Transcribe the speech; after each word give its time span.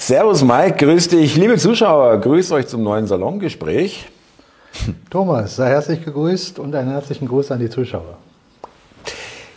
Servus 0.00 0.44
Mike, 0.44 0.76
grüß 0.86 1.08
dich. 1.08 1.36
Liebe 1.36 1.56
Zuschauer, 1.56 2.18
grüßt 2.18 2.52
euch 2.52 2.68
zum 2.68 2.84
neuen 2.84 3.08
Salongespräch. 3.08 4.08
Thomas, 5.10 5.56
sei 5.56 5.70
herzlich 5.70 6.04
gegrüßt 6.04 6.60
und 6.60 6.72
einen 6.76 6.92
herzlichen 6.92 7.26
Gruß 7.26 7.50
an 7.50 7.58
die 7.58 7.68
Zuschauer. 7.68 8.16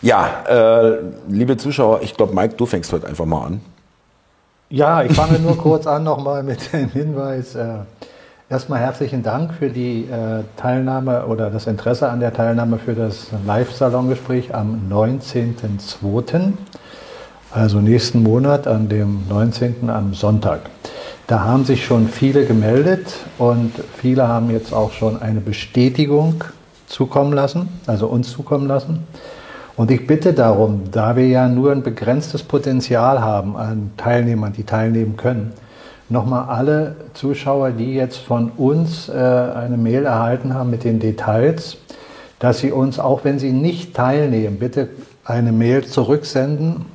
Ja, 0.02 0.44
äh, 0.50 0.98
liebe 1.30 1.58
Zuschauer, 1.58 2.02
ich 2.02 2.18
glaube, 2.18 2.34
Mike, 2.34 2.56
du 2.58 2.66
fängst 2.66 2.92
heute 2.92 3.08
einfach 3.08 3.26
mal 3.26 3.46
an. 3.46 3.62
Ja, 4.72 5.04
ich 5.04 5.14
fange 5.14 5.38
nur 5.38 5.56
kurz 5.58 5.86
an 5.86 6.04
nochmal 6.04 6.42
mit 6.42 6.74
dem 6.74 6.90
Hinweis. 6.90 7.54
Äh, 7.54 7.76
erstmal 8.50 8.80
herzlichen 8.80 9.22
Dank 9.22 9.54
für 9.54 9.70
die 9.70 10.06
äh, 10.06 10.44
Teilnahme 10.58 11.28
oder 11.28 11.52
das 11.52 11.68
Interesse 11.68 12.10
an 12.10 12.20
der 12.20 12.34
Teilnahme 12.34 12.80
für 12.80 12.96
das 12.96 13.28
Live-Salongespräch 13.46 14.56
am 14.56 14.90
19.02 14.90 16.54
also 17.52 17.80
nächsten 17.80 18.24
Monat 18.24 18.66
an 18.66 18.88
dem 18.88 19.24
19. 19.28 19.90
am 19.90 20.14
Sonntag. 20.14 20.62
Da 21.28 21.42
haben 21.42 21.66
sich 21.66 21.86
schon 21.86 22.08
viele 22.08 22.46
gemeldet 22.46 23.14
und 23.38 23.72
viele 23.98 24.28
haben 24.28 24.50
jetzt 24.52 24.74
auch 24.74 24.92
schon 24.92 25.22
eine 25.22 25.42
Bestätigung 25.42 26.44
zukommen 26.88 27.34
lassen, 27.34 27.70
also 27.88 28.08
uns 28.08 28.32
zukommen 28.32 28.68
lassen. 28.68 29.06
Und 29.76 29.92
ich 29.92 30.08
bitte 30.08 30.34
darum, 30.34 30.84
da 30.92 31.16
wir 31.16 31.28
ja 31.28 31.48
nur 31.48 31.72
ein 31.72 31.84
begrenztes 31.84 32.44
Potenzial 32.44 33.22
haben 33.22 33.56
an 33.56 33.92
Teilnehmern, 33.98 34.54
die 34.54 34.64
teilnehmen 34.64 35.18
können, 35.18 35.54
nochmal 36.10 36.46
alle 36.50 36.96
Zuschauer, 37.14 37.72
die 37.72 37.94
jetzt 37.94 38.18
von 38.18 38.52
uns 38.52 39.10
äh, 39.10 39.14
eine 39.14 39.78
Mail 39.78 40.06
erhalten 40.06 40.54
haben 40.54 40.70
mit 40.70 40.84
den 40.84 41.00
Details, 41.00 41.78
dass 42.40 42.60
sie 42.60 42.72
uns, 42.72 43.00
auch 43.00 43.24
wenn 43.24 43.40
sie 43.40 43.52
nicht 43.52 43.94
teilnehmen, 43.94 44.58
bitte 44.58 44.90
eine 45.24 45.52
Mail 45.52 45.86
zurücksenden 45.86 46.86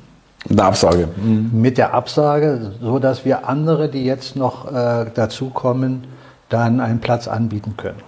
eine 0.49 0.63
Absage. 0.63 1.07
Mhm. 1.17 1.49
Mit 1.53 1.77
der 1.77 1.93
Absage, 1.93 2.73
so 2.81 2.99
dass 2.99 3.25
wir 3.25 3.47
andere, 3.47 3.89
die 3.89 4.05
jetzt 4.05 4.35
noch 4.35 4.71
äh, 4.71 5.05
dazukommen, 5.13 6.05
dann 6.49 6.79
einen 6.79 6.99
Platz 6.99 7.27
anbieten 7.27 7.75
können. 7.77 8.01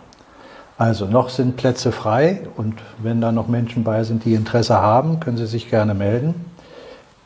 Also 0.78 1.06
noch 1.06 1.30
sind 1.30 1.58
Plätze 1.58 1.92
frei 1.92 2.42
und 2.56 2.76
wenn 3.04 3.20
da 3.20 3.34
noch 3.34 3.50
Menschen 3.50 3.84
bei 3.84 4.04
sind, 4.04 4.24
die 4.24 4.34
Interesse 4.34 4.76
haben, 4.76 5.20
können 5.20 5.36
sie 5.36 5.46
sich 5.46 5.70
gerne 5.70 5.94
melden. 5.94 6.46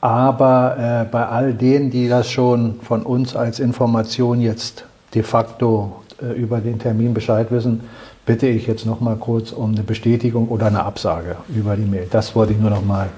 Aber 0.01 0.75
äh, 0.77 1.05
bei 1.09 1.27
all 1.27 1.53
denen, 1.53 1.91
die 1.91 2.09
das 2.09 2.29
schon 2.29 2.79
von 2.81 3.03
uns 3.03 3.35
als 3.35 3.59
Information 3.59 4.41
jetzt 4.41 4.85
de 5.13 5.21
facto 5.21 6.01
äh, 6.21 6.33
über 6.33 6.59
den 6.59 6.79
Termin 6.79 7.13
Bescheid 7.13 7.51
wissen, 7.51 7.81
bitte 8.25 8.47
ich 8.47 8.67
jetzt 8.67 8.85
noch 8.85 9.01
mal 9.01 9.15
kurz 9.17 9.51
um 9.51 9.71
eine 9.71 9.83
Bestätigung 9.83 10.47
oder 10.47 10.65
eine 10.65 10.83
Absage 10.83 11.35
über 11.47 11.75
die 11.75 11.85
Mail. 11.85 12.07
Das 12.09 12.35
wollte 12.35 12.53
ich 12.53 12.59
nur 12.59 12.69
noch 12.69 12.83
mal 12.83 13.09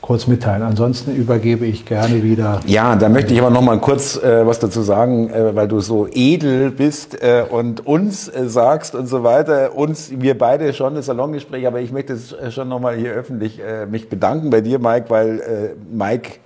kurz 0.00 0.26
mitteilen. 0.26 0.62
Ansonsten 0.62 1.14
übergebe 1.14 1.66
ich 1.66 1.84
gerne 1.84 2.22
wieder. 2.22 2.60
Ja, 2.66 2.96
da 2.96 3.08
möchte 3.08 3.34
ich 3.34 3.40
aber 3.40 3.50
noch 3.50 3.62
mal 3.62 3.78
kurz 3.80 4.16
äh, 4.16 4.46
was 4.46 4.58
dazu 4.58 4.82
sagen, 4.82 5.30
äh, 5.30 5.54
weil 5.54 5.68
du 5.68 5.80
so 5.80 6.06
edel 6.10 6.70
bist 6.70 7.22
äh, 7.22 7.44
und 7.48 7.86
uns 7.86 8.28
äh, 8.28 8.48
sagst 8.48 8.94
und 8.94 9.06
so 9.06 9.24
weiter. 9.24 9.74
Uns, 9.76 10.10
wir 10.10 10.38
beide 10.38 10.72
schon 10.72 10.94
das 10.94 11.06
Salongespräch, 11.06 11.66
aber 11.66 11.80
ich 11.80 11.92
möchte 11.92 12.14
äh, 12.14 12.50
schon 12.50 12.68
noch 12.68 12.80
mal 12.80 12.96
hier 12.96 13.12
öffentlich 13.12 13.60
äh, 13.60 13.86
mich 13.86 14.08
bedanken 14.08 14.50
bei 14.50 14.60
dir, 14.60 14.78
Mike, 14.78 15.06
weil 15.08 15.40
äh, 15.40 15.94
Mike 15.94 16.38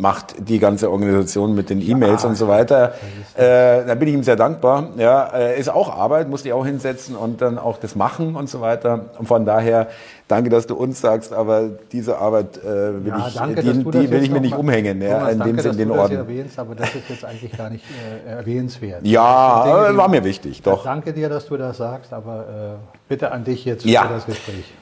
macht 0.00 0.48
die 0.48 0.58
ganze 0.58 0.90
Organisation 0.90 1.54
mit 1.54 1.70
den 1.70 1.80
E-Mails 1.80 2.22
ja, 2.22 2.28
und 2.28 2.34
so 2.34 2.48
weiter. 2.48 2.94
Äh, 3.34 3.86
da 3.86 3.94
bin 3.94 4.08
ich 4.08 4.14
ihm 4.14 4.22
sehr 4.22 4.36
dankbar. 4.36 4.88
Ja, 4.96 5.26
äh, 5.34 5.58
ist 5.58 5.68
auch 5.68 5.94
Arbeit, 5.94 6.28
musste 6.28 6.48
ich 6.48 6.54
auch 6.54 6.64
hinsetzen 6.64 7.16
und 7.16 7.40
dann 7.40 7.58
auch 7.58 7.78
das 7.78 7.94
machen 7.94 8.34
und 8.34 8.48
so 8.48 8.60
weiter. 8.60 9.10
Und 9.18 9.26
von 9.26 9.44
daher 9.44 9.88
danke, 10.28 10.50
dass 10.50 10.66
du 10.66 10.74
uns 10.74 11.00
sagst, 11.00 11.32
aber 11.32 11.68
diese 11.92 12.18
Arbeit 12.18 12.58
äh, 12.58 13.04
will 13.04 13.08
ja, 13.08 13.28
ich, 13.28 13.34
danke, 13.34 13.62
die, 13.62 13.72
die 13.72 14.10
will 14.10 14.22
ich 14.22 14.30
mir 14.30 14.40
nicht 14.40 14.56
umhängen. 14.56 15.02
Ja, 15.02 15.28
in 15.28 15.40
dem 15.40 15.58
Sinne 15.58 15.76
den 15.76 15.90
Orden. 15.90 16.16
erwähnst, 16.16 16.58
aber 16.58 16.74
das 16.74 16.94
ist 16.94 17.08
jetzt 17.08 17.24
eigentlich 17.24 17.56
gar 17.56 17.70
nicht 17.70 17.84
äh, 18.26 18.30
erwähnenswert. 18.30 19.06
Ja, 19.06 19.86
Dinge, 19.86 19.96
war 19.98 20.08
mir 20.08 20.24
wichtig, 20.24 20.62
doch. 20.62 20.84
Danke 20.84 21.12
dir, 21.12 21.28
dass 21.28 21.46
du 21.46 21.56
das 21.56 21.76
sagst, 21.76 22.12
aber 22.12 22.40
äh, 22.40 22.98
bitte 23.08 23.32
an 23.32 23.44
dich 23.44 23.64
jetzt 23.64 23.82
für 23.82 23.92
das 23.92 24.26
Gespräch. 24.26 24.72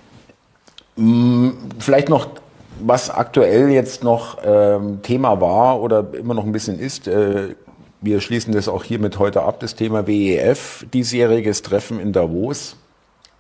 Mm, 0.96 1.50
vielleicht 1.78 2.08
noch 2.08 2.28
was 2.80 3.10
aktuell 3.10 3.70
jetzt 3.70 4.04
noch 4.04 4.38
ähm, 4.44 5.00
Thema 5.02 5.40
war 5.40 5.80
oder 5.80 6.06
immer 6.12 6.34
noch 6.34 6.44
ein 6.44 6.52
bisschen 6.52 6.78
ist, 6.78 7.08
äh, 7.08 7.54
wir 8.00 8.20
schließen 8.20 8.52
das 8.52 8.68
auch 8.68 8.84
hiermit 8.84 9.18
heute 9.18 9.42
ab, 9.42 9.60
das 9.60 9.74
Thema 9.74 10.06
WEF, 10.06 10.86
diesjähriges 10.92 11.62
Treffen 11.62 11.98
in 11.98 12.12
Davos. 12.12 12.76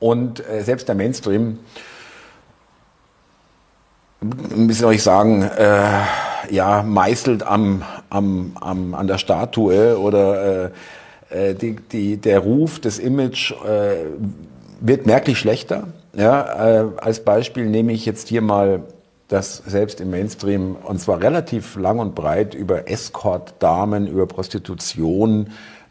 Und 0.00 0.46
äh, 0.48 0.62
selbst 0.62 0.88
der 0.88 0.94
Mainstream, 0.94 1.58
soll 4.70 4.94
ich 4.94 5.02
sagen, 5.02 5.42
äh, 5.42 6.00
ja, 6.50 6.82
meißelt 6.82 7.44
am, 7.44 7.84
am, 8.10 8.56
am, 8.60 8.94
an 8.94 9.06
der 9.06 9.18
Statue 9.18 9.98
oder 9.98 10.70
äh, 11.30 11.50
äh 11.50 11.54
die, 11.54 11.76
die, 11.76 12.16
der 12.16 12.40
Ruf, 12.40 12.80
das 12.80 12.98
Image 12.98 13.52
äh, 13.64 14.06
wird 14.80 15.06
merklich 15.06 15.38
schlechter. 15.38 15.88
Ja, 16.14 16.80
äh, 16.80 16.84
als 16.96 17.20
Beispiel 17.20 17.66
nehme 17.66 17.92
ich 17.92 18.06
jetzt 18.06 18.28
hier 18.28 18.42
mal 18.42 18.82
dass 19.28 19.58
selbst 19.66 20.00
im 20.00 20.10
Mainstream, 20.10 20.76
und 20.82 21.00
zwar 21.00 21.20
relativ 21.20 21.76
lang 21.76 21.98
und 21.98 22.14
breit, 22.14 22.54
über 22.54 22.90
Escort-Damen, 22.90 24.06
über 24.06 24.26
Prostitution, 24.26 25.50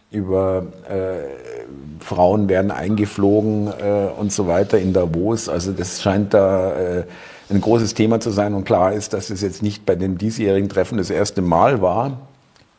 über 0.09 0.65
äh, 0.89 2.03
Frauen 2.03 2.49
werden 2.49 2.71
eingeflogen 2.71 3.67
äh, 3.67 4.07
und 4.17 4.31
so 4.31 4.47
weiter 4.47 4.79
in 4.79 4.93
Davos. 4.93 5.49
Also 5.49 5.71
das 5.71 6.01
scheint 6.01 6.33
da 6.33 6.73
äh, 6.73 7.03
ein 7.49 7.61
großes 7.61 7.93
Thema 7.93 8.19
zu 8.19 8.31
sein. 8.31 8.53
Und 8.53 8.65
klar 8.65 8.93
ist, 8.93 9.13
dass 9.13 9.29
es 9.29 9.41
jetzt 9.41 9.61
nicht 9.61 9.85
bei 9.85 9.95
dem 9.95 10.17
diesjährigen 10.17 10.69
Treffen 10.69 10.97
das 10.97 11.09
erste 11.09 11.41
Mal 11.41 11.81
war. 11.81 12.21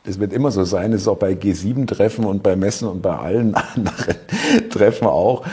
Das 0.05 0.19
wird 0.19 0.33
immer 0.33 0.51
so 0.51 0.65
sein. 0.65 0.93
Es 0.93 1.03
ist 1.03 1.09
auch 1.09 1.19
bei 1.19 1.33
G7-Treffen 1.33 2.25
und 2.25 2.43
bei 2.43 2.57
Messen 2.57 2.89
und 2.89 3.03
bei 3.03 3.15
allen 3.15 3.55
anderen 3.75 4.17
Treffen 4.71 5.07
auch, 5.07 5.45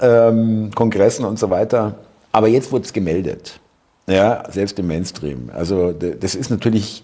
ähm, 0.00 0.70
Kongressen 0.74 1.24
und 1.24 1.38
so 1.38 1.50
weiter. 1.50 1.96
Aber 2.30 2.48
jetzt 2.48 2.70
wurde 2.70 2.84
es 2.84 2.92
gemeldet. 2.92 3.58
Ja, 4.06 4.44
selbst 4.50 4.78
im 4.78 4.86
Mainstream. 4.86 5.50
Also 5.52 5.92
das 5.92 6.34
ist 6.34 6.50
natürlich, 6.50 7.02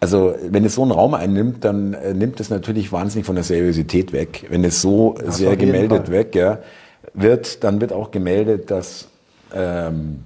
also 0.00 0.34
wenn 0.48 0.64
es 0.64 0.74
so 0.74 0.82
einen 0.82 0.90
Raum 0.90 1.14
einnimmt, 1.14 1.64
dann 1.64 1.94
äh, 1.94 2.14
nimmt 2.14 2.40
es 2.40 2.50
natürlich 2.50 2.90
wahnsinnig 2.90 3.26
von 3.26 3.36
der 3.36 3.44
Seriosität 3.44 4.12
weg. 4.12 4.46
Wenn 4.48 4.64
es 4.64 4.82
so 4.82 5.14
das 5.18 5.36
sehr 5.36 5.56
gemeldet 5.56 6.10
weg 6.10 6.34
ja, 6.34 6.58
wird, 7.14 7.62
dann 7.62 7.80
wird 7.80 7.92
auch 7.92 8.10
gemeldet, 8.10 8.70
dass 8.70 9.08
ähm, 9.54 10.24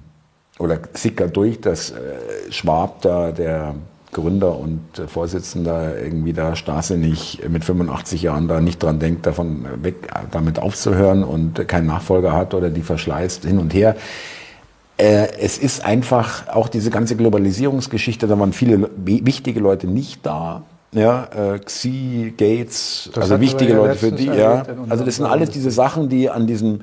oder 0.59 0.78
sickert 0.94 1.37
durch, 1.37 1.60
dass 1.60 1.91
äh, 1.91 2.50
Schwab 2.50 3.03
da 3.03 3.32
der 3.32 3.75
Gründer 4.12 4.59
und 4.59 4.81
Vorsitzender 5.09 6.00
irgendwie 6.03 6.32
da 6.32 6.56
starrsinnig 6.56 7.43
mit 7.49 7.65
85 7.65 8.22
Jahren 8.22 8.49
da 8.49 8.62
nicht 8.62 8.82
dran 8.82 8.99
denkt, 8.99 9.26
davon 9.26 9.66
weg, 9.82 10.09
damit 10.31 10.59
aufzuhören 10.59 11.22
und 11.22 11.69
keinen 11.69 11.87
Nachfolger 11.87 12.32
hat 12.32 12.55
oder 12.55 12.71
die 12.71 12.81
verschleißt 12.81 13.44
hin 13.44 13.59
und 13.59 13.75
her. 13.75 13.97
Äh, 14.98 15.28
es 15.38 15.58
ist 15.58 15.84
einfach 15.84 16.48
auch 16.48 16.68
diese 16.68 16.90
ganze 16.90 17.16
Globalisierungsgeschichte, 17.16 18.26
da 18.26 18.38
waren 18.38 18.52
viele 18.52 18.90
wichtige 18.96 19.60
Leute 19.60 19.86
nicht 19.86 20.24
da. 20.24 20.62
Ja, 20.92 21.28
äh, 21.54 21.58
Xi, 21.58 22.32
Gates, 22.36 23.10
das 23.12 23.24
also 23.24 23.40
wichtige 23.40 23.72
ja 23.72 23.76
Leute 23.76 23.96
für 23.96 24.12
die, 24.12 24.26
ja. 24.26 24.64
Also 24.88 25.04
das 25.04 25.16
sind 25.16 25.26
alles 25.26 25.50
diese 25.50 25.70
Sachen, 25.70 26.08
die 26.08 26.30
an 26.30 26.46
diesem, 26.46 26.80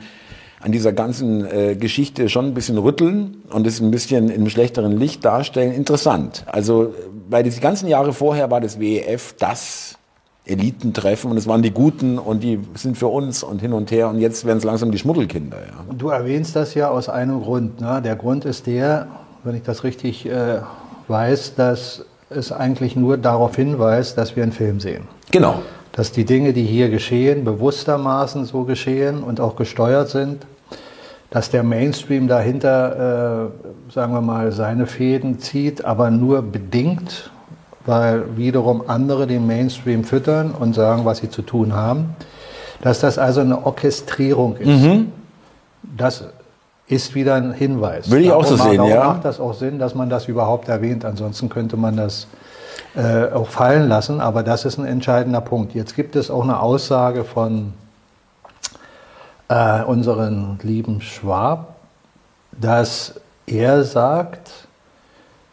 an 0.59 0.71
dieser 0.71 0.93
ganzen 0.93 1.45
äh, 1.45 1.75
Geschichte 1.75 2.29
schon 2.29 2.45
ein 2.45 2.53
bisschen 2.53 2.77
rütteln 2.77 3.37
und 3.49 3.65
es 3.65 3.79
ein 3.81 3.89
bisschen 3.89 4.29
in 4.29 4.35
einem 4.35 4.49
schlechteren 4.49 4.99
Licht 4.99 5.25
darstellen. 5.25 5.73
Interessant. 5.73 6.45
Also, 6.45 6.93
weil 7.29 7.43
die 7.43 7.59
ganzen 7.59 7.87
Jahre 7.87 8.13
vorher 8.13 8.51
war 8.51 8.61
das 8.61 8.79
WEF 8.79 9.33
das 9.39 9.92
Elitentreffen 10.45 11.31
und 11.31 11.37
es 11.37 11.47
waren 11.47 11.61
die 11.61 11.71
Guten 11.71 12.19
und 12.19 12.43
die 12.43 12.59
sind 12.75 12.97
für 12.97 13.07
uns 13.07 13.43
und 13.43 13.61
hin 13.61 13.71
und 13.71 13.91
her 13.91 14.09
und 14.09 14.19
jetzt 14.19 14.43
werden 14.45 14.57
es 14.57 14.65
langsam 14.65 14.91
die 14.91 14.97
Schmuddelkinder. 14.97 15.57
Ja. 15.57 15.93
Du 15.93 16.09
erwähnst 16.09 16.55
das 16.55 16.73
ja 16.73 16.89
aus 16.89 17.07
einem 17.07 17.41
Grund. 17.41 17.79
Ne? 17.79 18.01
Der 18.03 18.17
Grund 18.17 18.43
ist 18.43 18.67
der, 18.67 19.07
wenn 19.43 19.55
ich 19.55 19.63
das 19.63 19.85
richtig 19.85 20.25
äh, 20.25 20.59
weiß, 21.07 21.55
dass 21.55 22.05
es 22.29 22.51
eigentlich 22.51 22.95
nur 22.95 23.17
darauf 23.17 23.55
hinweist, 23.55 24.17
dass 24.17 24.35
wir 24.35 24.43
einen 24.43 24.51
Film 24.51 24.81
sehen. 24.81 25.07
Genau. 25.31 25.61
Dass 25.93 26.11
die 26.11 26.25
Dinge, 26.25 26.51
die 26.51 26.63
hier 26.63 26.89
geschehen, 26.89 27.45
bewusstermaßen 27.45 28.43
so 28.45 28.63
geschehen 28.63 29.23
und 29.23 29.39
auch 29.39 29.55
gesteuert 29.55 30.09
sind. 30.09 30.45
Dass 31.29 31.51
der 31.51 31.63
Mainstream 31.63 32.27
dahinter, 32.27 33.49
äh, 33.87 33.91
sagen 33.91 34.13
wir 34.13 34.21
mal, 34.21 34.51
seine 34.51 34.87
Fäden 34.87 35.39
zieht, 35.39 35.85
aber 35.85 36.11
nur 36.11 36.41
bedingt 36.41 37.31
weil 37.85 38.37
wiederum 38.37 38.83
andere 38.87 39.27
den 39.27 39.45
Mainstream 39.45 40.03
füttern 40.03 40.51
und 40.51 40.73
sagen, 40.73 41.05
was 41.05 41.19
sie 41.19 41.29
zu 41.29 41.41
tun 41.41 41.73
haben. 41.73 42.15
Dass 42.81 42.99
das 42.99 43.17
also 43.17 43.41
eine 43.41 43.65
Orchestrierung 43.65 44.57
ist. 44.57 44.67
Mhm. 44.67 45.11
Das 45.97 46.25
ist 46.87 47.15
wieder 47.15 47.35
ein 47.35 47.53
Hinweis. 47.53 48.09
Will 48.09 48.21
ich 48.21 48.31
auch 48.31 48.45
so 48.45 48.55
sehen, 48.55 48.83
ja. 48.83 49.05
macht 49.05 49.25
das 49.25 49.39
auch 49.39 49.53
Sinn, 49.53 49.79
dass 49.79 49.95
man 49.95 50.09
das 50.09 50.27
überhaupt 50.27 50.67
erwähnt. 50.67 51.05
Ansonsten 51.05 51.49
könnte 51.49 51.77
man 51.77 51.95
das 51.97 52.27
äh, 52.95 53.31
auch 53.31 53.47
fallen 53.47 53.87
lassen. 53.87 54.19
Aber 54.19 54.43
das 54.43 54.65
ist 54.65 54.77
ein 54.77 54.85
entscheidender 54.85 55.41
Punkt. 55.41 55.73
Jetzt 55.73 55.95
gibt 55.95 56.15
es 56.15 56.29
auch 56.29 56.43
eine 56.43 56.59
Aussage 56.59 57.23
von 57.23 57.73
äh, 59.47 59.83
unseren 59.83 60.59
lieben 60.61 61.01
Schwab, 61.01 61.75
dass 62.51 63.15
er 63.45 63.83
sagt, 63.83 64.67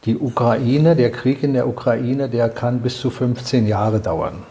Die 0.07 0.17
Ukraine, 0.19 0.97
der 0.97 1.11
Krieg 1.11 1.43
in 1.43 1.53
der 1.53 1.69
Ukraine, 1.69 2.29
der 2.29 2.49
kann 2.49 2.81
bis 2.81 2.99
zu 2.99 3.11
15 3.11 3.67
Jahre 3.67 4.01
dauern. 4.01 4.43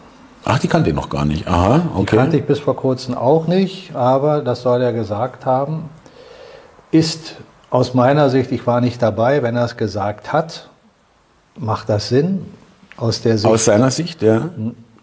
Ach, 0.44 0.58
die 0.58 0.68
kannte 0.68 0.90
ich 0.90 0.96
noch 0.96 1.08
gar 1.08 1.24
nicht. 1.24 1.48
Aha, 1.48 1.82
okay. 1.94 2.06
Die 2.10 2.16
kannte 2.16 2.36
ich 2.36 2.44
bis 2.44 2.60
vor 2.60 2.76
kurzem 2.76 3.14
auch 3.14 3.46
nicht, 3.46 3.94
aber 3.94 4.42
das 4.42 4.62
soll 4.62 4.80
er 4.80 4.92
gesagt 4.92 5.44
haben, 5.46 5.90
ist 6.92 7.36
aus 7.68 7.94
meiner 7.94 8.30
Sicht, 8.30 8.52
ich 8.52 8.66
war 8.66 8.80
nicht 8.80 9.02
dabei, 9.02 9.42
wenn 9.42 9.56
er 9.56 9.64
es 9.64 9.76
gesagt 9.76 10.32
hat, 10.32 10.68
macht 11.56 11.88
das 11.88 12.08
Sinn? 12.08 12.46
Aus 12.96 13.22
der 13.22 13.38
Sicht. 13.38 13.52
Aus 13.52 13.64
seiner 13.64 13.90
Sicht, 13.90 14.22
ja. 14.22 14.50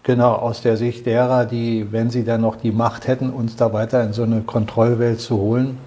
Genau, 0.02 0.32
aus 0.32 0.62
der 0.62 0.76
Sicht 0.76 1.04
derer, 1.04 1.44
die, 1.44 1.92
wenn 1.92 2.08
sie 2.08 2.24
dann 2.24 2.40
noch 2.40 2.56
die 2.56 2.72
Macht 2.72 3.06
hätten, 3.06 3.30
uns 3.30 3.56
da 3.56 3.72
weiter 3.72 4.02
in 4.02 4.12
so 4.14 4.22
eine 4.22 4.40
Kontrollwelt 4.40 5.20
zu 5.20 5.36
holen, 5.36 5.78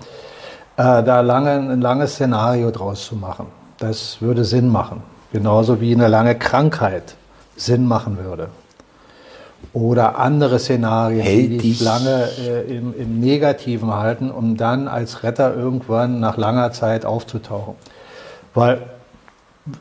äh, 0.77 1.03
da 1.03 1.21
lange, 1.21 1.51
ein 1.51 1.81
langes 1.81 2.13
Szenario 2.13 2.69
draus 2.69 3.05
zu 3.05 3.15
machen. 3.15 3.47
Das 3.81 4.21
würde 4.21 4.45
Sinn 4.45 4.69
machen. 4.69 5.01
Genauso 5.33 5.81
wie 5.81 5.93
eine 5.93 6.07
lange 6.07 6.35
Krankheit 6.35 7.15
Sinn 7.55 7.87
machen 7.87 8.19
würde 8.23 8.49
oder 9.73 10.19
andere 10.19 10.59
Szenarien, 10.59 11.21
Hält 11.21 11.51
die 11.51 11.57
dich 11.57 11.81
lange 11.81 12.27
äh, 12.39 12.77
im, 12.77 12.93
im 12.95 13.19
Negativen 13.19 13.91
halten, 13.91 14.29
um 14.29 14.55
dann 14.55 14.87
als 14.87 15.23
Retter 15.23 15.55
irgendwann 15.55 16.19
nach 16.19 16.37
langer 16.37 16.71
Zeit 16.71 17.05
aufzutauchen. 17.05 17.75
Weil 18.53 18.81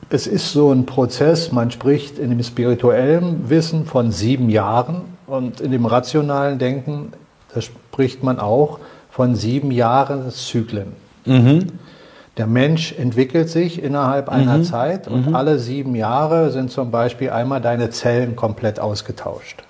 es 0.08 0.26
ist 0.26 0.52
so 0.52 0.72
ein 0.72 0.86
Prozess, 0.86 1.52
man 1.52 1.70
spricht 1.70 2.18
in 2.18 2.30
dem 2.30 2.42
spirituellen 2.42 3.50
Wissen 3.50 3.84
von 3.84 4.12
sieben 4.12 4.48
Jahren 4.48 5.02
und 5.26 5.60
in 5.60 5.72
dem 5.72 5.84
rationalen 5.84 6.58
Denken, 6.58 7.12
da 7.52 7.60
spricht 7.60 8.22
man 8.22 8.38
auch 8.38 8.78
von 9.10 9.34
sieben 9.34 9.70
Jahreszyklen. 9.70 10.92
Mhm. 11.26 11.66
Der 12.36 12.46
Mensch 12.46 12.94
entwickelt 12.96 13.50
sich 13.50 13.82
innerhalb 13.82 14.28
einer 14.28 14.58
mhm. 14.58 14.64
Zeit 14.64 15.08
und 15.08 15.28
mhm. 15.28 15.34
alle 15.34 15.58
sieben 15.58 15.94
Jahre 15.94 16.50
sind 16.50 16.70
zum 16.70 16.90
Beispiel 16.90 17.30
einmal 17.30 17.60
deine 17.60 17.90
Zellen 17.90 18.36
komplett 18.36 18.80
ausgetauscht. 18.80 19.64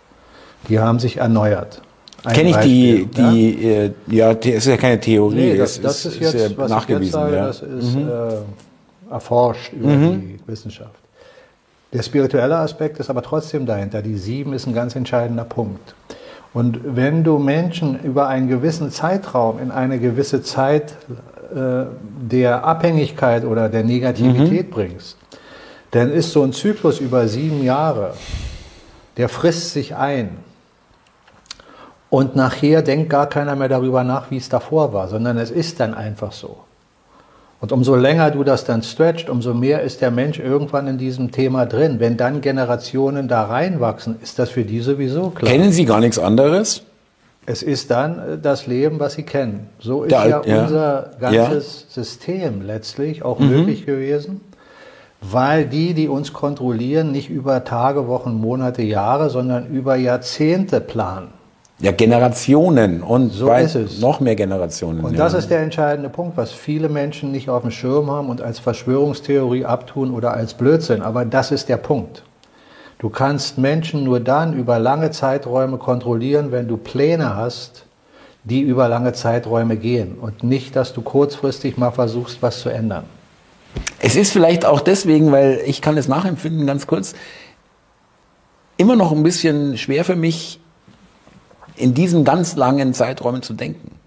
Die 0.68 0.78
haben 0.78 0.98
sich 0.98 1.16
erneuert. 1.16 1.80
Kenne 2.28 2.50
ich 2.50 2.56
die, 2.58 3.06
die, 3.06 3.66
ja? 3.66 3.82
Äh, 3.84 3.92
ja, 4.08 4.34
das 4.34 4.46
ist 4.46 4.66
ja 4.66 4.76
keine 4.76 5.00
Theorie, 5.00 5.52
nee, 5.52 5.56
das, 5.56 5.80
das 5.80 6.04
ist, 6.04 6.20
jetzt, 6.20 6.34
ist 6.34 6.50
ja 6.50 6.56
was 6.58 6.70
nachgewiesen. 6.70 7.02
Ich 7.02 7.06
jetzt 7.06 7.12
sage, 7.12 7.36
ja. 7.36 7.46
Das 7.46 7.62
ist 7.62 7.94
mhm. 7.94 8.08
äh, 8.08 9.12
erforscht 9.12 9.72
über 9.72 9.88
mhm. 9.88 10.20
die 10.20 10.40
Wissenschaft. 10.46 11.00
Der 11.92 12.02
spirituelle 12.02 12.56
Aspekt 12.56 13.00
ist 13.00 13.10
aber 13.10 13.22
trotzdem 13.22 13.66
dahinter. 13.66 14.02
Die 14.02 14.16
sieben 14.16 14.52
ist 14.52 14.66
ein 14.66 14.74
ganz 14.74 14.94
entscheidender 14.94 15.44
Punkt. 15.44 15.94
Und 16.52 16.80
wenn 16.84 17.24
du 17.24 17.38
Menschen 17.38 18.00
über 18.02 18.28
einen 18.28 18.48
gewissen 18.48 18.90
Zeitraum 18.90 19.58
in 19.58 19.70
eine 19.70 19.98
gewisse 19.98 20.42
Zeit 20.42 20.92
äh, 21.08 21.29
der 21.52 22.64
Abhängigkeit 22.64 23.44
oder 23.44 23.68
der 23.68 23.84
Negativität 23.84 24.68
mhm. 24.68 24.70
bringst, 24.70 25.16
dann 25.90 26.12
ist 26.12 26.32
so 26.32 26.42
ein 26.42 26.52
Zyklus 26.52 27.00
über 27.00 27.26
sieben 27.26 27.64
Jahre, 27.64 28.14
der 29.16 29.28
frisst 29.28 29.72
sich 29.72 29.96
ein. 29.96 30.38
Und 32.08 32.34
nachher 32.34 32.82
denkt 32.82 33.10
gar 33.10 33.28
keiner 33.28 33.54
mehr 33.54 33.68
darüber 33.68 34.02
nach, 34.02 34.30
wie 34.30 34.36
es 34.36 34.48
davor 34.48 34.92
war, 34.92 35.08
sondern 35.08 35.38
es 35.38 35.50
ist 35.50 35.78
dann 35.78 35.94
einfach 35.94 36.32
so. 36.32 36.58
Und 37.60 37.72
umso 37.72 37.94
länger 37.94 38.30
du 38.30 38.42
das 38.42 38.64
dann 38.64 38.82
stretcht, 38.82 39.28
umso 39.28 39.52
mehr 39.52 39.82
ist 39.82 40.00
der 40.00 40.10
Mensch 40.10 40.38
irgendwann 40.38 40.86
in 40.86 40.96
diesem 40.96 41.30
Thema 41.30 41.66
drin. 41.66 42.00
Wenn 42.00 42.16
dann 42.16 42.40
Generationen 42.40 43.28
da 43.28 43.44
reinwachsen, 43.44 44.16
ist 44.22 44.38
das 44.38 44.50
für 44.50 44.64
die 44.64 44.80
sowieso 44.80 45.30
klar. 45.30 45.52
Kennen 45.52 45.70
Sie 45.70 45.84
gar 45.84 46.00
nichts 46.00 46.18
anderes? 46.18 46.82
Es 47.50 47.64
ist 47.64 47.90
dann 47.90 48.18
äh, 48.18 48.38
das 48.40 48.68
Leben, 48.68 49.00
was 49.00 49.14
Sie 49.14 49.24
kennen. 49.24 49.70
So 49.80 50.04
ist 50.04 50.12
der, 50.12 50.28
ja, 50.28 50.42
ja, 50.44 50.62
unser 50.62 51.10
ganzes 51.18 51.86
ja. 51.88 52.02
System 52.02 52.62
letztlich 52.62 53.24
auch 53.24 53.40
mhm. 53.40 53.48
möglich 53.48 53.86
gewesen, 53.86 54.40
weil 55.20 55.66
die, 55.66 55.92
die 55.94 56.08
uns 56.08 56.32
kontrollieren, 56.32 57.10
nicht 57.10 57.28
über 57.28 57.64
Tage, 57.64 58.06
Wochen, 58.06 58.34
Monate, 58.34 58.82
Jahre, 58.82 59.30
sondern 59.30 59.66
über 59.66 59.96
Jahrzehnte 59.96 60.80
planen. 60.80 61.28
Ja, 61.80 61.92
Generationen 61.92 63.02
und 63.02 63.30
so 63.30 63.50
ist 63.52 63.74
es. 63.74 64.00
noch 64.00 64.20
mehr 64.20 64.36
Generationen. 64.36 65.00
Und 65.00 65.14
ja. 65.14 65.18
das 65.18 65.34
ist 65.34 65.50
der 65.50 65.60
entscheidende 65.60 66.10
Punkt, 66.10 66.36
was 66.36 66.52
viele 66.52 66.88
Menschen 66.88 67.32
nicht 67.32 67.48
auf 67.48 67.62
dem 67.62 67.70
Schirm 67.70 68.10
haben 68.10 68.28
und 68.28 68.42
als 68.42 68.58
Verschwörungstheorie 68.58 69.64
abtun 69.64 70.12
oder 70.12 70.34
als 70.34 70.54
Blödsinn. 70.54 71.00
Aber 71.02 71.24
das 71.24 71.50
ist 71.50 71.68
der 71.70 71.78
Punkt. 71.78 72.22
Du 73.00 73.08
kannst 73.08 73.56
Menschen 73.56 74.04
nur 74.04 74.20
dann 74.20 74.52
über 74.52 74.78
lange 74.78 75.10
Zeiträume 75.10 75.78
kontrollieren, 75.78 76.52
wenn 76.52 76.68
du 76.68 76.76
Pläne 76.76 77.34
hast, 77.34 77.86
die 78.44 78.60
über 78.60 78.88
lange 78.88 79.14
Zeiträume 79.14 79.78
gehen 79.78 80.18
und 80.18 80.42
nicht, 80.42 80.76
dass 80.76 80.92
du 80.92 81.00
kurzfristig 81.00 81.78
mal 81.78 81.92
versuchst, 81.92 82.42
was 82.42 82.60
zu 82.60 82.68
ändern. 82.68 83.04
Es 84.00 84.16
ist 84.16 84.32
vielleicht 84.32 84.66
auch 84.66 84.82
deswegen, 84.82 85.32
weil 85.32 85.62
ich 85.64 85.80
kann 85.80 85.96
es 85.96 86.08
nachempfinden, 86.08 86.66
ganz 86.66 86.86
kurz, 86.86 87.14
immer 88.76 88.96
noch 88.96 89.12
ein 89.12 89.22
bisschen 89.22 89.78
schwer 89.78 90.04
für 90.04 90.16
mich, 90.16 90.60
in 91.76 91.94
diesen 91.94 92.24
ganz 92.24 92.54
langen 92.54 92.92
Zeiträumen 92.92 93.40
zu 93.40 93.54
denken. 93.54 93.99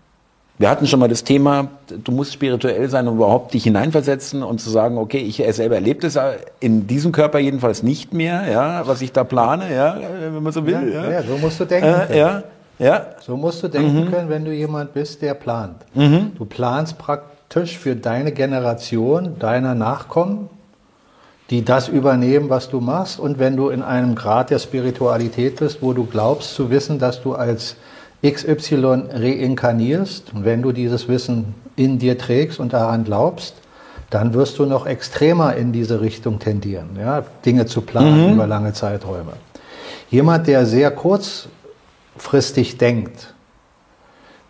Wir 0.63 0.69
hatten 0.69 0.87
schon 0.87 1.01
mal 1.01 1.09
das 1.09 1.25
Thema, 1.25 1.67
du 1.89 2.13
musst 2.13 2.31
spirituell 2.31 2.87
sein, 2.87 3.09
um 3.09 3.17
überhaupt 3.17 3.53
dich 3.53 3.65
hineinversetzen 3.65 4.43
und 4.43 4.61
zu 4.61 4.69
sagen, 4.69 4.97
okay, 4.97 5.17
ich 5.17 5.43
selber 5.53 5.75
erlebe 5.75 5.99
das 5.99 6.17
in 6.61 6.87
diesem 6.87 7.11
Körper 7.11 7.37
jedenfalls 7.37 7.83
nicht 7.83 8.13
mehr, 8.13 8.49
ja, 8.49 8.87
was 8.87 9.01
ich 9.01 9.11
da 9.11 9.25
plane, 9.25 9.75
ja, 9.75 9.99
wenn 10.21 10.41
man 10.41 10.53
so 10.53 10.65
will. 10.65 10.93
Ja, 10.93 11.03
ja. 11.03 11.11
ja 11.11 11.23
so 11.23 11.37
musst 11.37 11.59
du 11.59 11.65
denken. 11.65 11.93
Äh, 12.09 12.17
ja, 12.17 12.43
ja. 12.79 13.07
So 13.19 13.35
musst 13.35 13.61
du 13.61 13.67
denken 13.67 14.05
mhm. 14.05 14.11
können, 14.11 14.29
wenn 14.29 14.45
du 14.45 14.53
jemand 14.53 14.93
bist, 14.93 15.21
der 15.21 15.33
plant. 15.33 15.75
Mhm. 15.95 16.31
Du 16.37 16.45
planst 16.45 16.97
praktisch 16.97 17.77
für 17.77 17.97
deine 17.97 18.31
Generation, 18.31 19.37
deiner 19.39 19.75
Nachkommen, 19.75 20.47
die 21.49 21.65
das 21.65 21.89
übernehmen, 21.89 22.49
was 22.49 22.69
du 22.69 22.79
machst. 22.79 23.19
Und 23.19 23.37
wenn 23.37 23.57
du 23.57 23.67
in 23.67 23.81
einem 23.81 24.15
Grad 24.15 24.49
der 24.49 24.59
Spiritualität 24.59 25.57
bist, 25.57 25.81
wo 25.81 25.91
du 25.91 26.05
glaubst 26.05 26.55
zu 26.55 26.69
wissen, 26.69 26.99
dass 26.99 27.21
du 27.21 27.33
als 27.33 27.75
XY 28.25 29.03
reinkarnierst, 29.11 30.33
und 30.33 30.45
wenn 30.45 30.61
du 30.61 30.71
dieses 30.71 31.07
Wissen 31.07 31.55
in 31.75 31.99
dir 31.99 32.17
trägst 32.17 32.59
und 32.59 32.73
daran 32.73 33.03
glaubst, 33.03 33.55
dann 34.09 34.33
wirst 34.33 34.59
du 34.59 34.65
noch 34.65 34.85
extremer 34.85 35.55
in 35.55 35.73
diese 35.73 35.99
Richtung 35.99 36.39
tendieren, 36.39 36.89
ja, 36.99 37.23
Dinge 37.45 37.65
zu 37.65 37.81
planen 37.81 38.27
mhm. 38.27 38.33
über 38.35 38.47
lange 38.47 38.73
Zeiträume. 38.73 39.33
Jemand, 40.09 40.47
der 40.47 40.65
sehr 40.65 40.91
kurzfristig 40.91 42.77
denkt, 42.77 43.33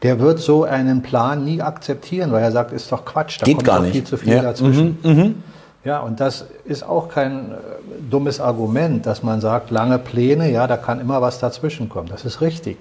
der 0.03 0.19
wird 0.19 0.39
so 0.39 0.65
einen 0.65 1.01
Plan 1.01 1.45
nie 1.45 1.61
akzeptieren, 1.61 2.33
weil 2.33 2.43
er 2.43 2.51
sagt, 2.51 2.73
ist 2.73 2.91
doch 2.91 3.05
Quatsch, 3.05 3.41
da 3.41 3.45
Geht 3.45 3.63
kommt 3.63 3.69
doch 3.69 3.85
viel 3.85 4.03
zu 4.03 4.17
viel 4.17 4.33
ja. 4.33 4.41
dazwischen. 4.41 4.97
Mhm. 5.01 5.11
Mhm. 5.11 5.43
Ja, 5.85 5.99
und 5.99 6.19
das 6.19 6.45
ist 6.65 6.83
auch 6.83 7.09
kein 7.09 7.51
äh, 7.51 7.55
dummes 8.09 8.39
Argument, 8.39 9.05
dass 9.05 9.23
man 9.23 9.41
sagt, 9.41 9.71
lange 9.71 9.99
Pläne, 9.99 10.51
ja, 10.51 10.67
da 10.67 10.77
kann 10.77 10.99
immer 10.99 11.21
was 11.21 11.39
dazwischen 11.39 11.89
kommen. 11.89 12.09
Das 12.09 12.25
ist 12.25 12.41
richtig. 12.41 12.77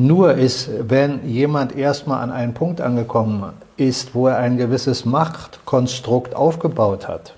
Nur 0.00 0.34
ist, 0.34 0.70
wenn 0.88 1.28
jemand 1.28 1.74
erstmal 1.74 2.22
an 2.22 2.30
einen 2.30 2.54
Punkt 2.54 2.80
angekommen 2.80 3.52
ist, 3.76 4.14
wo 4.14 4.28
er 4.28 4.36
ein 4.36 4.56
gewisses 4.56 5.04
Machtkonstrukt 5.04 6.36
aufgebaut 6.36 7.08
hat, 7.08 7.34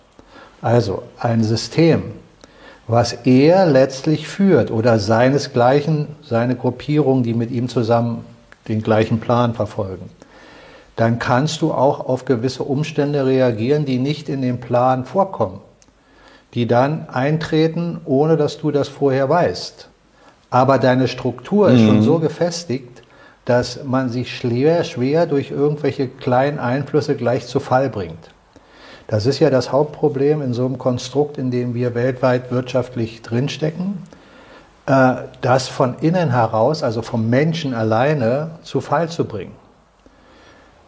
also 0.61 1.03
ein 1.19 1.43
System, 1.43 2.03
was 2.87 3.15
er 3.25 3.65
letztlich 3.65 4.29
führt 4.29 4.71
oder 4.71 4.99
seinesgleichen, 4.99 6.09
seine 6.23 6.55
Gruppierung, 6.55 7.23
die 7.23 7.33
mit 7.33 7.51
ihm 7.51 7.71
zusammen 7.71 8.27
den 8.69 8.83
gleichen 8.83 9.21
Plan 9.21 9.55
verfolgen, 9.55 10.11
dann 10.97 11.19
kannst 11.19 11.63
du 11.63 11.73
auch 11.73 12.01
auf 12.01 12.27
gewisse 12.27 12.65
Umstände 12.65 13.25
reagieren, 13.25 13.87
die 13.87 13.99
nicht 13.99 14.29
in 14.29 14.43
dem 14.43 14.61
Plan 14.61 15.07
vorkommen, 15.07 15.61
die 16.53 16.67
dann 16.67 17.09
eintreten, 17.09 18.03
ohne 18.05 18.37
dass 18.37 18.59
du 18.59 18.71
das 18.71 18.89
vorher 18.89 19.31
weißt. 19.31 19.90
Aber 20.51 20.79
deine 20.79 21.09
Struktur 21.09 21.71
ist 21.71 21.81
mhm. 21.81 21.87
schon 21.87 22.03
so 22.03 22.19
gefestigt, 22.19 23.03
dass 23.45 23.85
man 23.85 24.11
sich 24.11 24.37
schwer, 24.37 24.85
schwer 24.85 25.27
durch 25.27 25.51
irgendwelche 25.51 26.09
kleinen 26.09 26.59
Einflüsse 26.59 27.17
gleich 27.17 27.47
zu 27.47 27.61
Fall 27.61 27.89
bringt. 27.89 28.31
Das 29.07 29.27
ist 29.27 29.41
ja 29.41 29.51
das 29.51 29.73
Hauptproblem 29.73 30.43
in 30.43 30.53
so 30.53 30.65
einem 30.67 30.79
Konstrukt, 30.79 31.39
in 31.39 31.51
dem 31.51 31.75
wir 31.75 31.95
weltweit 31.95 32.53
wirtschaftlich 32.53 33.23
drinstecken, 33.23 34.03
äh, 34.87 35.15
das 35.41 35.69
von 35.69 35.97
innen 36.01 36.31
heraus, 36.31 36.83
also 36.83 37.03
vom 37.03 37.29
Menschen 37.29 37.75
alleine, 37.75 38.51
zu 38.63 38.81
Fall 38.81 39.09
zu 39.09 39.25
bringen. 39.25 39.55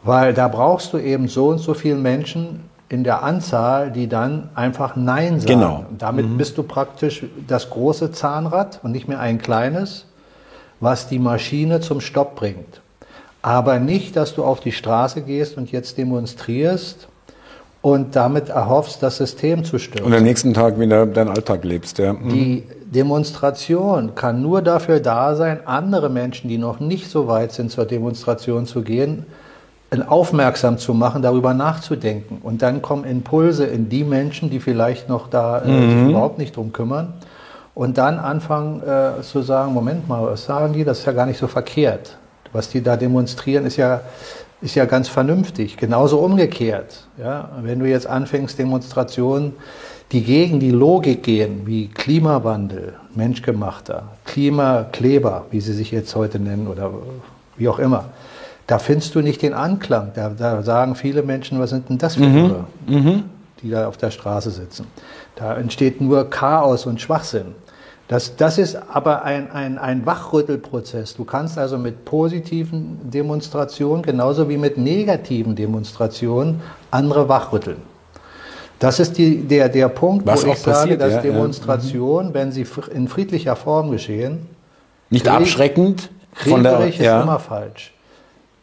Weil 0.05 0.35
da 0.35 0.49
brauchst 0.49 0.93
du 0.93 0.99
eben 0.99 1.29
so 1.29 1.49
und 1.49 1.59
so 1.59 1.75
viele 1.75 1.97
Menschen 1.97 2.69
in 2.93 3.05
der 3.05 3.23
Anzahl, 3.23 3.91
die 3.91 4.07
dann 4.07 4.51
einfach 4.55 4.97
Nein 4.97 5.41
sagen. 5.41 5.61
Genau. 5.61 5.87
Und 5.89 6.03
damit 6.03 6.29
mhm. 6.29 6.37
bist 6.37 6.59
du 6.59 6.63
praktisch 6.63 7.25
das 7.49 7.71
große 7.71 8.13
Zahnrad 8.13 8.81
und 8.83 8.93
nicht 8.93 9.09
mehr 9.09 9.19
ein 9.19 9.39
kleines, 9.39 10.05
was 10.79 11.09
die 11.09 11.19
Maschine 11.19 11.81
zum 11.81 12.03
Stopp 12.03 12.37
bringt. 12.37 12.83
Aber 13.41 13.79
nicht, 13.79 14.15
dass 14.15 14.35
du 14.35 14.45
auf 14.45 14.61
die 14.61 14.73
Straße 14.73 15.23
gehst 15.23 15.57
und 15.57 15.73
jetzt 15.73 15.97
demonstrierst 15.97 17.09
und 17.81 18.15
damit 18.15 18.51
erhoffst, 18.51 19.03
das 19.03 19.17
System 19.17 19.65
zu 19.65 19.79
stürzen. 19.79 20.05
Und 20.05 20.15
am 20.15 20.23
nächsten 20.23 20.53
Tag 20.53 20.79
wieder 20.79 21.07
deinen 21.07 21.31
Alltag 21.31 21.65
lebst. 21.65 21.99
Ja. 21.99 22.13
Mhm. 22.13 22.29
Die 22.29 22.65
Demonstration 22.85 24.15
kann 24.15 24.43
nur 24.43 24.61
dafür 24.61 25.01
da 25.01 25.35
sein, 25.35 25.67
andere 25.67 26.11
Menschen, 26.11 26.51
die 26.51 26.59
noch 26.59 26.79
nicht 26.79 27.11
so 27.11 27.27
weit 27.27 27.53
sind, 27.53 27.71
zur 27.71 27.87
Demonstration 27.87 28.67
zu 28.67 28.83
gehen, 28.83 29.25
aufmerksam 30.01 30.79
zu 30.79 30.95
machen, 30.95 31.21
darüber 31.21 31.53
nachzudenken. 31.53 32.39
Und 32.43 32.63
dann 32.63 32.81
kommen 32.81 33.05
Impulse 33.05 33.67
in 33.67 33.91
die 33.91 34.05
Menschen, 34.05 34.49
die 34.49 34.59
vielleicht 34.61 35.11
noch 35.11 35.29
da 35.29 35.59
äh, 35.59 35.65
sich 35.65 35.95
Mhm. 35.97 36.11
überhaupt 36.11 36.39
nicht 36.39 36.57
drum 36.57 36.73
kümmern. 36.73 37.13
Und 37.75 37.99
dann 37.99 38.19
anfangen 38.19 38.83
äh, 38.83 39.21
zu 39.23 39.43
sagen, 39.43 39.75
Moment 39.75 40.09
mal, 40.09 40.25
was 40.25 40.45
sagen 40.47 40.73
die? 40.73 40.85
Das 40.85 41.01
ist 41.01 41.05
ja 41.05 41.13
gar 41.13 41.27
nicht 41.27 41.39
so 41.39 41.47
verkehrt. 41.47 42.17
Was 42.53 42.69
die 42.71 42.83
da 42.83 42.97
demonstrieren, 42.97 43.67
ist 43.67 43.77
ja, 43.77 44.01
ist 44.61 44.75
ja 44.75 44.85
ganz 44.87 45.09
vernünftig. 45.09 45.77
Genauso 45.77 46.19
umgekehrt. 46.19 47.07
Ja? 47.19 47.49
Wenn 47.63 47.79
du 47.79 47.87
jetzt 47.87 48.07
anfängst, 48.07 48.59
Demonstrationen, 48.59 49.55
die 50.13 50.23
gegen 50.23 50.61
die 50.61 50.71
Logik 50.71 51.23
gehen, 51.23 51.63
wie 51.65 51.89
Klimawandel, 51.89 52.93
menschgemachter, 53.15 54.05
Klimakleber, 54.27 55.47
wie 55.51 55.61
sie 55.61 55.73
sich 55.73 55.91
jetzt 55.91 56.15
heute 56.15 56.39
nennen 56.39 56.67
oder 56.67 56.91
wie 57.57 57.69
auch 57.69 57.79
immer, 57.79 58.05
da 58.67 58.79
findest 58.79 59.15
du 59.15 59.21
nicht 59.21 59.43
den 59.43 59.55
Anklang. 59.55 60.13
Da, 60.15 60.31
da 60.31 60.63
sagen 60.63 60.95
viele 60.95 61.23
Menschen, 61.23 61.59
was 61.61 61.71
sind 61.71 61.89
denn 61.89 61.99
das 61.99 62.17
für 62.17 62.25
Irre, 62.25 62.65
die 63.63 63.71
da 63.71 63.89
auf 63.89 63.97
der 63.97 64.11
Straße 64.11 64.51
sitzen. 64.51 64.87
Da 65.37 65.57
entsteht 65.57 66.01
nur 66.01 66.29
Chaos 66.31 66.87
und 66.87 67.01
Schwachsinn. 67.01 67.55
Das, 68.09 68.37
das 68.37 68.59
ist 68.59 68.77
aber 68.93 69.23
ein, 69.25 69.51
ein, 69.53 69.79
ein 69.79 70.05
Wachrüttelprozess. 70.05 71.17
Du 71.17 71.25
kannst 71.25 71.57
also 71.57 71.79
mit 71.79 72.05
positiven 72.05 72.99
Demonstrationen 73.11 74.03
genauso 74.03 74.49
wie 74.49 74.59
mit 74.59 74.77
negativen 74.77 75.55
Demonstrationen 75.57 76.61
andere 76.91 77.29
wachrütteln. 77.29 77.79
Das 78.79 78.99
ist 78.99 79.17
die, 79.17 79.39
der, 79.43 79.69
der 79.69 79.89
Punkt, 79.89 80.27
Was 80.27 80.45
wo 80.45 80.51
ich 80.51 80.59
sage, 80.59 80.77
passiert, 80.77 81.01
dass 81.01 81.11
ja, 81.13 81.17
ja. 81.19 81.23
Demonstrationen, 81.23 82.35
wenn 82.35 82.51
sie 82.53 82.67
in 82.93 83.07
friedlicher 83.09 83.55
Form 83.57 83.91
geschehen, 83.93 84.47
Nicht 85.09 85.25
Krieg- 85.25 85.35
abschreckend 85.35 86.11
von 86.35 86.63
der, 86.65 86.89
ist 86.89 86.99
ja. 86.99 87.23
immer 87.23 87.39
falsch. 87.39 87.95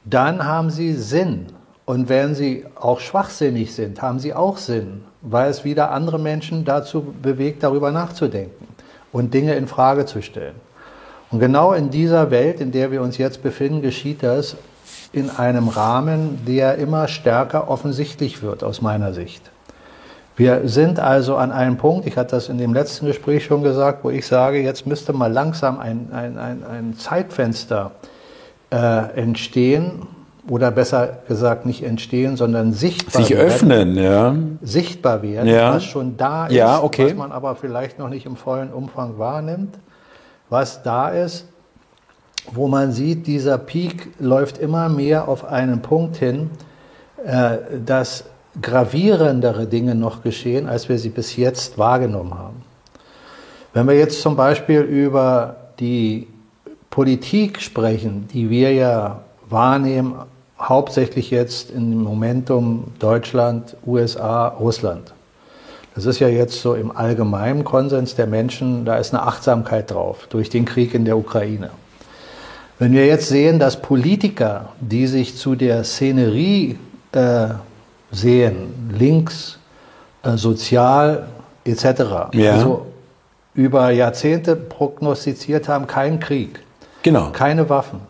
Dann 0.05 0.45
haben 0.45 0.69
sie 0.69 0.93
Sinn. 0.93 1.47
Und 1.85 2.07
wenn 2.07 2.35
sie 2.35 2.65
auch 2.75 2.99
schwachsinnig 2.99 3.73
sind, 3.73 4.01
haben 4.01 4.19
sie 4.19 4.35
auch 4.35 4.57
Sinn, 4.57 5.03
weil 5.21 5.49
es 5.49 5.63
wieder 5.63 5.89
andere 5.89 6.19
Menschen 6.19 6.63
dazu 6.63 7.01
bewegt, 7.01 7.63
darüber 7.63 7.91
nachzudenken 7.91 8.67
und 9.11 9.33
Dinge 9.33 9.55
in 9.55 9.67
Frage 9.67 10.05
zu 10.05 10.21
stellen. 10.21 10.53
Und 11.31 11.39
genau 11.39 11.73
in 11.73 11.89
dieser 11.89 12.29
Welt, 12.29 12.61
in 12.61 12.71
der 12.71 12.91
wir 12.91 13.01
uns 13.01 13.17
jetzt 13.17 13.41
befinden, 13.41 13.81
geschieht 13.81 14.21
das 14.21 14.55
in 15.13 15.31
einem 15.31 15.67
Rahmen, 15.67 16.45
der 16.45 16.75
immer 16.75 17.07
stärker 17.07 17.69
offensichtlich 17.69 18.43
wird, 18.43 18.63
aus 18.63 18.83
meiner 18.83 19.13
Sicht. 19.13 19.49
Wir 20.35 20.67
sind 20.67 20.99
also 20.99 21.37
an 21.37 21.51
einem 21.51 21.77
Punkt, 21.77 22.05
ich 22.05 22.17
hatte 22.17 22.35
das 22.35 22.49
in 22.49 22.59
dem 22.59 22.73
letzten 22.73 23.07
Gespräch 23.07 23.45
schon 23.45 23.63
gesagt, 23.63 24.03
wo 24.03 24.11
ich 24.11 24.27
sage, 24.27 24.61
jetzt 24.61 24.85
müsste 24.85 25.11
mal 25.11 25.31
langsam 25.31 25.79
ein, 25.79 26.09
ein, 26.13 26.37
ein, 26.37 26.63
ein 26.63 26.97
Zeitfenster 26.97 27.91
äh, 28.03 28.07
entstehen, 28.71 30.07
oder 30.47 30.71
besser 30.71 31.19
gesagt 31.27 31.65
nicht 31.65 31.83
entstehen, 31.83 32.35
sondern 32.37 32.73
sichtbar 32.73 33.21
Sich 33.23 33.31
werden, 33.35 33.47
öffnen, 33.47 33.97
ja. 33.97 34.35
sichtbar 34.61 35.21
werden, 35.21 35.47
Ja. 35.47 35.75
was 35.75 35.83
schon 35.83 36.17
da 36.17 36.47
ist, 36.47 36.53
Ja, 36.53 36.81
okay. 36.81 37.07
was 37.07 37.15
man 37.15 37.31
aber 37.31 37.55
vielleicht 37.55 37.99
noch 37.99 38.09
nicht 38.09 38.25
im 38.25 38.35
vollen 38.35 38.71
Umfang 38.71 39.17
wahrnimmt, 39.19 39.75
was 40.49 40.81
da 40.81 41.09
ist, 41.09 41.45
wo 42.51 42.67
man 42.67 42.91
sieht, 42.91 43.27
dieser 43.27 43.57
Peak 43.59 44.09
läuft 44.19 44.57
immer 44.57 44.89
mehr 44.89 45.27
auf 45.27 45.45
einen 45.45 45.81
Punkt 45.81 46.17
hin, 46.17 46.49
äh, 47.23 47.57
dass 47.85 48.23
gravierendere 48.61 49.67
Dinge 49.67 49.93
noch 49.93 50.23
geschehen, 50.23 50.67
als 50.67 50.89
wir 50.89 50.97
sie 50.97 51.09
bis 51.09 51.35
jetzt 51.35 51.77
wahrgenommen 51.77 52.33
haben. 52.37 52.63
Wenn 53.73 53.87
wir 53.87 53.95
jetzt 53.95 54.21
zum 54.21 54.35
Beispiel 54.35 54.81
über 54.81 55.55
die 55.79 56.27
Politik 56.89 57.61
sprechen, 57.61 58.27
die 58.33 58.49
wir 58.49 58.73
ja 58.73 59.21
wahrnehmen, 59.49 60.15
hauptsächlich 60.59 61.31
jetzt 61.31 61.71
im 61.71 62.03
Momentum 62.03 62.85
Deutschland, 62.99 63.77
USA, 63.85 64.47
Russland. 64.47 65.13
Das 65.95 66.05
ist 66.05 66.19
ja 66.19 66.27
jetzt 66.27 66.61
so 66.61 66.75
im 66.75 66.95
allgemeinen 66.95 67.63
Konsens 67.63 68.15
der 68.15 68.27
Menschen, 68.27 68.85
da 68.85 68.97
ist 68.97 69.13
eine 69.13 69.23
Achtsamkeit 69.23 69.91
drauf 69.91 70.27
durch 70.29 70.49
den 70.49 70.65
Krieg 70.65 70.93
in 70.93 71.05
der 71.05 71.17
Ukraine. 71.17 71.71
Wenn 72.77 72.93
wir 72.93 73.05
jetzt 73.05 73.27
sehen, 73.27 73.59
dass 73.59 73.81
Politiker, 73.81 74.69
die 74.79 75.07
sich 75.07 75.35
zu 75.35 75.55
der 75.55 75.83
Szenerie 75.83 76.77
äh, 77.11 77.47
sehen, 78.11 78.93
links, 78.97 79.59
äh, 80.23 80.37
sozial 80.37 81.27
etc., 81.65 82.31
Ja. 82.33 82.53
also 82.53 82.85
über 83.53 83.89
Jahrzehnte 83.91 84.55
prognostiziert 84.55 85.67
haben, 85.67 85.87
keinen 85.87 86.19
Krieg, 86.21 86.61
Genau. 87.03 87.29
keine 87.31 87.69
Waffen, 87.69 88.01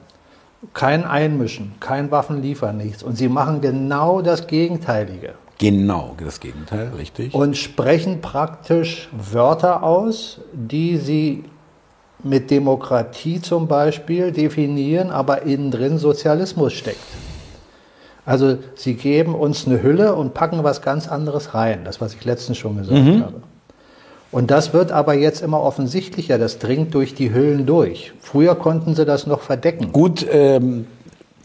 kein 0.74 1.06
Einmischen, 1.06 1.76
kein 1.80 2.12
Waffenliefern, 2.12 2.78
nichts. 2.78 3.04
Und 3.04 3.18
sie 3.18 3.30
machen 3.30 3.62
genau 3.62 4.22
das 4.22 4.48
Gegenteilige 4.48 5.34
Genau, 5.60 6.16
das 6.24 6.40
Gegenteil, 6.40 6.90
richtig. 6.98 7.34
und 7.34 7.58
sprechen 7.58 8.22
praktisch 8.22 9.10
Wörter 9.12 9.84
aus, 9.84 10.40
die 10.54 10.96
sie 10.96 11.44
mit 12.24 12.50
Demokratie 12.50 13.42
zum 13.42 13.68
Beispiel 13.68 14.32
definieren, 14.32 15.12
aber 15.12 15.42
innen 15.42 15.70
drin 15.70 15.98
Sozialismus 15.98 16.72
steckt. 16.72 17.04
Also 18.26 18.58
sie 18.76 18.94
geben 18.94 19.36
uns 19.36 19.68
eine 19.68 19.84
Hülle 19.84 20.16
und 20.16 20.34
packen 20.34 20.64
was 20.64 20.82
ganz 20.82 21.10
anderes 21.10 21.54
rein, 21.54 21.84
das 21.84 22.00
was 22.00 22.14
ich 22.14 22.24
letztens 22.24 22.58
schon 22.58 22.78
gesagt 22.78 22.98
habe. 22.98 23.42
Und 24.32 24.52
das 24.52 24.74
wird 24.74 24.92
aber 24.92 25.16
jetzt 25.16 25.42
immer 25.42 25.62
offensichtlicher, 25.62 26.38
das 26.38 26.60
dringt 26.60 26.94
durch 26.94 27.16
die 27.16 27.34
Hüllen 27.34 27.66
durch. 27.66 28.14
Früher 28.22 28.56
konnten 28.56 28.94
sie 28.94 29.06
das 29.06 29.26
noch 29.26 29.42
verdecken. 29.42 29.92
Gut 29.92 30.26
ähm, 30.30 30.86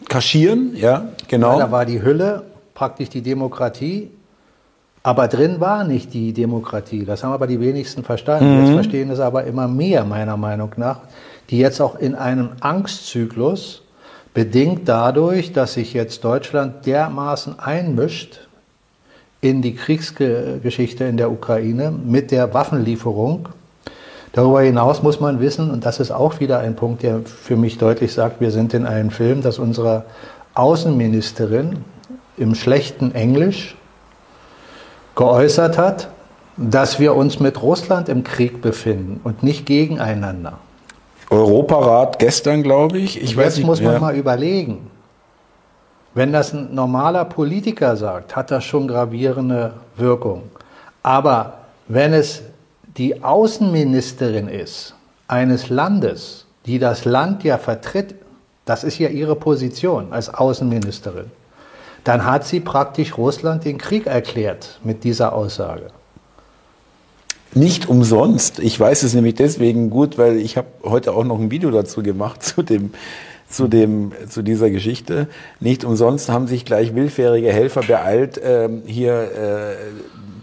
kaschieren, 0.08 0.76
ja, 0.76 1.08
genau. 1.28 1.58
Da 1.58 1.70
war 1.70 1.86
die 1.86 2.02
Hülle 2.02 2.42
praktisch 2.74 3.08
die 3.08 3.22
Demokratie, 3.22 4.10
aber 5.02 5.28
drin 5.28 5.60
war 5.60 5.84
nicht 5.84 6.12
die 6.12 6.32
Demokratie. 6.32 7.04
Das 7.04 7.24
haben 7.24 7.32
aber 7.32 7.46
die 7.46 7.60
wenigsten 7.60 8.04
verstanden. 8.04 8.64
Jetzt 8.64 8.74
verstehen 8.74 9.10
es 9.10 9.20
aber 9.20 9.44
immer 9.44 9.68
mehr, 9.68 10.04
meiner 10.04 10.36
Meinung 10.36 10.72
nach, 10.76 11.00
die 11.50 11.58
jetzt 11.58 11.80
auch 11.80 11.96
in 11.96 12.14
einem 12.14 12.50
Angstzyklus, 12.60 13.82
bedingt 14.34 14.88
dadurch, 14.88 15.52
dass 15.52 15.74
sich 15.74 15.92
jetzt 15.94 16.24
Deutschland 16.24 16.86
dermaßen 16.86 17.58
einmischt 17.58 18.40
in 19.44 19.60
die 19.60 19.74
Kriegsgeschichte 19.74 21.04
in 21.04 21.18
der 21.18 21.30
Ukraine 21.30 21.90
mit 21.92 22.30
der 22.30 22.54
Waffenlieferung. 22.54 23.50
Darüber 24.32 24.62
hinaus 24.62 25.02
muss 25.02 25.20
man 25.20 25.38
wissen, 25.38 25.70
und 25.70 25.84
das 25.84 26.00
ist 26.00 26.10
auch 26.10 26.40
wieder 26.40 26.60
ein 26.60 26.76
Punkt, 26.76 27.02
der 27.02 27.20
für 27.26 27.54
mich 27.54 27.76
deutlich 27.76 28.14
sagt, 28.14 28.40
wir 28.40 28.50
sind 28.50 28.72
in 28.72 28.86
einem 28.86 29.10
Film, 29.10 29.42
dass 29.42 29.58
unsere 29.58 30.06
Außenministerin 30.54 31.84
im 32.38 32.54
schlechten 32.54 33.14
Englisch 33.14 33.76
geäußert 35.14 35.76
hat, 35.76 36.08
dass 36.56 36.98
wir 36.98 37.14
uns 37.14 37.38
mit 37.38 37.60
Russland 37.60 38.08
im 38.08 38.24
Krieg 38.24 38.62
befinden 38.62 39.20
und 39.24 39.42
nicht 39.42 39.66
gegeneinander. 39.66 40.58
Europarat 41.28 42.18
gestern, 42.18 42.62
glaube 42.62 42.96
ich. 42.96 43.22
Ich 43.22 43.36
weiß 43.36 43.44
Jetzt 43.44 43.56
nicht, 43.58 43.66
muss 43.66 43.82
man 43.82 43.92
ja. 43.92 44.00
mal 44.00 44.16
überlegen, 44.16 44.90
wenn 46.14 46.32
das 46.32 46.52
ein 46.52 46.74
normaler 46.74 47.24
Politiker 47.24 47.96
sagt, 47.96 48.36
hat 48.36 48.50
das 48.50 48.64
schon 48.64 48.88
gravierende 48.88 49.74
Wirkung. 49.96 50.44
Aber 51.02 51.58
wenn 51.88 52.12
es 52.12 52.42
die 52.96 53.22
Außenministerin 53.22 54.48
ist 54.48 54.94
eines 55.26 55.68
Landes, 55.68 56.46
die 56.66 56.78
das 56.78 57.04
Land 57.04 57.42
ja 57.44 57.58
vertritt, 57.58 58.14
das 58.64 58.84
ist 58.84 58.98
ja 58.98 59.08
ihre 59.08 59.36
Position 59.36 60.12
als 60.12 60.32
Außenministerin, 60.32 61.30
dann 62.04 62.24
hat 62.24 62.46
sie 62.46 62.60
praktisch 62.60 63.18
Russland 63.18 63.64
den 63.64 63.78
Krieg 63.78 64.06
erklärt 64.06 64.78
mit 64.84 65.04
dieser 65.04 65.32
Aussage. 65.32 65.88
Nicht 67.54 67.88
umsonst. 67.88 68.58
Ich 68.58 68.78
weiß 68.78 69.04
es 69.04 69.14
nämlich 69.14 69.36
deswegen 69.36 69.90
gut, 69.90 70.18
weil 70.18 70.36
ich 70.36 70.56
habe 70.56 70.68
heute 70.82 71.12
auch 71.12 71.24
noch 71.24 71.38
ein 71.38 71.50
Video 71.50 71.70
dazu 71.70 72.02
gemacht 72.02 72.42
zu 72.42 72.62
dem 72.62 72.92
zu 73.54 73.68
dem 73.68 74.12
zu 74.28 74.42
dieser 74.42 74.70
Geschichte. 74.70 75.28
Nicht 75.60 75.84
umsonst 75.84 76.28
haben 76.28 76.46
sich 76.46 76.64
gleich 76.64 76.94
willfährige 76.94 77.52
Helfer 77.52 77.82
beeilt, 77.82 78.40
ähm, 78.42 78.82
hier 78.86 79.14
äh, 79.14 79.76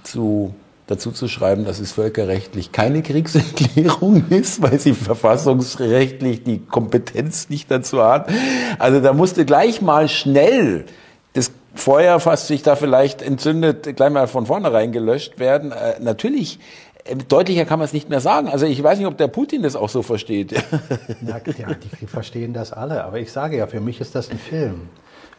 zu 0.03 0.53
dazu 0.91 1.11
zu 1.11 1.29
schreiben, 1.29 1.63
dass 1.63 1.79
es 1.79 1.93
völkerrechtlich 1.93 2.73
keine 2.73 3.01
Kriegserklärung 3.01 4.25
ist, 4.29 4.61
weil 4.61 4.77
sie 4.77 4.93
verfassungsrechtlich 4.93 6.43
die 6.43 6.59
Kompetenz 6.59 7.49
nicht 7.49 7.71
dazu 7.71 8.03
hat. 8.03 8.29
Also 8.77 8.99
da 8.99 9.13
musste 9.13 9.45
gleich 9.45 9.81
mal 9.81 10.09
schnell 10.09 10.85
das 11.33 11.51
Feuer, 11.73 12.23
was 12.25 12.47
sich 12.47 12.63
da 12.63 12.75
vielleicht 12.75 13.21
entzündet, 13.21 13.95
gleich 13.95 14.11
mal 14.11 14.27
von 14.27 14.45
vornherein 14.45 14.91
gelöscht 14.91 15.39
werden. 15.39 15.71
Äh, 15.71 16.01
natürlich, 16.01 16.59
äh, 16.90 16.90
deutlicher 17.27 17.65
kann 17.65 17.79
man 17.79 17.85
es 17.85 17.93
nicht 17.93 18.09
mehr 18.09 18.19
sagen. 18.21 18.47
Also 18.49 18.65
ich 18.65 18.81
weiß 18.81 18.97
nicht, 18.97 19.07
ob 19.07 19.17
der 19.17 19.27
Putin 19.27 19.63
das 19.63 19.75
auch 19.75 19.89
so 19.89 20.01
versteht. 20.01 20.53
Na, 21.21 21.37
ja, 21.57 21.67
die 21.99 22.07
verstehen 22.07 22.53
das 22.53 22.71
alle. 22.73 23.03
Aber 23.03 23.19
ich 23.19 23.31
sage 23.31 23.57
ja, 23.57 23.67
für 23.67 23.81
mich 23.81 23.99
ist 24.01 24.15
das 24.15 24.29
ein 24.29 24.37
Film. 24.37 24.89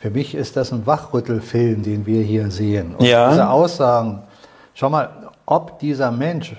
Für 0.00 0.10
mich 0.10 0.34
ist 0.34 0.56
das 0.56 0.72
ein 0.72 0.86
Wachrüttelfilm, 0.86 1.82
den 1.82 2.06
wir 2.06 2.22
hier 2.22 2.50
sehen. 2.50 2.94
Und 2.96 3.06
Ja. 3.06 3.30
diese 3.30 3.48
Aussagen, 3.48 4.22
schau 4.74 4.90
mal, 4.90 5.30
ob 5.46 5.78
dieser 5.78 6.10
Mensch, 6.10 6.56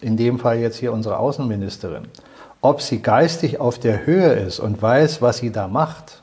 in 0.00 0.16
dem 0.16 0.38
Fall 0.38 0.58
jetzt 0.58 0.76
hier 0.76 0.92
unsere 0.92 1.18
Außenministerin, 1.18 2.04
ob 2.60 2.80
sie 2.80 3.02
geistig 3.02 3.58
auf 3.60 3.78
der 3.78 4.06
Höhe 4.06 4.32
ist 4.34 4.60
und 4.60 4.80
weiß, 4.80 5.20
was 5.22 5.38
sie 5.38 5.50
da 5.50 5.66
macht, 5.68 6.22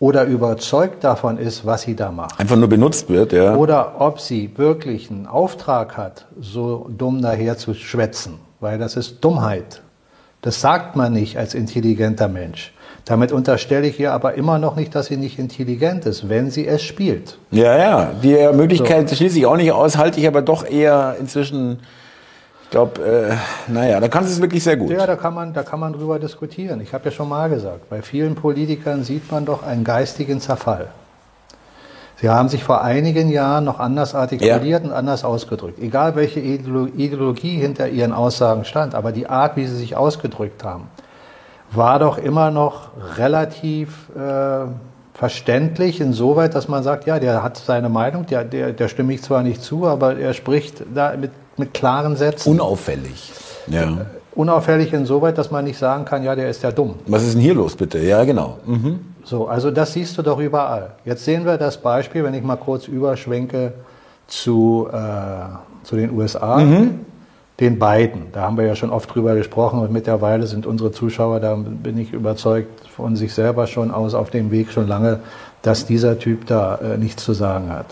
oder 0.00 0.24
überzeugt 0.24 1.04
davon 1.04 1.38
ist, 1.38 1.64
was 1.66 1.82
sie 1.82 1.94
da 1.94 2.10
macht. 2.10 2.40
Einfach 2.40 2.56
nur 2.56 2.68
benutzt 2.68 3.08
wird, 3.10 3.32
ja. 3.32 3.54
Oder 3.54 4.00
ob 4.00 4.18
sie 4.18 4.50
wirklich 4.56 5.10
einen 5.10 5.26
Auftrag 5.26 5.96
hat, 5.96 6.26
so 6.40 6.90
dumm 6.96 7.22
daher 7.22 7.58
zu 7.58 7.74
schwätzen, 7.74 8.40
weil 8.58 8.78
das 8.78 8.96
ist 8.96 9.22
Dummheit. 9.22 9.82
Das 10.40 10.62
sagt 10.62 10.96
man 10.96 11.12
nicht 11.12 11.36
als 11.36 11.52
intelligenter 11.52 12.28
Mensch. 12.28 12.72
Damit 13.04 13.30
unterstelle 13.30 13.86
ich 13.86 14.00
ihr 14.00 14.12
aber 14.12 14.34
immer 14.34 14.58
noch 14.58 14.74
nicht, 14.74 14.94
dass 14.94 15.06
sie 15.06 15.18
nicht 15.18 15.38
intelligent 15.38 16.06
ist, 16.06 16.30
wenn 16.30 16.50
sie 16.50 16.66
es 16.66 16.82
spielt. 16.82 17.38
Ja, 17.50 17.76
ja. 17.76 18.12
Die 18.22 18.56
Möglichkeit 18.56 19.08
so. 19.08 19.16
schließe 19.16 19.38
ich 19.38 19.46
auch 19.46 19.56
nicht 19.56 19.72
aus, 19.72 19.98
halte 19.98 20.18
ich 20.18 20.26
aber 20.26 20.40
doch 20.42 20.64
eher 20.66 21.16
inzwischen. 21.20 21.80
Ich 22.70 22.72
glaube, 22.72 23.02
äh, 23.02 23.34
naja, 23.66 23.98
da 23.98 24.06
kannst 24.06 24.30
du 24.30 24.34
es 24.34 24.40
wirklich 24.40 24.62
sehr 24.62 24.76
gut. 24.76 24.90
Ja, 24.90 25.04
da 25.04 25.16
kann 25.16 25.34
man, 25.34 25.52
da 25.52 25.64
kann 25.64 25.80
man 25.80 25.92
drüber 25.92 26.20
diskutieren. 26.20 26.80
Ich 26.80 26.94
habe 26.94 27.06
ja 27.06 27.10
schon 27.10 27.28
mal 27.28 27.50
gesagt, 27.50 27.90
bei 27.90 28.00
vielen 28.00 28.36
Politikern 28.36 29.02
sieht 29.02 29.32
man 29.32 29.44
doch 29.44 29.64
einen 29.64 29.82
geistigen 29.82 30.40
Zerfall. 30.40 30.86
Sie 32.20 32.30
haben 32.30 32.48
sich 32.48 32.62
vor 32.62 32.82
einigen 32.82 33.28
Jahren 33.28 33.64
noch 33.64 33.80
anders 33.80 34.14
artikuliert 34.14 34.84
ja. 34.84 34.88
und 34.88 34.92
anders 34.92 35.24
ausgedrückt. 35.24 35.80
Egal 35.80 36.14
welche 36.14 36.38
Ideologie 36.38 37.56
hinter 37.56 37.88
ihren 37.88 38.12
Aussagen 38.12 38.64
stand, 38.64 38.94
aber 38.94 39.10
die 39.10 39.26
Art, 39.26 39.56
wie 39.56 39.66
sie 39.66 39.74
sich 39.74 39.96
ausgedrückt 39.96 40.62
haben, 40.62 40.84
war 41.72 41.98
doch 41.98 42.18
immer 42.18 42.52
noch 42.52 42.90
relativ 43.16 44.10
äh, 44.14 44.66
verständlich, 45.14 46.00
insoweit, 46.00 46.54
dass 46.54 46.68
man 46.68 46.84
sagt, 46.84 47.04
ja, 47.06 47.18
der 47.18 47.42
hat 47.42 47.56
seine 47.56 47.88
Meinung, 47.88 48.26
der, 48.26 48.44
der, 48.44 48.72
der 48.72 48.86
stimme 48.86 49.12
ich 49.12 49.22
zwar 49.24 49.42
nicht 49.42 49.60
zu, 49.60 49.88
aber 49.88 50.16
er 50.16 50.34
spricht 50.34 50.84
da 50.94 51.16
mit, 51.16 51.32
mit 51.60 51.72
klaren 51.72 52.16
Sätzen. 52.16 52.50
Unauffällig. 52.50 53.32
Ja. 53.68 54.06
Unauffällig 54.34 54.92
insoweit, 54.92 55.38
dass 55.38 55.50
man 55.50 55.64
nicht 55.64 55.78
sagen 55.78 56.04
kann, 56.04 56.24
ja, 56.24 56.34
der 56.34 56.50
ist 56.50 56.62
ja 56.62 56.72
dumm. 56.72 56.94
Was 57.06 57.22
ist 57.22 57.34
denn 57.34 57.40
hier 57.40 57.54
los, 57.54 57.76
bitte? 57.76 57.98
Ja, 57.98 58.24
genau. 58.24 58.58
Mhm. 58.66 59.00
So, 59.22 59.46
also 59.46 59.70
das 59.70 59.92
siehst 59.92 60.18
du 60.18 60.22
doch 60.22 60.38
überall. 60.38 60.92
Jetzt 61.04 61.24
sehen 61.24 61.44
wir 61.44 61.56
das 61.56 61.76
Beispiel, 61.78 62.24
wenn 62.24 62.34
ich 62.34 62.42
mal 62.42 62.56
kurz 62.56 62.88
überschwenke 62.88 63.74
zu, 64.26 64.88
äh, 64.92 65.84
zu 65.84 65.96
den 65.96 66.10
USA. 66.12 66.58
Mhm 66.58 67.00
den 67.60 67.78
beiden. 67.78 68.32
Da 68.32 68.40
haben 68.42 68.56
wir 68.56 68.64
ja 68.64 68.74
schon 68.74 68.90
oft 68.90 69.14
drüber 69.14 69.34
gesprochen 69.34 69.80
und 69.80 69.92
mittlerweile 69.92 70.46
sind 70.46 70.66
unsere 70.66 70.92
Zuschauer, 70.92 71.40
da 71.40 71.54
bin 71.54 71.98
ich 71.98 72.12
überzeugt 72.12 72.88
von 72.88 73.16
sich 73.16 73.34
selber 73.34 73.66
schon 73.66 73.90
aus 73.90 74.14
auf 74.14 74.30
dem 74.30 74.50
Weg 74.50 74.72
schon 74.72 74.88
lange, 74.88 75.20
dass 75.62 75.84
dieser 75.84 76.18
Typ 76.18 76.46
da 76.46 76.76
äh, 76.76 76.96
nichts 76.96 77.22
zu 77.22 77.34
sagen 77.34 77.70
hat. 77.70 77.86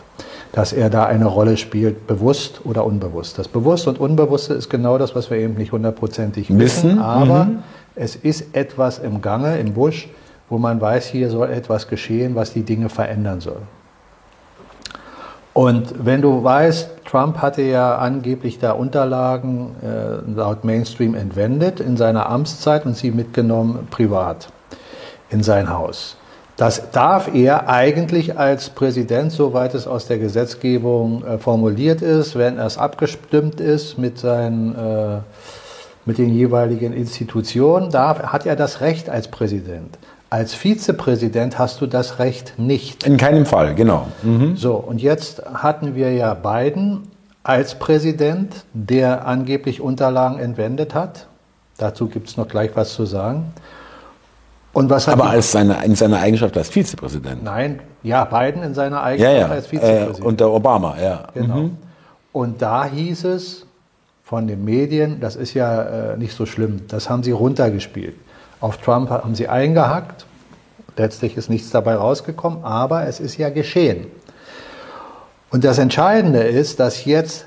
Dass 0.59 0.73
er 0.73 0.91
da 0.91 1.07
eine 1.07 1.27
Rolle 1.27 1.57
spielt, 1.57 2.09
bewusst 2.09 2.63
oder 2.65 2.85
unbewusst. 2.85 3.39
Das 3.39 3.47
Bewusste 3.47 3.91
und 3.91 4.01
Unbewusste 4.01 4.55
ist 4.55 4.69
genau 4.69 4.99
das, 4.99 5.15
was 5.15 5.31
wir 5.31 5.37
eben 5.37 5.55
nicht 5.55 5.71
hundertprozentig 5.71 6.49
wissen, 6.49 6.59
wissen. 6.59 6.99
aber 6.99 7.45
mhm. 7.45 7.59
es 7.95 8.17
ist 8.17 8.57
etwas 8.57 8.99
im 8.99 9.23
Gange, 9.23 9.57
im 9.59 9.75
Busch, 9.75 10.09
wo 10.49 10.59
man 10.59 10.81
weiß, 10.81 11.07
hier 11.07 11.31
soll 11.31 11.51
etwas 11.51 11.87
geschehen, 11.87 12.35
was 12.35 12.55
die 12.55 12.63
Dinge 12.63 12.89
verändern 12.89 13.41
soll. 13.41 13.61
Und 15.53 16.05
wenn 16.05 16.23
du 16.23 16.43
weißt, 16.43 17.05
Trump 17.05 17.39
hatte 17.39 17.63
ja 17.63 17.97
angeblich 17.99 18.59
da 18.59 18.73
Unterlagen 18.73 19.77
äh, 19.81 20.29
laut 20.29 20.65
Mainstream 20.65 21.15
entwendet 21.15 21.79
in 21.79 21.97
seiner 21.97 22.29
Amtszeit 22.29 22.85
und 22.85 22.97
sie 22.97 23.13
mitgenommen 23.13 23.87
privat 23.93 24.49
in 25.31 25.45
sein 25.45 25.71
Haus. 25.71 26.18
Das 26.59 26.91
darf 26.91 27.33
er 27.33 27.69
eigentlich 27.69 28.37
als 28.37 28.69
Präsident, 28.71 29.31
soweit 29.31 29.75
es 29.75 29.87
aus 29.87 30.09
der 30.09 30.19
Gesetzgebung 30.19 31.25
äh, 31.25 31.39
formuliert 31.39 32.03
ist, 32.03 32.37
wenn 32.37 32.59
es 32.59 32.77
abgestimmt 32.77 33.61
ist 33.61 33.97
mit 33.97 34.19
seinen 34.19 34.75
äh, 34.75 35.19
mit 36.05 36.19
den 36.19 36.31
jeweiligen 36.31 36.95
Institutionen, 36.95 37.91
darf, 37.91 38.21
hat 38.23 38.47
er 38.47 38.57
das 38.57 38.81
Recht 38.81 39.09
als 39.09 39.29
Präsident. 39.29 39.99
Als 40.31 40.55
Vizepräsident 40.55 41.59
hast 41.59 41.81
du 41.81 41.87
das 41.87 42.19
Recht 42.19 42.55
nicht. 42.57 43.07
In 43.07 43.19
keinem 43.19 43.47
Fall, 43.47 43.75
genau. 43.75 44.09
Mhm. 44.23 44.57
So, 44.57 44.75
und 44.75 45.01
jetzt 45.01 45.43
hatten 45.53 45.95
wir 45.95 46.13
ja 46.13 46.35
Biden 46.35 47.03
als 47.45 47.77
Präsident, 47.77 48.65
der 48.73 49.27
angeblich 49.27 49.81
Unterlagen 49.81 50.39
entwendet 50.39 50.95
hat. 50.95 51.27
Dazu 51.77 52.09
gibt 52.09 52.29
es 52.29 52.37
noch 52.37 52.49
gleich 52.49 52.71
was 52.75 52.95
zu 52.95 53.05
sagen. 53.05 53.53
Und 54.79 54.91
was 54.91 55.09
Aber 55.09 55.29
als 55.29 55.51
seine, 55.51 55.85
in 55.85 55.97
seiner 55.97 56.21
Eigenschaft 56.21 56.57
als 56.57 56.69
Vizepräsident? 56.69 57.43
Nein, 57.43 57.81
ja, 58.05 58.25
Biden 58.25 58.63
in 58.63 58.75
seiner 58.75 59.03
Eigenschaft 59.03 59.35
ja, 59.35 59.41
ja. 59.41 59.49
als 59.49 59.67
Vizepräsident. 59.67 60.21
Äh, 60.21 60.23
unter 60.23 60.53
Obama, 60.53 60.97
ja. 61.03 61.25
Genau. 61.35 61.57
Mhm. 61.57 61.79
Und 62.31 62.63
da 62.63 62.85
hieß 62.85 63.25
es 63.25 63.67
von 64.23 64.47
den 64.47 64.65
Medien, 64.65 65.19
das 65.19 65.35
ist 65.35 65.53
ja 65.53 66.13
äh, 66.13 66.17
nicht 66.17 66.33
so 66.33 66.47
schlimm, 66.47 66.83
das 66.87 67.11
haben 67.11 67.25
sie 67.25 67.33
runtergespielt. 67.33 68.15
Auf 68.61 68.77
Trump 68.77 69.11
haben 69.11 69.35
sie 69.35 69.49
eingehackt. 69.49 70.27
Letztlich 70.97 71.37
ist 71.37 71.51
nichts 71.51 71.71
dabei 71.71 71.97
rausgekommen, 71.97 72.63
aber 72.63 73.09
es 73.09 73.19
ist 73.19 73.37
ja 73.37 73.51
geschehen. 73.51 74.07
Und 75.51 75.65
das 75.65 75.79
Entscheidende 75.79 76.45
ist, 76.45 76.79
dass 76.79 77.05
jetzt 77.05 77.47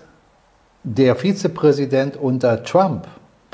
der 0.84 1.16
Vizepräsident 1.16 2.18
unter 2.18 2.64
Trump, 2.64 3.08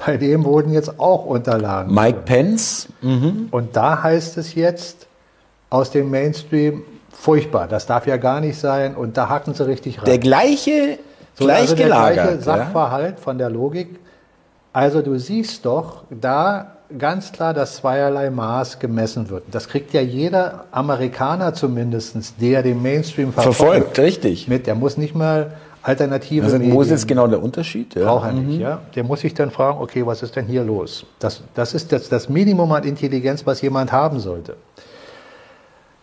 bei 0.06 0.18
dem 0.18 0.46
wurden 0.46 0.72
jetzt 0.72 1.00
auch 1.00 1.26
Unterlagen. 1.26 1.94
Mike 1.94 2.20
Pence. 2.26 2.88
Mhm. 3.02 3.48
Und 3.52 3.76
da 3.76 4.04
heißt 4.04 4.38
es 4.38 4.56
jetzt 4.56 5.08
aus 5.70 5.92
dem 5.92 6.10
Mainstream, 6.10 6.84
furchtbar, 7.12 7.68
das 7.68 7.86
darf 7.86 8.08
ja 8.08 8.18
gar 8.18 8.40
nicht 8.40 8.58
sein. 8.60 8.96
Und 8.96 9.18
da 9.18 9.30
hacken 9.30 9.54
sie 9.54 9.66
richtig 9.66 9.98
rein. 9.98 10.06
Der 10.06 10.20
gleiche, 10.20 11.00
so, 11.34 11.46
gleich 11.46 11.62
also 11.62 11.76
der 11.76 11.88
gleiche 11.88 12.40
Sachverhalt 12.40 13.18
ja? 13.18 13.24
von 13.24 13.38
der 13.38 13.50
Logik. 13.50 14.00
Also 14.72 15.02
du 15.02 15.18
siehst 15.18 15.66
doch, 15.66 16.04
da 16.10 16.78
ganz 16.98 17.32
klar, 17.32 17.54
dass 17.54 17.78
zweierlei 17.78 18.30
Maß 18.30 18.80
gemessen 18.80 19.30
wird. 19.30 19.44
Das 19.52 19.68
kriegt 19.68 19.94
ja 19.94 20.02
jeder 20.02 20.66
Amerikaner 20.72 21.54
zumindest, 21.54 22.16
der 22.40 22.64
den 22.64 22.82
Mainstream 22.82 23.34
verfolgt. 23.34 23.58
Verfolgt, 23.58 24.00
richtig. 24.00 24.48
Mit, 24.48 24.68
der 24.68 24.76
muss 24.76 24.98
nicht 24.98 25.16
mal 25.16 25.54
Alternative. 25.88 26.43
Also 26.43 26.60
wo 26.71 26.82
ist 26.82 26.89
jetzt 26.89 27.08
genau 27.08 27.28
der 27.28 27.41
Unterschied? 27.41 27.95
Ja. 27.95 28.06
Braucht 28.06 28.28
er 28.28 28.34
mhm. 28.34 28.47
nicht, 28.47 28.60
ja. 28.60 28.82
Der 28.93 29.06
muss 29.06 29.21
sich 29.21 29.34
dann 29.34 29.52
fragen, 29.52 29.80
okay, 29.80 30.06
was 30.06 30.21
ist 30.21 30.36
denn 30.36 30.45
hier 30.45 30.63
los? 30.63 31.06
Das, 31.19 31.41
das 31.56 31.73
ist 31.73 31.93
das, 31.93 32.10
das 32.10 32.28
Minimum 32.28 32.69
an 32.73 32.84
Intelligenz, 32.84 33.45
was 33.45 33.62
jemand 33.62 33.93
haben 33.93 34.19
sollte. 34.19 34.58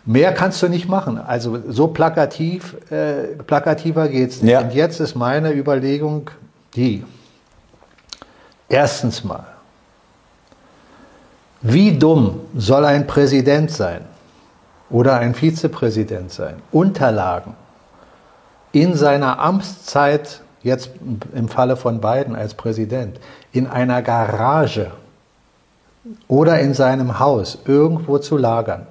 Mehr 0.07 0.33
kannst 0.33 0.63
du 0.63 0.69
nicht 0.69 0.89
machen. 0.89 1.19
Also 1.19 1.59
so 1.69 1.89
plakativ, 1.89 2.77
äh, 2.91 3.37
plakativer 3.47 4.09
geht's 4.09 4.41
nicht. 4.41 4.53
Ja. 4.53 4.61
Und 4.61 4.73
jetzt 4.73 5.01
ist 5.01 5.15
meine 5.17 5.53
Überlegung 5.53 6.31
die. 6.75 7.05
Erstens 8.71 9.23
mal, 9.23 9.47
wie 11.61 11.93
dumm 11.93 12.41
soll 12.57 12.87
ein 12.87 13.07
Präsident 13.07 13.71
sein 13.71 14.07
oder 14.89 15.19
ein 15.19 15.35
Vizepräsident 15.35 16.33
sein? 16.33 16.57
Unterlagen 16.73 17.55
in 18.75 18.95
seiner 18.95 19.39
Amtszeit, 19.39 20.41
jetzt 20.63 20.91
im 21.35 21.49
Falle 21.49 21.77
von 21.77 22.01
Biden 22.01 22.35
als 22.35 22.55
Präsident, 22.55 23.21
in 23.53 23.67
einer 23.69 24.03
Garage 24.03 24.91
oder 26.27 26.59
in 26.59 26.75
seinem 26.75 27.21
Haus 27.21 27.59
irgendwo 27.67 28.19
zu 28.19 28.37
lagern, 28.37 28.87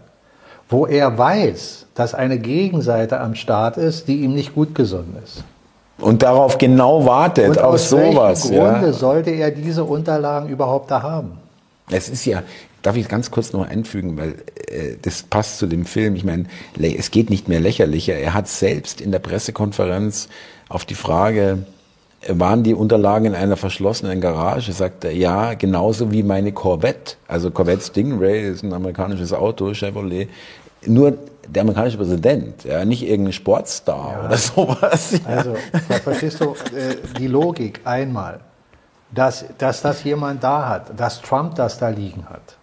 wo 0.69 0.87
er 0.87 1.17
weiß, 1.17 1.87
dass 1.95 2.15
eine 2.15 2.39
Gegenseite 2.39 3.19
am 3.19 3.35
Start 3.35 3.77
ist, 3.77 4.07
die 4.07 4.21
ihm 4.21 4.33
nicht 4.33 4.55
gut 4.55 4.73
gesonnen 4.73 5.17
ist. 5.23 5.43
Und 5.99 6.23
darauf 6.23 6.57
genau 6.57 7.05
wartet, 7.05 7.49
Und 7.49 7.59
auf 7.59 7.73
aus 7.75 7.89
sowas. 7.89 8.49
Welchem 8.49 8.63
Grunde 8.63 8.87
ja. 8.87 8.93
sollte 8.93 9.31
er 9.31 9.51
diese 9.51 9.83
Unterlagen 9.83 10.49
überhaupt 10.49 10.89
da 10.89 11.01
haben? 11.01 11.37
Es 11.89 12.07
ist 12.09 12.25
ja, 12.25 12.41
darf 12.83 12.95
ich 12.95 13.07
ganz 13.07 13.31
kurz 13.31 13.53
noch 13.53 13.67
einfügen, 13.67 14.17
weil 14.17 14.35
äh, 14.67 14.97
das 15.01 15.23
passt 15.23 15.57
zu 15.57 15.65
dem 15.65 15.85
Film. 15.85 16.15
Ich 16.15 16.23
meine, 16.23 16.45
es 16.77 17.09
geht 17.09 17.29
nicht 17.29 17.47
mehr 17.47 17.59
lächerlicher. 17.59 18.13
Er 18.13 18.33
hat 18.33 18.47
selbst 18.47 19.01
in 19.01 19.11
der 19.11 19.19
Pressekonferenz 19.19 20.29
auf 20.69 20.85
die 20.85 20.95
Frage, 20.95 21.65
äh, 22.21 22.33
waren 22.37 22.63
die 22.63 22.75
Unterlagen 22.75 23.25
in 23.25 23.35
einer 23.35 23.57
verschlossenen 23.57 24.21
Garage? 24.21 24.71
Sagt 24.71 25.05
er, 25.05 25.13
ja, 25.13 25.55
genauso 25.55 26.11
wie 26.11 26.21
meine 26.21 26.51
Corvette. 26.51 27.15
Also 27.27 27.49
Corvette 27.49 27.83
Stingray 27.83 28.49
ist 28.51 28.63
ein 28.63 28.73
amerikanisches 28.73 29.33
Auto, 29.33 29.73
Chevrolet. 29.73 30.29
Nur 30.85 31.17
der 31.47 31.61
amerikanische 31.61 31.97
Präsident, 31.97 32.63
ja, 32.63 32.85
nicht 32.85 33.03
irgendein 33.03 33.33
Sportstar 33.33 34.11
ja. 34.11 34.25
oder 34.27 34.37
sowas. 34.37 35.13
Ja. 35.13 35.19
Also, 35.25 35.55
verstehst 36.03 36.39
du 36.39 36.51
äh, 36.75 36.95
die 37.17 37.27
Logik 37.27 37.81
einmal? 37.83 38.39
dass, 39.13 39.45
dass 39.57 39.81
das 39.81 40.03
jemand 40.03 40.43
da 40.43 40.67
hat, 40.67 40.99
dass 40.99 41.21
Trump 41.21 41.55
das 41.55 41.77
da 41.77 41.89
liegen 41.89 42.25
hat. 42.29 42.57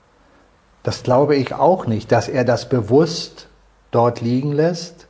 Das 0.83 1.03
glaube 1.03 1.37
ich 1.37 1.55
auch 1.55 1.87
nicht, 1.87 2.11
dass 2.11 2.29
er 2.29 2.45
das 2.45 2.69
bewusst 2.69 3.49
dort 3.91 4.21
liegen 4.21 4.53
lässt, 4.53 5.07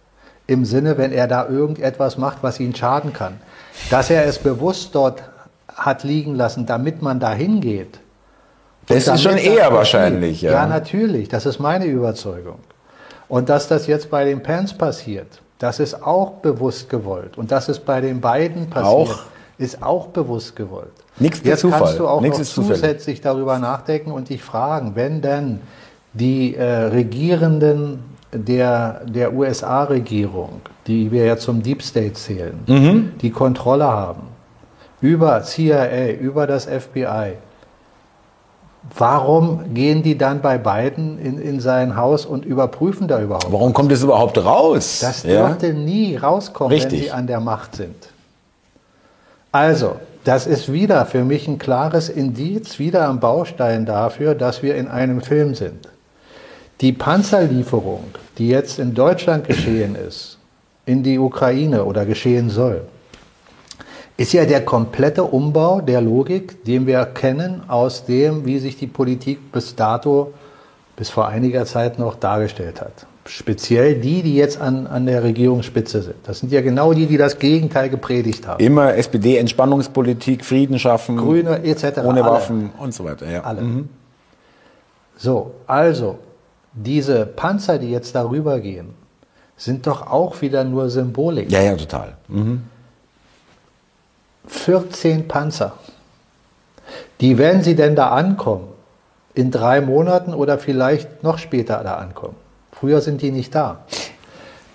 im 0.46 0.64
Sinne, 0.64 0.98
wenn 0.98 1.12
er 1.12 1.28
da 1.28 1.48
irgendetwas 1.48 2.18
macht, 2.18 2.38
was 2.42 2.58
ihn 2.58 2.74
schaden 2.74 3.12
kann. 3.12 3.40
Dass 3.88 4.10
er 4.10 4.24
es 4.24 4.38
bewusst 4.38 4.94
dort 4.94 5.22
hat 5.68 6.02
liegen 6.02 6.34
lassen, 6.34 6.66
damit 6.66 7.02
man 7.02 7.20
da 7.20 7.32
hingeht. 7.32 8.00
Das 8.86 9.06
ist 9.06 9.22
schon 9.22 9.36
eher 9.36 9.72
wahrscheinlich, 9.72 10.42
ja. 10.42 10.52
Ja, 10.52 10.66
natürlich, 10.66 11.28
das 11.28 11.46
ist 11.46 11.60
meine 11.60 11.84
Überzeugung. 11.84 12.58
Und 13.28 13.48
dass 13.48 13.68
das 13.68 13.86
jetzt 13.86 14.10
bei 14.10 14.24
den 14.24 14.42
Pence 14.42 14.76
passiert, 14.76 15.40
das 15.60 15.78
ist 15.78 16.02
auch 16.02 16.32
bewusst 16.42 16.88
gewollt. 16.88 17.38
Und 17.38 17.52
dass 17.52 17.68
es 17.68 17.78
bei 17.78 18.00
den 18.00 18.20
beiden 18.20 18.68
passiert, 18.68 18.88
auch. 18.88 19.22
ist 19.58 19.82
auch 19.82 20.08
bewusst 20.08 20.56
gewollt. 20.56 20.90
Nichts 21.20 21.40
Jetzt 21.44 21.60
Zufall. 21.60 21.80
kannst 21.80 21.98
du 21.98 22.08
auch 22.08 22.20
Nichts 22.20 22.38
noch 22.56 22.66
zusätzlich 22.66 23.20
darüber 23.20 23.58
nachdenken 23.58 24.10
und 24.10 24.28
dich 24.28 24.42
fragen, 24.42 24.92
wenn 24.94 25.20
denn 25.20 25.60
die 26.14 26.56
äh, 26.56 26.64
regierenden 26.64 28.02
der, 28.32 29.02
der 29.06 29.32
USA-Regierung, 29.34 30.60
die 30.86 31.10
wir 31.12 31.24
ja 31.24 31.36
zum 31.36 31.62
Deep 31.62 31.82
State 31.82 32.14
zählen, 32.14 33.12
die 33.20 33.30
Kontrolle 33.30 33.84
haben 33.86 34.22
über 35.00 35.42
CIA, 35.42 36.10
über 36.12 36.46
das 36.46 36.66
FBI, 36.66 37.34
warum 38.96 39.74
gehen 39.74 40.02
die 40.02 40.16
dann 40.16 40.40
bei 40.40 40.58
Biden 40.58 41.18
in, 41.18 41.40
in 41.40 41.60
sein 41.60 41.96
Haus 41.96 42.24
und 42.26 42.44
überprüfen 42.44 43.08
da 43.08 43.20
überhaupt? 43.20 43.50
Warum 43.52 43.72
kommt 43.72 43.92
es 43.92 44.02
überhaupt 44.02 44.38
raus? 44.38 45.00
Das 45.00 45.22
Ja? 45.24 45.48
dürfte 45.48 45.74
nie 45.74 46.16
rauskommen, 46.16 46.70
wenn 46.70 46.80
Richtig. 46.82 47.02
sie 47.04 47.10
an 47.10 47.26
der 47.26 47.40
Macht 47.40 47.76
sind. 47.76 48.08
Also, 49.52 49.96
das 50.24 50.46
ist 50.46 50.72
wieder 50.72 51.06
für 51.06 51.24
mich 51.24 51.48
ein 51.48 51.58
klares 51.58 52.08
Indiz, 52.08 52.78
wieder 52.78 53.08
ein 53.08 53.20
Baustein 53.20 53.86
dafür, 53.86 54.34
dass 54.34 54.62
wir 54.62 54.76
in 54.76 54.88
einem 54.88 55.20
Film 55.20 55.54
sind. 55.54 55.88
Die 56.80 56.92
Panzerlieferung, 56.92 58.04
die 58.38 58.48
jetzt 58.48 58.78
in 58.78 58.94
Deutschland 58.94 59.46
geschehen 59.46 59.94
ist, 59.94 60.38
in 60.86 61.02
die 61.02 61.18
Ukraine 61.18 61.84
oder 61.84 62.06
geschehen 62.06 62.50
soll, 62.50 62.82
ist 64.16 64.32
ja 64.34 64.44
der 64.44 64.64
komplette 64.64 65.24
Umbau 65.24 65.80
der 65.80 66.02
Logik, 66.02 66.64
den 66.64 66.86
wir 66.86 67.04
kennen 67.06 67.62
aus 67.68 68.04
dem, 68.04 68.44
wie 68.44 68.58
sich 68.58 68.76
die 68.76 68.86
Politik 68.86 69.50
bis 69.50 69.74
dato, 69.76 70.34
bis 70.96 71.08
vor 71.08 71.28
einiger 71.28 71.64
Zeit 71.64 71.98
noch 71.98 72.16
dargestellt 72.16 72.82
hat. 72.82 73.06
Speziell 73.30 73.94
die, 73.94 74.22
die 74.22 74.34
jetzt 74.34 74.60
an, 74.60 74.88
an 74.88 75.06
der 75.06 75.22
Regierungsspitze 75.22 76.02
sind. 76.02 76.16
Das 76.24 76.40
sind 76.40 76.50
ja 76.50 76.62
genau 76.62 76.92
die, 76.92 77.06
die 77.06 77.16
das 77.16 77.38
Gegenteil 77.38 77.88
gepredigt 77.88 78.44
haben. 78.48 78.62
Immer 78.62 78.96
SPD, 78.96 79.36
Entspannungspolitik, 79.36 80.44
Frieden 80.44 80.80
schaffen, 80.80 81.16
Grüne 81.16 81.62
etc. 81.62 81.98
ohne. 82.02 82.24
Waffen 82.24 82.70
und 82.76 82.92
so 82.92 83.04
weiter. 83.04 83.30
Ja. 83.30 83.42
Alle. 83.42 83.62
So, 85.16 85.52
also, 85.68 86.18
diese 86.72 87.24
Panzer, 87.24 87.78
die 87.78 87.92
jetzt 87.92 88.16
darüber 88.16 88.58
gehen, 88.58 88.94
sind 89.56 89.86
doch 89.86 90.08
auch 90.08 90.40
wieder 90.40 90.64
nur 90.64 90.90
Symbolik. 90.90 91.52
ja, 91.52 91.62
ja, 91.62 91.76
total. 91.76 92.16
Mhm. 92.26 92.62
14 94.48 95.28
Panzer. 95.28 95.74
Die 97.20 97.38
werden 97.38 97.62
sie 97.62 97.76
denn 97.76 97.94
da 97.94 98.08
ankommen? 98.08 98.66
In 99.34 99.52
drei 99.52 99.80
Monaten 99.80 100.34
oder 100.34 100.58
vielleicht 100.58 101.22
noch 101.22 101.38
später 101.38 101.84
da 101.84 101.94
ankommen? 101.94 102.34
Früher 102.80 103.02
sind 103.02 103.20
die 103.20 103.30
nicht 103.30 103.54
da. 103.54 103.84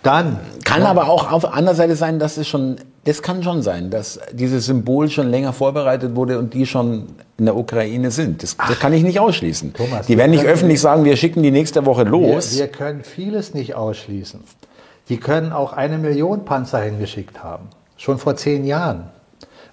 Dann 0.04 0.40
Kann 0.64 0.84
aber 0.84 1.10
auch 1.10 1.32
auf 1.32 1.52
anderer 1.52 1.74
Seite 1.74 1.96
sein, 1.96 2.20
dass 2.20 2.38
es 2.38 2.48
schon, 2.48 2.76
das 3.06 3.24
kann 3.24 3.42
schon 3.42 3.64
sein, 3.64 3.90
dass 3.90 4.20
dieses 4.32 4.68
Symbol 4.68 5.10
schon 5.10 5.32
länger 5.32 5.52
vorbereitet 5.52 6.16
wurde 6.16 6.38
und 6.38 6.54
die 6.54 6.68
schon 6.68 7.08
in 7.40 7.46
der 7.46 7.56
Ukraine 7.56 8.12
sind. 8.12 8.44
Das, 8.44 8.56
das 8.58 8.80
kann 8.80 8.94
ich 8.94 9.02
nicht 9.02 9.20
ausschließen. 9.20 9.74
Thomas, 9.74 10.06
die 10.06 10.20
werden 10.20 10.30
nicht 10.30 10.46
öffentlich 10.46 10.80
sagen, 10.80 11.04
wir 11.04 11.18
schicken 11.18 11.42
die 11.42 11.50
nächste 11.50 11.88
Woche 11.88 12.04
los. 12.04 12.54
Wir, 12.54 12.66
wir 12.66 12.68
können 12.68 13.04
vieles 13.04 13.56
nicht 13.56 13.74
ausschließen. 13.74 14.42
Die 15.10 15.18
können 15.18 15.52
auch 15.52 15.74
eine 15.74 15.98
Million 15.98 16.46
Panzer 16.46 16.82
hingeschickt 16.82 17.44
haben. 17.44 17.70
Schon 17.98 18.20
vor 18.20 18.36
zehn 18.36 18.66
Jahren. 18.66 19.10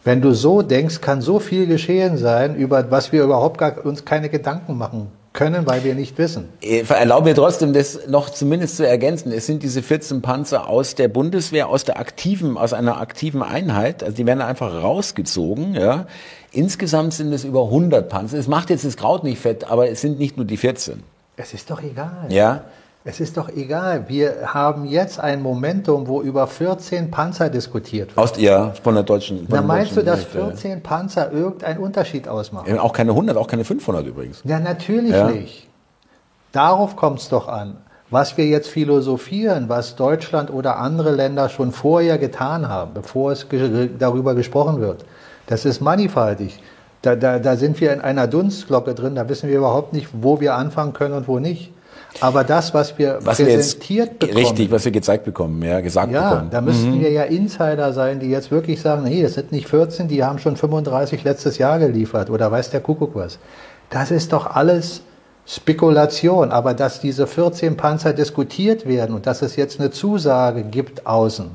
Wenn 0.04 0.22
du 0.22 0.32
so 0.32 0.62
denkst, 0.62 1.02
kann 1.02 1.20
so 1.20 1.38
viel 1.38 1.66
geschehen 1.66 2.16
sein, 2.16 2.56
über 2.56 2.90
was 2.90 3.12
wir 3.12 3.22
überhaupt 3.22 3.58
gar, 3.58 3.84
uns 3.84 4.06
keine 4.06 4.30
Gedanken 4.30 4.78
machen 4.78 5.08
können, 5.44 5.66
weil 5.66 5.84
wir 5.84 5.94
nicht 5.94 6.16
wissen. 6.18 6.48
Erlaube 6.60 7.30
mir 7.30 7.34
trotzdem, 7.34 7.72
das 7.72 8.06
noch 8.08 8.30
zumindest 8.30 8.76
zu 8.76 8.86
ergänzen. 8.86 9.32
Es 9.32 9.46
sind 9.46 9.62
diese 9.62 9.82
14 9.82 10.22
Panzer 10.22 10.68
aus 10.68 10.94
der 10.94 11.08
Bundeswehr, 11.08 11.68
aus 11.68 11.84
der 11.84 11.98
aktiven, 11.98 12.56
aus 12.56 12.72
einer 12.72 13.00
aktiven 13.00 13.42
Einheit. 13.42 14.02
Also 14.02 14.16
die 14.16 14.26
werden 14.26 14.40
einfach 14.40 14.82
rausgezogen. 14.82 15.74
Ja. 15.74 16.06
Insgesamt 16.52 17.14
sind 17.14 17.32
es 17.32 17.44
über 17.44 17.64
100 17.64 18.08
Panzer. 18.08 18.38
Es 18.38 18.48
macht 18.48 18.70
jetzt 18.70 18.84
das 18.84 18.96
Kraut 18.96 19.24
nicht 19.24 19.40
fett, 19.40 19.70
aber 19.70 19.88
es 19.88 20.00
sind 20.00 20.18
nicht 20.18 20.36
nur 20.36 20.46
die 20.46 20.56
14. 20.56 21.02
Es 21.36 21.54
ist 21.54 21.70
doch 21.70 21.82
egal. 21.82 22.26
Ja. 22.28 22.64
Es 23.04 23.18
ist 23.18 23.36
doch 23.36 23.48
egal. 23.48 24.04
Wir 24.08 24.54
haben 24.54 24.84
jetzt 24.84 25.18
ein 25.18 25.42
Momentum, 25.42 26.06
wo 26.06 26.22
über 26.22 26.46
14 26.46 27.10
Panzer 27.10 27.50
diskutiert 27.50 28.10
wird. 28.10 28.18
Aus, 28.18 28.32
ja, 28.38 28.72
von 28.82 28.94
der 28.94 29.02
deutschen. 29.02 29.38
Von 29.38 29.46
Na, 29.50 29.62
meinst 29.62 29.92
du, 29.92 29.96
deutschen 29.96 30.06
dass 30.06 30.18
Hälfte, 30.20 30.38
ja. 30.38 30.44
14 30.46 30.82
Panzer 30.82 31.32
irgendeinen 31.32 31.78
Unterschied 31.80 32.28
ausmachen? 32.28 32.78
Auch 32.78 32.92
keine 32.92 33.10
100, 33.10 33.36
auch 33.36 33.48
keine 33.48 33.64
500 33.64 34.06
übrigens. 34.06 34.42
Ja, 34.44 34.60
natürlich 34.60 35.12
Ja. 35.12 35.28
nicht. 35.30 35.68
Darauf 36.52 36.94
kommt 36.96 37.18
es 37.18 37.28
doch 37.28 37.48
an. 37.48 37.78
Was 38.10 38.36
wir 38.36 38.46
jetzt 38.46 38.68
philosophieren, 38.68 39.68
was 39.68 39.96
Deutschland 39.96 40.50
oder 40.52 40.76
andere 40.76 41.12
Länder 41.12 41.48
schon 41.48 41.72
vorher 41.72 42.18
getan 42.18 42.68
haben, 42.68 42.92
bevor 42.94 43.32
es 43.32 43.46
darüber 43.98 44.34
gesprochen 44.34 44.80
wird, 44.80 45.04
das 45.46 45.64
ist 45.64 45.80
mannigfaltig. 45.80 46.60
Da, 47.00 47.16
da, 47.16 47.38
da 47.38 47.56
sind 47.56 47.80
wir 47.80 47.92
in 47.92 48.00
einer 48.00 48.26
Dunstglocke 48.28 48.94
drin, 48.94 49.14
da 49.16 49.28
wissen 49.28 49.48
wir 49.48 49.56
überhaupt 49.56 49.92
nicht, 49.92 50.08
wo 50.12 50.40
wir 50.40 50.54
anfangen 50.54 50.92
können 50.92 51.14
und 51.14 51.26
wo 51.26 51.38
nicht. 51.40 51.72
Aber 52.20 52.44
das, 52.44 52.72
was 52.74 52.98
wir 52.98 53.18
Was 53.22 53.38
wir 53.38 53.46
jetzt, 53.48 53.78
präsentiert 53.80 54.18
bekommen, 54.18 54.38
richtig, 54.38 54.70
was 54.70 54.84
wir 54.84 54.92
gezeigt 54.92 55.24
bekommen, 55.24 55.62
ja, 55.62 55.80
gesagt 55.80 56.12
ja, 56.12 56.30
bekommen. 56.30 56.50
da 56.50 56.60
müssten 56.60 57.00
wir 57.00 57.10
ja 57.10 57.22
Insider 57.24 57.92
sein, 57.92 58.20
die 58.20 58.28
jetzt 58.28 58.50
wirklich 58.50 58.80
sagen, 58.80 59.04
nee, 59.04 59.22
das 59.22 59.34
sind 59.34 59.50
nicht 59.50 59.66
14, 59.66 60.08
die 60.08 60.22
haben 60.22 60.38
schon 60.38 60.56
35 60.56 61.24
letztes 61.24 61.58
Jahr 61.58 61.78
geliefert 61.78 62.30
oder 62.30 62.50
weiß 62.50 62.70
der 62.70 62.80
Kuckuck 62.80 63.14
was. 63.14 63.38
Das 63.90 64.10
ist 64.10 64.32
doch 64.32 64.54
alles 64.54 65.02
Spekulation, 65.46 66.52
aber 66.52 66.74
dass 66.74 67.00
diese 67.00 67.26
14 67.26 67.76
Panzer 67.76 68.12
diskutiert 68.12 68.86
werden 68.86 69.14
und 69.14 69.26
dass 69.26 69.42
es 69.42 69.56
jetzt 69.56 69.80
eine 69.80 69.90
Zusage 69.90 70.62
gibt 70.62 71.06
außen, 71.06 71.50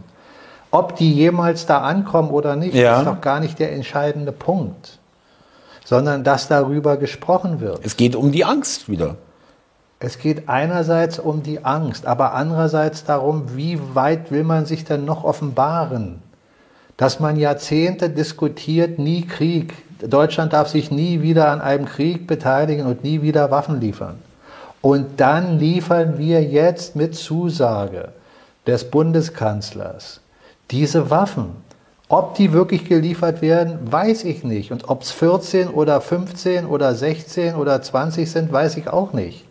ob 0.71 0.95
die 0.97 1.13
jemals 1.13 1.65
da 1.65 1.79
ankommen 1.79 2.29
oder 2.31 2.55
nicht, 2.55 2.73
Ja. 2.75 2.99
ist 2.99 3.07
doch 3.07 3.21
gar 3.21 3.39
nicht 3.39 3.59
der 3.59 3.71
entscheidende 3.71 4.31
Punkt, 4.33 4.99
sondern 5.85 6.23
dass 6.25 6.47
darüber 6.49 6.97
gesprochen 6.97 7.61
wird. 7.61 7.79
Es 7.85 7.95
geht 7.95 8.15
um 8.15 8.31
die 8.31 8.43
Angst 8.43 8.89
wieder. 8.89 9.15
Es 9.99 10.19
geht 10.19 10.47
einerseits 10.47 11.17
um 11.17 11.41
die 11.41 11.65
Angst, 11.65 12.05
aber 12.05 12.33
andererseits 12.33 13.03
darum, 13.03 13.55
wie 13.55 13.79
weit 13.95 14.29
will 14.31 14.43
man 14.43 14.67
sich 14.67 14.85
denn 14.85 15.05
noch 15.05 15.23
offenbaren? 15.23 16.21
Dass 16.97 17.19
man 17.19 17.35
Jahrzehnte 17.35 18.09
diskutiert, 18.09 18.99
nie 18.99 19.25
Krieg. 19.25 19.73
Deutschland 20.07 20.53
darf 20.53 20.67
sich 20.67 20.91
nie 20.91 21.23
wieder 21.23 21.49
an 21.49 21.61
einem 21.61 21.85
Krieg 21.85 22.27
beteiligen 22.27 22.85
und 22.85 23.03
nie 23.03 23.23
wieder 23.23 23.49
Waffen 23.49 23.81
liefern. 23.81 24.19
Und 24.81 25.19
dann 25.19 25.57
liefern 25.57 26.19
wir 26.19 26.43
jetzt 26.43 26.95
mit 26.95 27.15
Zusage 27.15 28.09
des 28.67 28.91
Bundeskanzlers 28.91 30.21
diese 30.69 31.09
Waffen. 31.09 31.55
Ob 32.07 32.35
die 32.35 32.53
wirklich 32.53 32.85
geliefert 32.85 33.41
werden, 33.41 33.79
weiß 33.91 34.25
ich 34.25 34.43
nicht. 34.43 34.71
Und 34.71 34.89
ob 34.89 35.01
es 35.01 35.11
14 35.11 35.69
oder 35.69 36.01
15 36.01 36.67
oder 36.67 36.93
16 36.93 37.55
oder 37.55 37.81
20 37.81 38.29
sind, 38.29 38.51
weiß 38.51 38.77
ich 38.77 38.89
auch 38.89 39.11
nicht 39.11 39.46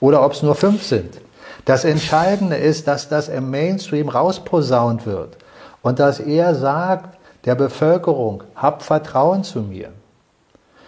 oder 0.00 0.24
ob 0.24 0.32
es 0.32 0.42
nur 0.42 0.54
fünf 0.54 0.82
sind. 0.82 1.20
Das 1.64 1.84
Entscheidende 1.84 2.56
ist, 2.56 2.88
dass 2.88 3.08
das 3.08 3.28
im 3.28 3.50
Mainstream 3.50 4.08
rausposaunt 4.08 5.06
wird 5.06 5.36
und 5.82 5.98
dass 5.98 6.18
er 6.18 6.54
sagt 6.54 7.18
der 7.44 7.54
Bevölkerung, 7.54 8.42
habt 8.54 8.82
Vertrauen 8.82 9.44
zu 9.44 9.60
mir. 9.60 9.90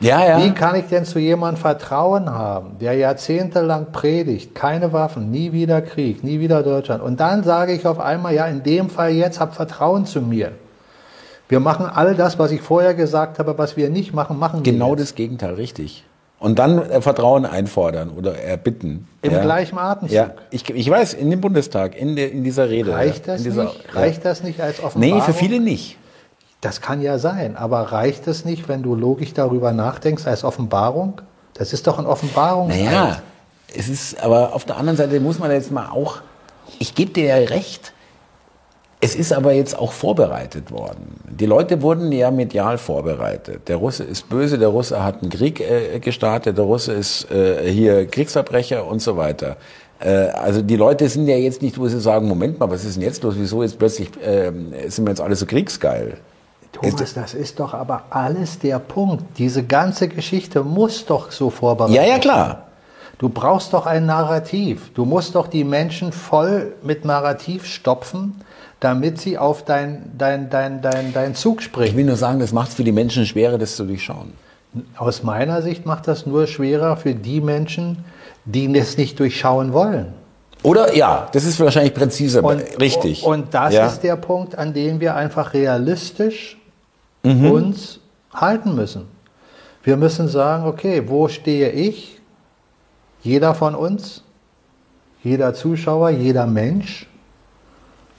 Ja, 0.00 0.26
ja. 0.26 0.44
Wie 0.44 0.50
kann 0.50 0.74
ich 0.74 0.86
denn 0.86 1.04
zu 1.04 1.20
jemandem 1.20 1.60
Vertrauen 1.60 2.28
haben, 2.28 2.78
der 2.80 2.94
jahrzehntelang 2.94 3.92
predigt, 3.92 4.52
keine 4.52 4.92
Waffen, 4.92 5.30
nie 5.30 5.52
wieder 5.52 5.80
Krieg, 5.80 6.24
nie 6.24 6.40
wieder 6.40 6.64
Deutschland. 6.64 7.02
Und 7.02 7.20
dann 7.20 7.44
sage 7.44 7.72
ich 7.72 7.86
auf 7.86 8.00
einmal, 8.00 8.34
ja, 8.34 8.46
in 8.46 8.64
dem 8.64 8.90
Fall 8.90 9.12
jetzt, 9.12 9.38
habt 9.38 9.54
Vertrauen 9.54 10.04
zu 10.04 10.20
mir. 10.20 10.52
Wir 11.48 11.60
machen 11.60 11.86
all 11.86 12.16
das, 12.16 12.38
was 12.38 12.50
ich 12.50 12.62
vorher 12.62 12.94
gesagt 12.94 13.38
habe, 13.38 13.56
was 13.58 13.76
wir 13.76 13.90
nicht 13.90 14.12
machen, 14.12 14.38
machen 14.38 14.64
wir 14.64 14.72
Genau 14.72 14.96
das 14.96 15.14
Gegenteil, 15.14 15.54
richtig. 15.54 16.04
Und 16.42 16.58
dann 16.58 16.90
äh, 16.90 17.00
Vertrauen 17.00 17.46
einfordern 17.46 18.10
oder 18.10 18.36
erbitten. 18.36 19.06
Im 19.22 19.30
ja. 19.30 19.42
gleichen 19.42 19.78
Atemzug. 19.78 20.10
Ja, 20.10 20.34
ich, 20.50 20.68
ich 20.68 20.90
weiß, 20.90 21.14
in 21.14 21.30
dem 21.30 21.40
Bundestag, 21.40 21.96
in, 21.96 22.16
der, 22.16 22.32
in 22.32 22.42
dieser 22.42 22.68
Rede. 22.68 22.92
Reicht 22.92 23.28
das 23.28 23.44
dieser, 23.44 23.64
nicht? 23.66 23.94
Reicht 23.94 24.24
das 24.24 24.42
nicht 24.42 24.60
als. 24.60 24.82
Offenbarung? 24.82 25.18
Nee, 25.18 25.22
für 25.22 25.34
viele 25.34 25.60
nicht. 25.60 25.98
Das 26.60 26.80
kann 26.80 27.00
ja 27.00 27.18
sein, 27.18 27.56
aber 27.56 27.92
reicht 27.92 28.26
es 28.26 28.44
nicht, 28.44 28.68
wenn 28.68 28.82
du 28.82 28.96
logisch 28.96 29.34
darüber 29.34 29.72
nachdenkst, 29.72 30.26
als 30.26 30.42
Offenbarung? 30.42 31.20
Das 31.54 31.72
ist 31.72 31.86
doch 31.86 32.00
ein 32.00 32.06
Offenbarungseid. 32.06 32.86
Naja, 32.86 33.22
es 33.72 33.88
ist, 33.88 34.20
aber 34.20 34.52
auf 34.52 34.64
der 34.64 34.78
anderen 34.78 34.96
Seite 34.96 35.20
muss 35.20 35.38
man 35.38 35.52
jetzt 35.52 35.70
mal 35.70 35.90
auch, 35.90 36.22
ich 36.80 36.96
gebe 36.96 37.12
dir 37.12 37.26
ja 37.26 37.36
recht, 37.36 37.92
es 39.04 39.16
ist 39.16 39.32
aber 39.32 39.52
jetzt 39.52 39.76
auch 39.76 39.90
vorbereitet 39.90 40.70
worden. 40.70 41.20
Die 41.28 41.46
Leute 41.46 41.82
wurden 41.82 42.12
ja 42.12 42.30
medial 42.30 42.78
vorbereitet. 42.78 43.68
Der 43.68 43.76
Russe 43.76 44.04
ist 44.04 44.28
böse, 44.28 44.58
der 44.58 44.68
Russe 44.68 45.02
hat 45.02 45.22
einen 45.22 45.30
Krieg 45.30 45.60
äh, 45.60 45.98
gestartet, 45.98 46.56
der 46.56 46.64
Russe 46.64 46.92
ist 46.92 47.28
äh, 47.28 47.68
hier 47.68 48.06
Kriegsverbrecher 48.06 48.86
und 48.86 49.02
so 49.02 49.16
weiter. 49.16 49.56
Äh, 49.98 50.28
also 50.28 50.62
die 50.62 50.76
Leute 50.76 51.08
sind 51.08 51.26
ja 51.26 51.36
jetzt 51.36 51.62
nicht, 51.62 51.80
wo 51.80 51.88
sie 51.88 52.00
sagen, 52.00 52.28
Moment 52.28 52.60
mal, 52.60 52.70
was 52.70 52.84
ist 52.84 52.94
denn 52.94 53.02
jetzt 53.02 53.24
los? 53.24 53.34
Wieso 53.36 53.64
jetzt 53.64 53.76
plötzlich 53.76 54.08
ähm, 54.24 54.72
sind 54.86 55.04
wir 55.04 55.10
jetzt 55.10 55.20
alle 55.20 55.34
so 55.34 55.46
kriegsgeil? 55.46 56.18
Thomas, 56.70 57.12
das 57.12 57.34
ist 57.34 57.58
doch 57.58 57.74
aber 57.74 58.04
alles 58.10 58.60
der 58.60 58.78
Punkt. 58.78 59.24
Diese 59.36 59.64
ganze 59.64 60.06
Geschichte 60.06 60.62
muss 60.62 61.04
doch 61.06 61.32
so 61.32 61.50
vorbereitet 61.50 61.96
Ja, 61.96 62.04
ja, 62.04 62.18
klar. 62.18 62.68
Du 63.18 63.28
brauchst 63.28 63.72
doch 63.72 63.86
ein 63.86 64.06
Narrativ. 64.06 64.92
Du 64.94 65.04
musst 65.04 65.34
doch 65.34 65.48
die 65.48 65.64
Menschen 65.64 66.12
voll 66.12 66.74
mit 66.82 67.04
Narrativ 67.04 67.66
stopfen, 67.66 68.40
damit 68.82 69.20
sie 69.20 69.38
auf 69.38 69.64
dein, 69.64 70.10
dein, 70.18 70.50
dein, 70.50 70.82
dein, 70.82 71.12
dein 71.12 71.34
Zug 71.36 71.60
Ich 71.60 71.66
springen. 71.66 71.96
will 71.96 72.04
nur 72.04 72.16
sagen, 72.16 72.40
das 72.40 72.52
macht 72.52 72.70
es 72.70 72.74
für 72.74 72.84
die 72.84 72.90
Menschen 72.92 73.26
schwerer, 73.26 73.56
das 73.56 73.76
zu 73.76 73.84
durchschauen. 73.84 74.32
Aus 74.96 75.22
meiner 75.22 75.62
Sicht 75.62 75.86
macht 75.86 76.08
das 76.08 76.26
nur 76.26 76.46
schwerer 76.46 76.96
für 76.96 77.14
die 77.14 77.40
Menschen, 77.40 78.04
die 78.44 78.74
es 78.76 78.96
nicht 78.96 79.20
durchschauen 79.20 79.72
wollen. 79.72 80.14
Oder 80.64 80.96
ja, 80.96 81.28
das 81.32 81.44
ist 81.44 81.60
wahrscheinlich 81.60 81.94
präziser, 81.94 82.42
Und, 82.42 82.60
richtig. 82.80 83.24
Und 83.24 83.54
das 83.54 83.74
ja. 83.74 83.86
ist 83.86 84.00
der 84.00 84.16
Punkt, 84.16 84.58
an 84.58 84.72
dem 84.72 85.00
wir 85.00 85.14
einfach 85.14 85.54
realistisch 85.54 86.58
Mhm. 87.24 87.52
uns 87.52 88.00
halten 88.34 88.74
müssen. 88.74 89.04
Wir 89.84 89.96
müssen 89.96 90.26
sagen, 90.26 90.66
okay, 90.66 91.04
wo 91.06 91.28
stehe 91.28 91.70
ich? 91.70 92.20
Jeder 93.22 93.54
von 93.54 93.76
uns, 93.76 94.24
jeder 95.22 95.54
Zuschauer, 95.54 96.10
jeder 96.10 96.48
Mensch 96.48 97.06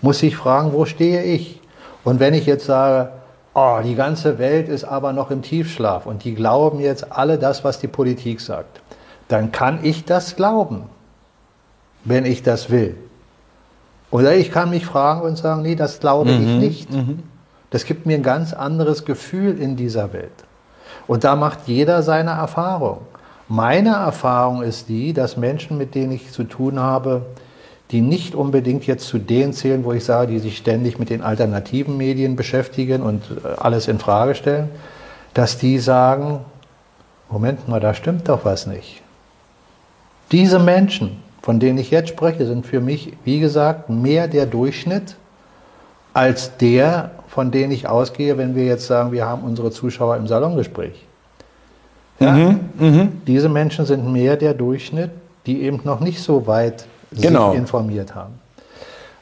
muss 0.03 0.19
sich 0.19 0.35
fragen, 0.35 0.73
wo 0.73 0.85
stehe 0.85 1.23
ich? 1.23 1.59
Und 2.03 2.19
wenn 2.19 2.33
ich 2.33 2.45
jetzt 2.45 2.65
sage, 2.65 3.09
oh, 3.53 3.79
die 3.83 3.95
ganze 3.95 4.37
Welt 4.37 4.67
ist 4.67 4.83
aber 4.83 5.13
noch 5.13 5.31
im 5.31 5.41
Tiefschlaf 5.41 6.05
und 6.05 6.23
die 6.23 6.35
glauben 6.35 6.79
jetzt 6.79 7.11
alle 7.11 7.39
das, 7.39 7.63
was 7.63 7.79
die 7.79 7.87
Politik 7.87 8.41
sagt, 8.41 8.81
dann 9.29 9.51
kann 9.51 9.79
ich 9.83 10.05
das 10.05 10.35
glauben, 10.35 10.83
wenn 12.03 12.25
ich 12.25 12.43
das 12.43 12.69
will. 12.69 12.97
Oder 14.11 14.35
ich 14.35 14.51
kann 14.51 14.69
mich 14.69 14.85
fragen 14.85 15.21
und 15.21 15.37
sagen, 15.37 15.63
nee, 15.63 15.75
das 15.75 15.99
glaube 15.99 16.31
ich 16.31 16.37
nicht. 16.39 16.89
Das 17.71 17.85
gibt 17.85 18.05
mir 18.05 18.15
ein 18.15 18.23
ganz 18.23 18.53
anderes 18.53 19.05
Gefühl 19.05 19.59
in 19.59 19.75
dieser 19.75 20.13
Welt. 20.13 20.43
Und 21.07 21.23
da 21.23 21.35
macht 21.35 21.59
jeder 21.65 22.03
seine 22.03 22.31
Erfahrung. 22.31 22.99
Meine 23.47 23.89
Erfahrung 23.89 24.61
ist 24.61 24.89
die, 24.89 25.13
dass 25.13 25.37
Menschen, 25.37 25.77
mit 25.77 25.95
denen 25.95 26.11
ich 26.11 26.31
zu 26.31 26.43
tun 26.43 26.79
habe, 26.79 27.25
die 27.93 28.01
nicht 28.01 28.33
unbedingt 28.33 28.87
jetzt 28.87 29.07
zu 29.07 29.19
denen 29.19 29.53
zählen, 29.53 29.85
wo 29.85 29.93
ich 29.93 30.03
sage, 30.03 30.33
die 30.33 30.39
sich 30.39 30.57
ständig 30.57 30.97
mit 30.97 31.11
den 31.11 31.21
alternativen 31.21 31.95
Medien 31.95 32.35
beschäftigen 32.35 33.03
und 33.03 33.23
äh, 33.45 33.47
alles 33.57 33.87
in 33.87 33.99
Frage 33.99 34.33
stellen, 34.33 34.69
dass 35.35 35.59
die 35.59 35.77
sagen, 35.77 36.39
Moment 37.29 37.67
mal, 37.69 37.79
da 37.79 37.93
stimmt 37.93 38.27
doch 38.27 38.45
was 38.45 38.65
nicht. 38.65 39.01
Diese 40.31 40.57
Menschen, 40.57 41.17
von 41.43 41.59
denen 41.59 41.77
ich 41.77 41.91
jetzt 41.91 42.09
spreche, 42.09 42.47
sind 42.47 42.65
für 42.65 42.81
mich, 42.81 43.13
wie 43.23 43.39
gesagt, 43.39 43.89
mehr 43.89 44.27
der 44.27 44.47
Durchschnitt 44.47 45.15
als 46.13 46.57
der, 46.57 47.11
von 47.27 47.51
denen 47.51 47.71
ich 47.71 47.87
ausgehe, 47.87 48.37
wenn 48.37 48.55
wir 48.55 48.65
jetzt 48.65 48.87
sagen, 48.87 49.11
wir 49.11 49.25
haben 49.25 49.43
unsere 49.43 49.69
Zuschauer 49.69 50.17
im 50.17 50.27
Salongespräch. 50.27 51.05
Ja? 52.19 52.55
Diese 53.27 53.49
Menschen 53.49 53.85
sind 53.85 54.11
mehr 54.11 54.37
der 54.37 54.53
Durchschnitt, 54.53 55.11
die 55.45 55.61
eben 55.61 55.81
noch 55.83 55.99
nicht 55.99 56.21
so 56.21 56.47
weit 56.47 56.85
Genau. 57.21 57.51
sich 57.51 57.59
informiert 57.59 58.15
haben. 58.15 58.39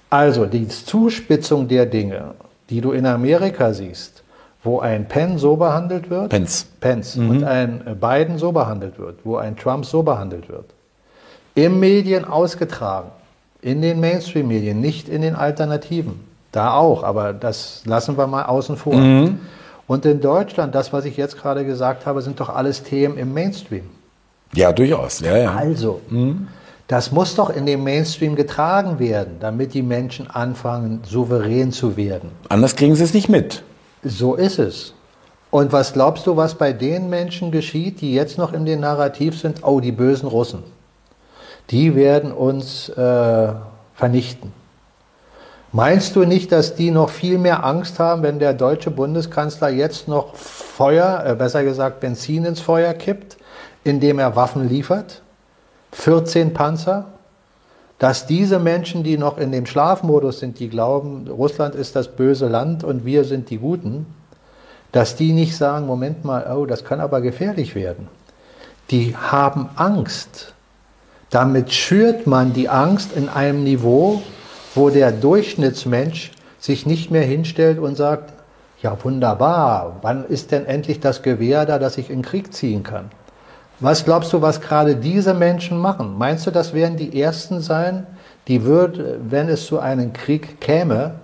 Also 0.10 0.46
die 0.46 0.68
Zuspitzung 0.68 1.68
der 1.68 1.86
Dinge, 1.86 2.34
die 2.70 2.82
du 2.82 2.92
in 2.92 3.06
Amerika 3.06 3.74
siehst, 3.74 4.24
wo 4.64 4.80
ein 4.80 5.08
Penn 5.08 5.38
so 5.38 5.56
behandelt 5.56 6.10
wird, 6.10 6.30
Pence. 6.30 6.68
Pence 6.80 7.18
und 7.18 7.44
ein 7.44 7.98
Biden 8.00 8.38
so 8.38 8.52
behandelt 8.52 9.00
wird, 9.00 9.20
wo 9.24 9.38
ein 9.38 9.56
Trump 9.56 9.86
so 9.86 10.04
behandelt 10.04 10.50
wird, 10.50 10.66
im 11.56 11.80
Medien 11.80 12.26
ausgetragen, 12.26 13.10
in 13.62 13.82
den 13.82 14.00
Mainstream-Medien, 14.00 14.80
nicht 14.80 15.10
in 15.10 15.22
den 15.22 15.36
Alternativen. 15.36 16.20
Da 16.52 16.74
auch, 16.74 17.04
aber 17.04 17.34
das 17.34 17.84
lassen 17.86 18.18
wir 18.18 18.28
mal 18.28 18.44
außen 18.44 18.76
vor. 18.76 18.94
Und 19.88 20.06
in 20.06 20.22
Deutschland, 20.22 20.76
das, 20.76 20.94
was 20.94 21.06
ich 21.06 21.18
jetzt 21.18 21.38
gerade 21.38 21.66
gesagt 21.66 22.06
habe, 22.06 22.22
sind 22.22 22.40
doch 22.40 22.50
alles 22.50 22.84
Themen 22.84 23.18
im 23.18 23.34
Mainstream. 23.34 23.90
Ja, 24.54 24.72
durchaus. 24.72 25.22
Ja, 25.22 25.38
ja. 25.38 25.56
Also, 25.56 26.02
das 26.92 27.14
muss 27.14 27.36
doch 27.36 27.50
in 27.50 27.66
dem 27.66 27.86
Mainstream 27.86 28.36
getragen 28.36 29.00
werden, 29.00 29.38
damit 29.40 29.74
die 29.74 29.82
Menschen 29.82 30.30
anfangen, 30.30 31.00
souverän 31.08 31.72
zu 31.72 31.96
werden. 31.96 32.32
Anders 32.50 32.76
kriegen 32.76 32.96
sie 32.96 33.06
es 33.06 33.14
nicht 33.14 33.30
mit. 33.30 33.64
So 34.04 34.36
ist 34.36 34.60
es. 34.60 34.94
Und 35.52 35.72
was 35.72 35.94
glaubst 35.94 36.28
du, 36.28 36.36
was 36.36 36.56
bei 36.56 36.74
den 36.74 37.10
Menschen 37.10 37.50
geschieht, 37.50 38.02
die 38.02 38.14
jetzt 38.14 38.38
noch 38.38 38.52
in 38.52 38.66
dem 38.66 38.82
Narrativ 38.82 39.40
sind, 39.40 39.64
oh, 39.64 39.80
die 39.80 39.94
bösen 39.94 40.28
Russen, 40.28 40.64
die 41.70 41.96
werden 41.96 42.34
uns 42.34 42.90
äh, 42.90 43.54
vernichten. 43.94 44.52
Meinst 45.72 46.18
du 46.18 46.26
nicht, 46.26 46.52
dass 46.52 46.76
die 46.76 46.92
noch 46.92 47.10
viel 47.10 47.38
mehr 47.38 47.64
Angst 47.64 48.00
haben, 48.00 48.22
wenn 48.22 48.40
der 48.40 48.54
deutsche 48.54 48.92
Bundeskanzler 48.92 49.70
jetzt 49.70 50.10
noch 50.10 50.36
Feuer, 50.36 51.24
äh, 51.26 51.36
besser 51.36 51.64
gesagt 51.64 52.02
Benzin 52.02 52.44
ins 52.44 52.60
Feuer 52.60 52.94
kippt, 52.94 53.38
indem 53.86 54.20
er 54.20 54.36
Waffen 54.36 54.68
liefert? 54.68 55.22
14 55.92 56.54
Panzer? 56.54 57.06
Dass 58.00 58.26
diese 58.26 58.58
Menschen, 58.58 59.04
die 59.04 59.18
noch 59.18 59.38
in 59.38 59.52
dem 59.52 59.68
Schlafmodus 59.68 60.40
sind, 60.40 60.60
die 60.60 60.70
glauben, 60.70 61.28
Russland 61.28 61.76
ist 61.76 61.96
das 61.96 62.08
böse 62.08 62.48
Land 62.48 62.84
und 62.84 63.06
wir 63.06 63.26
sind 63.26 63.52
die 63.52 63.60
Guten, 63.60 64.08
dass 64.92 65.16
die 65.16 65.34
nicht 65.34 65.56
sagen, 65.56 65.86
Moment 65.86 66.26
mal, 66.26 66.52
oh, 66.52 66.66
das 66.66 66.84
kann 66.84 67.00
aber 67.00 67.22
gefährlich 67.22 67.76
werden. 67.76 68.08
Die 68.90 69.16
haben 69.16 69.70
Angst. 69.76 70.54
Damit 71.30 71.72
schürt 71.72 72.28
man 72.28 72.54
die 72.54 72.70
Angst 72.70 73.16
in 73.16 73.30
einem 73.30 73.64
Niveau, 73.64 74.22
wo 74.76 74.90
der 74.90 75.12
Durchschnittsmensch 75.12 76.32
sich 76.60 76.86
nicht 76.86 77.12
mehr 77.12 77.24
hinstellt 77.24 77.80
und 77.80 77.96
sagt, 77.96 78.34
ja 78.82 78.98
wunderbar, 79.04 79.98
wann 80.02 80.26
ist 80.26 80.52
denn 80.52 80.66
endlich 80.66 81.00
das 81.00 81.22
Gewehr 81.22 81.66
da, 81.66 81.80
dass 81.80 81.98
ich 81.98 82.10
in 82.10 82.22
Krieg 82.22 82.54
ziehen 82.54 82.84
kann? 82.84 83.12
Was 83.82 84.06
glaubst 84.06 84.32
du, 84.32 84.42
was 84.42 84.62
gerade 84.62 84.96
diese 84.96 85.34
Menschen 85.34 85.80
machen? 85.80 86.16
Meinst 86.18 86.46
du, 86.46 86.52
das 86.52 86.74
werden 86.74 86.98
die 86.98 87.20
Ersten 87.20 87.62
sein, 87.62 88.06
die 88.48 88.64
würden, 88.64 89.30
wenn 89.30 89.50
es 89.50 89.66
zu 89.66 89.80
einem 89.80 90.14
Krieg 90.14 90.62
käme 90.62 91.16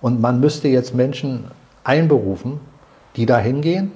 und 0.00 0.20
man 0.20 0.40
müsste 0.40 0.68
jetzt 0.68 0.94
Menschen 0.94 1.44
einberufen, 1.84 2.60
die 3.16 3.26
da 3.26 3.38
hingehen? 3.38 3.92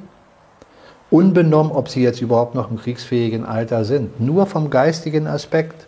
Unbenommen, 1.10 1.72
ob 1.72 1.88
sie 1.88 2.02
jetzt 2.02 2.20
überhaupt 2.20 2.54
noch 2.54 2.70
im 2.70 2.78
kriegsfähigen 2.78 3.44
Alter 3.44 3.84
sind. 3.84 4.20
Nur 4.20 4.46
vom 4.46 4.70
geistigen 4.70 5.26
Aspekt. 5.26 5.86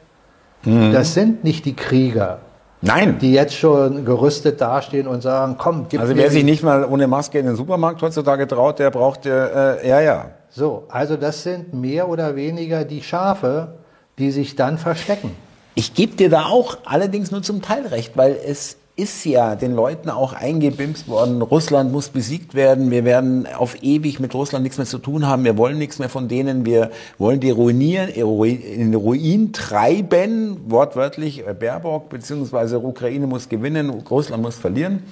Das 0.64 1.12
sind 1.12 1.44
nicht 1.44 1.66
die 1.66 1.76
Krieger, 1.76 2.38
Nein. 2.80 3.18
die 3.18 3.32
jetzt 3.32 3.54
schon 3.54 4.06
gerüstet 4.06 4.62
dastehen 4.62 5.06
und 5.06 5.22
sagen, 5.22 5.56
komm, 5.58 5.86
gib 5.90 6.00
Also 6.00 6.14
mir 6.14 6.22
wer 6.22 6.30
sich 6.30 6.42
nicht 6.42 6.62
mal 6.62 6.86
ohne 6.86 7.06
Maske 7.06 7.38
in 7.38 7.44
den 7.44 7.56
Supermarkt 7.56 8.00
heutzutage 8.00 8.46
traut, 8.48 8.78
der 8.78 8.90
braucht 8.90 9.26
äh, 9.26 9.86
ja, 9.86 10.00
ja. 10.00 10.26
So, 10.56 10.84
also 10.88 11.16
das 11.16 11.42
sind 11.42 11.74
mehr 11.74 12.08
oder 12.08 12.36
weniger 12.36 12.84
die 12.84 13.02
Schafe, 13.02 13.74
die 14.18 14.30
sich 14.30 14.54
dann 14.54 14.78
verstecken. 14.78 15.32
Ich 15.74 15.94
gebe 15.94 16.14
dir 16.14 16.30
da 16.30 16.44
auch 16.44 16.78
allerdings 16.84 17.32
nur 17.32 17.42
zum 17.42 17.60
Teil 17.60 17.88
recht, 17.88 18.16
weil 18.16 18.38
es 18.46 18.76
ist 18.94 19.24
ja 19.24 19.56
den 19.56 19.74
Leuten 19.74 20.08
auch 20.08 20.32
eingebimst 20.32 21.08
worden, 21.08 21.42
Russland 21.42 21.90
muss 21.90 22.10
besiegt 22.10 22.54
werden, 22.54 22.92
wir 22.92 23.04
werden 23.04 23.48
auf 23.52 23.82
ewig 23.82 24.20
mit 24.20 24.32
Russland 24.32 24.62
nichts 24.62 24.78
mehr 24.78 24.86
zu 24.86 24.98
tun 24.98 25.26
haben, 25.26 25.42
wir 25.42 25.58
wollen 25.58 25.78
nichts 25.78 25.98
mehr 25.98 26.08
von 26.08 26.28
denen, 26.28 26.64
wir 26.64 26.92
wollen 27.18 27.40
die 27.40 27.50
ruinieren, 27.50 28.10
Ruin- 28.22 28.62
in 28.62 28.94
Ruin 28.94 29.52
treiben, 29.52 30.60
wortwörtlich 30.70 31.44
äh, 31.44 31.52
Baerbock, 31.52 32.08
beziehungsweise 32.08 32.78
Ukraine 32.78 33.26
muss 33.26 33.48
gewinnen, 33.48 33.90
Russland 33.90 34.44
muss 34.44 34.54
verlieren. 34.54 35.02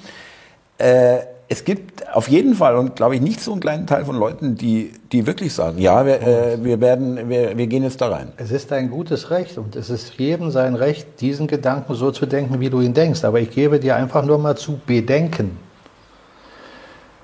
Äh, 0.79 1.23
es 1.53 1.67
gibt 1.67 2.11
auf 2.11 2.29
jeden 2.29 2.55
Fall 2.55 2.77
und 2.77 2.97
glaube 2.97 3.15
ich 3.15 3.21
nicht 3.21 3.39
so 3.41 3.53
einen 3.53 3.61
kleinen 3.61 3.87
Teil 3.87 4.07
von 4.07 4.17
Leuten, 4.17 4.57
die, 4.57 4.95
die 5.13 5.27
wirklich 5.27 5.53
sagen, 5.53 5.77
ja, 5.77 6.07
wir, 6.07 6.23
äh, 6.23 6.65
wir 6.65 6.81
werden, 6.81 7.29
wir, 7.29 7.59
wir 7.59 7.67
gehen 7.67 7.83
jetzt 7.83 8.01
da 8.01 8.09
rein. 8.09 8.33
Es 8.39 8.51
ist 8.51 8.73
ein 8.73 8.89
gutes 8.89 9.31
Recht 9.31 9.59
und 9.59 9.77
es 9.77 9.91
ist 9.91 10.15
jedem 10.15 10.51
sein 10.51 10.75
Recht, 10.75 11.21
diesen 11.21 11.49
Gedanken 11.49 11.95
so 11.95 12.11
zu 12.11 12.25
denken, 12.25 12.59
wie 12.61 12.71
du 12.71 12.81
ihn 12.81 12.95
denkst. 12.95 13.23
Aber 13.25 13.39
ich 13.39 13.51
gebe 13.51 13.79
dir 13.79 13.97
einfach 13.97 14.25
nur 14.25 14.39
mal 14.39 14.57
zu 14.57 14.81
bedenken. 14.87 15.59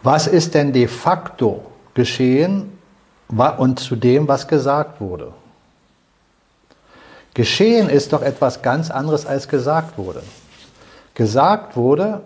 Was 0.02 0.26
ist 0.26 0.54
denn 0.54 0.74
de 0.74 0.88
facto 0.88 1.64
geschehen 1.94 2.70
und 3.56 3.80
zu 3.80 3.96
dem, 3.96 4.28
was 4.28 4.46
gesagt 4.46 5.00
wurde? 5.00 5.32
Geschehen 7.32 7.88
ist 7.88 8.12
doch 8.12 8.20
etwas 8.20 8.60
ganz 8.60 8.90
anderes, 8.90 9.24
als 9.24 9.48
gesagt 9.48 9.96
wurde. 9.96 10.22
Gesagt 11.14 11.76
wurde, 11.76 12.20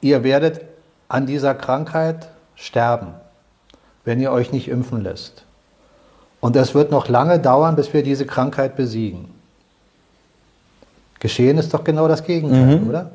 ihr 0.00 0.24
werdet 0.24 0.71
an 1.12 1.26
dieser 1.26 1.54
Krankheit 1.54 2.28
sterben, 2.54 3.08
wenn 4.06 4.18
ihr 4.18 4.32
euch 4.32 4.50
nicht 4.50 4.68
impfen 4.68 5.02
lässt. 5.02 5.44
Und 6.40 6.56
es 6.56 6.74
wird 6.74 6.90
noch 6.90 7.06
lange 7.06 7.38
dauern, 7.38 7.76
bis 7.76 7.92
wir 7.92 8.02
diese 8.02 8.24
Krankheit 8.24 8.76
besiegen. 8.76 9.26
Geschehen 11.20 11.58
ist 11.58 11.74
doch 11.74 11.84
genau 11.84 12.08
das 12.08 12.24
Gegenteil, 12.24 12.80
oder? 12.88 13.10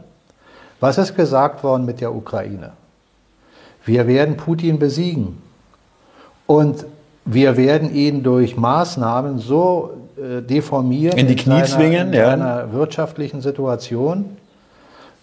Was 0.79 0.99
ist 0.99 1.15
gesagt 1.15 1.63
worden 1.63 1.85
mit 1.85 1.99
der 1.99 2.13
Ukraine? 2.13 2.73
Wir 3.83 4.05
werden 4.05 4.37
Putin 4.37 4.77
besiegen. 4.77 5.41
Und 6.45 6.85
wir 7.25 7.57
werden 7.57 7.91
ihn 7.93 8.21
durch 8.21 8.55
Maßnahmen 8.55 9.39
so 9.39 9.97
äh, 10.17 10.43
deformieren 10.43 11.17
In 11.17 11.27
die 11.27 11.35
Knie 11.35 11.65
seiner, 11.65 11.65
zwingen, 11.65 12.07
in 12.09 12.13
ja. 12.13 12.29
seiner 12.29 12.71
wirtschaftlichen 12.73 13.41
Situation, 13.41 14.37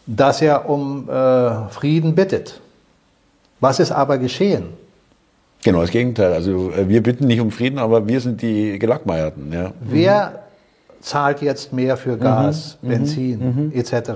dass 0.07 0.43
er 0.43 0.69
um 0.69 1.09
äh, 1.09 1.69
Frieden 1.69 2.17
bittet. 2.17 2.61
Was 3.65 3.81
ist 3.81 3.93
aber 3.93 4.19
geschehen? 4.19 4.65
Genau 5.65 5.81
das 5.81 5.91
Gegenteil. 5.91 6.35
Also 6.35 6.71
äh, 6.71 6.87
wir 6.87 7.03
bitten 7.03 7.27
nicht 7.27 7.41
um 7.41 7.51
Frieden, 7.51 7.79
aber 7.79 8.07
wir 8.07 8.21
sind 8.21 8.43
die 8.43 8.79
Gelackmeierten. 8.79 9.51
Ja. 9.51 9.73
Wer 9.81 10.43
zahlt 11.01 11.41
jetzt 11.41 11.73
mehr 11.73 11.97
für 11.97 12.19
Gas, 12.19 12.77
Benzin 12.83 13.73
etc.? 13.75 14.11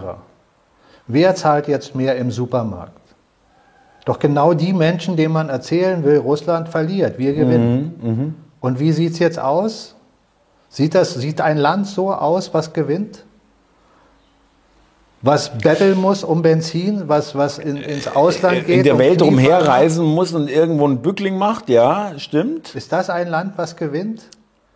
Wer 1.07 1.35
zahlt 1.35 1.67
jetzt 1.67 1.95
mehr 1.95 2.17
im 2.17 2.31
Supermarkt? 2.31 2.93
Doch 4.05 4.19
genau 4.19 4.53
die 4.53 4.75
Menschen, 4.75 5.17
denen 5.17 5.33
man 5.33 5.49
erzählen 5.49 6.05
will, 6.05 6.19
Russland 6.19 6.69
verliert, 6.69 7.19
wir 7.19 7.33
gewinnen. 7.33 8.35
Und 8.61 8.81
wie 8.81 8.93
sieht 8.93 9.13
es 9.15 9.19
jetzt 9.19 9.39
aus? 9.39 9.95
Sieht, 10.69 10.95
das, 10.95 11.15
sieht 11.15 11.41
ein 11.41 11.57
Land 11.57 11.87
so 11.87 12.13
aus, 12.13 12.53
was 12.53 12.75
gewinnt? 12.75 13.25
Was 15.21 15.51
betteln 15.59 15.99
muss 15.99 16.23
um 16.23 16.43
Benzin, 16.43 17.09
was, 17.09 17.35
was 17.35 17.59
in, 17.59 17.77
ins 17.77 18.07
Ausland 18.07 18.67
geht. 18.67 18.79
In 18.79 18.85
der 18.85 18.99
Welt 18.99 19.21
umherreisen 19.21 20.05
muss 20.05 20.33
und 20.33 20.49
irgendwo 20.49 20.85
einen 20.85 21.03
Bückling 21.03 21.37
macht, 21.37 21.69
ja, 21.69 22.13
stimmt. 22.19 22.75
Ist 22.75 22.93
das 22.93 23.11
ein 23.11 23.29
Land, 23.29 23.55
was 23.57 23.75
gewinnt? 23.77 24.23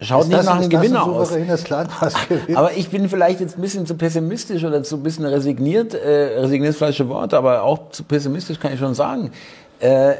Schaut 0.00 0.22
ist 0.22 0.28
nicht 0.28 0.38
das, 0.40 0.46
nach 0.46 0.56
einem 0.56 0.68
Gewinner 0.68 1.04
ein 1.04 1.10
aus. 1.10 1.68
Land, 1.68 1.90
was 2.00 2.14
gewinnt? 2.28 2.56
Aber 2.56 2.72
ich 2.72 2.88
bin 2.88 3.08
vielleicht 3.08 3.38
jetzt 3.38 3.56
ein 3.56 3.60
bisschen 3.60 3.86
zu 3.86 3.94
pessimistisch 3.94 4.64
oder 4.64 4.82
zu 4.82 4.96
ein 4.96 5.02
bisschen 5.04 5.26
resigniert, 5.26 5.94
äh, 5.94 6.40
resigniert 6.40 6.72
ist 6.72 6.78
falsche 6.78 7.08
Wort, 7.08 7.34
aber 7.34 7.62
auch 7.62 7.90
zu 7.90 8.02
pessimistisch 8.02 8.58
kann 8.58 8.72
ich 8.72 8.80
schon 8.80 8.94
sagen. 8.94 9.30
Äh, 9.78 10.14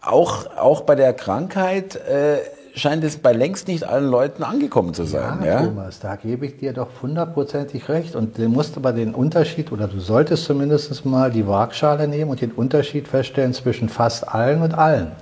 auch, 0.00 0.46
auch 0.56 0.80
bei 0.80 0.96
der 0.96 1.12
Krankheit 1.12 1.94
äh, 1.94 2.38
scheint 2.76 3.02
es 3.04 3.16
bei 3.16 3.32
längst 3.32 3.68
nicht 3.68 3.84
allen 3.84 4.08
Leuten 4.08 4.42
angekommen 4.42 4.94
zu 4.94 5.04
sein. 5.04 5.40
Ja, 5.42 5.46
Ja, 5.46 5.66
Thomas, 5.66 5.98
da 5.98 6.16
gebe 6.16 6.46
ich 6.46 6.58
dir 6.58 6.72
doch 6.72 6.88
hundertprozentig 7.02 7.88
recht. 7.88 8.14
Und 8.14 8.38
du 8.38 8.48
musst 8.48 8.76
aber 8.76 8.92
den 8.92 9.14
Unterschied, 9.14 9.72
oder 9.72 9.88
du 9.88 9.98
solltest 9.98 10.44
zumindest 10.44 11.04
mal 11.06 11.30
die 11.30 11.46
Waagschale 11.46 12.06
nehmen 12.06 12.30
und 12.30 12.40
den 12.40 12.52
Unterschied 12.52 13.08
feststellen 13.08 13.54
zwischen 13.54 13.88
fast 13.88 14.28
allen 14.28 14.62
und 14.62 14.74
allen. 14.74 15.12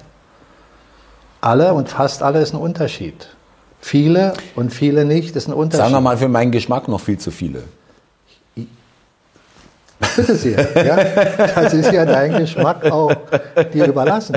Alle 1.40 1.74
und 1.74 1.88
fast 1.88 2.22
alle 2.22 2.40
ist 2.40 2.52
ein 2.54 2.60
Unterschied. 2.60 3.28
Viele 3.80 4.32
und 4.56 4.72
viele 4.72 5.04
nicht 5.04 5.36
ist 5.36 5.46
ein 5.46 5.52
Unterschied. 5.52 5.84
Sagen 5.84 5.94
wir 5.94 6.00
mal 6.00 6.16
für 6.16 6.28
meinen 6.28 6.50
Geschmack 6.50 6.88
noch 6.88 7.00
viel 7.00 7.18
zu 7.18 7.30
viele. 7.30 7.62
Bitte 10.16 10.35
sehr. 10.37 10.85
Ja? 10.85 10.96
Das 11.54 11.72
ist 11.72 11.90
ja 11.92 12.04
dein 12.04 12.33
Geschmack 12.38 12.85
auch 12.90 13.12
dir 13.72 13.87
überlassen. 13.87 14.37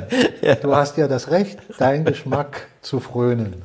Du 0.62 0.76
hast 0.76 0.96
ja 0.98 1.08
das 1.08 1.30
Recht, 1.32 1.60
deinen 1.80 2.06
Geschmack 2.06 2.68
zu 2.82 3.00
frönen. 3.00 3.64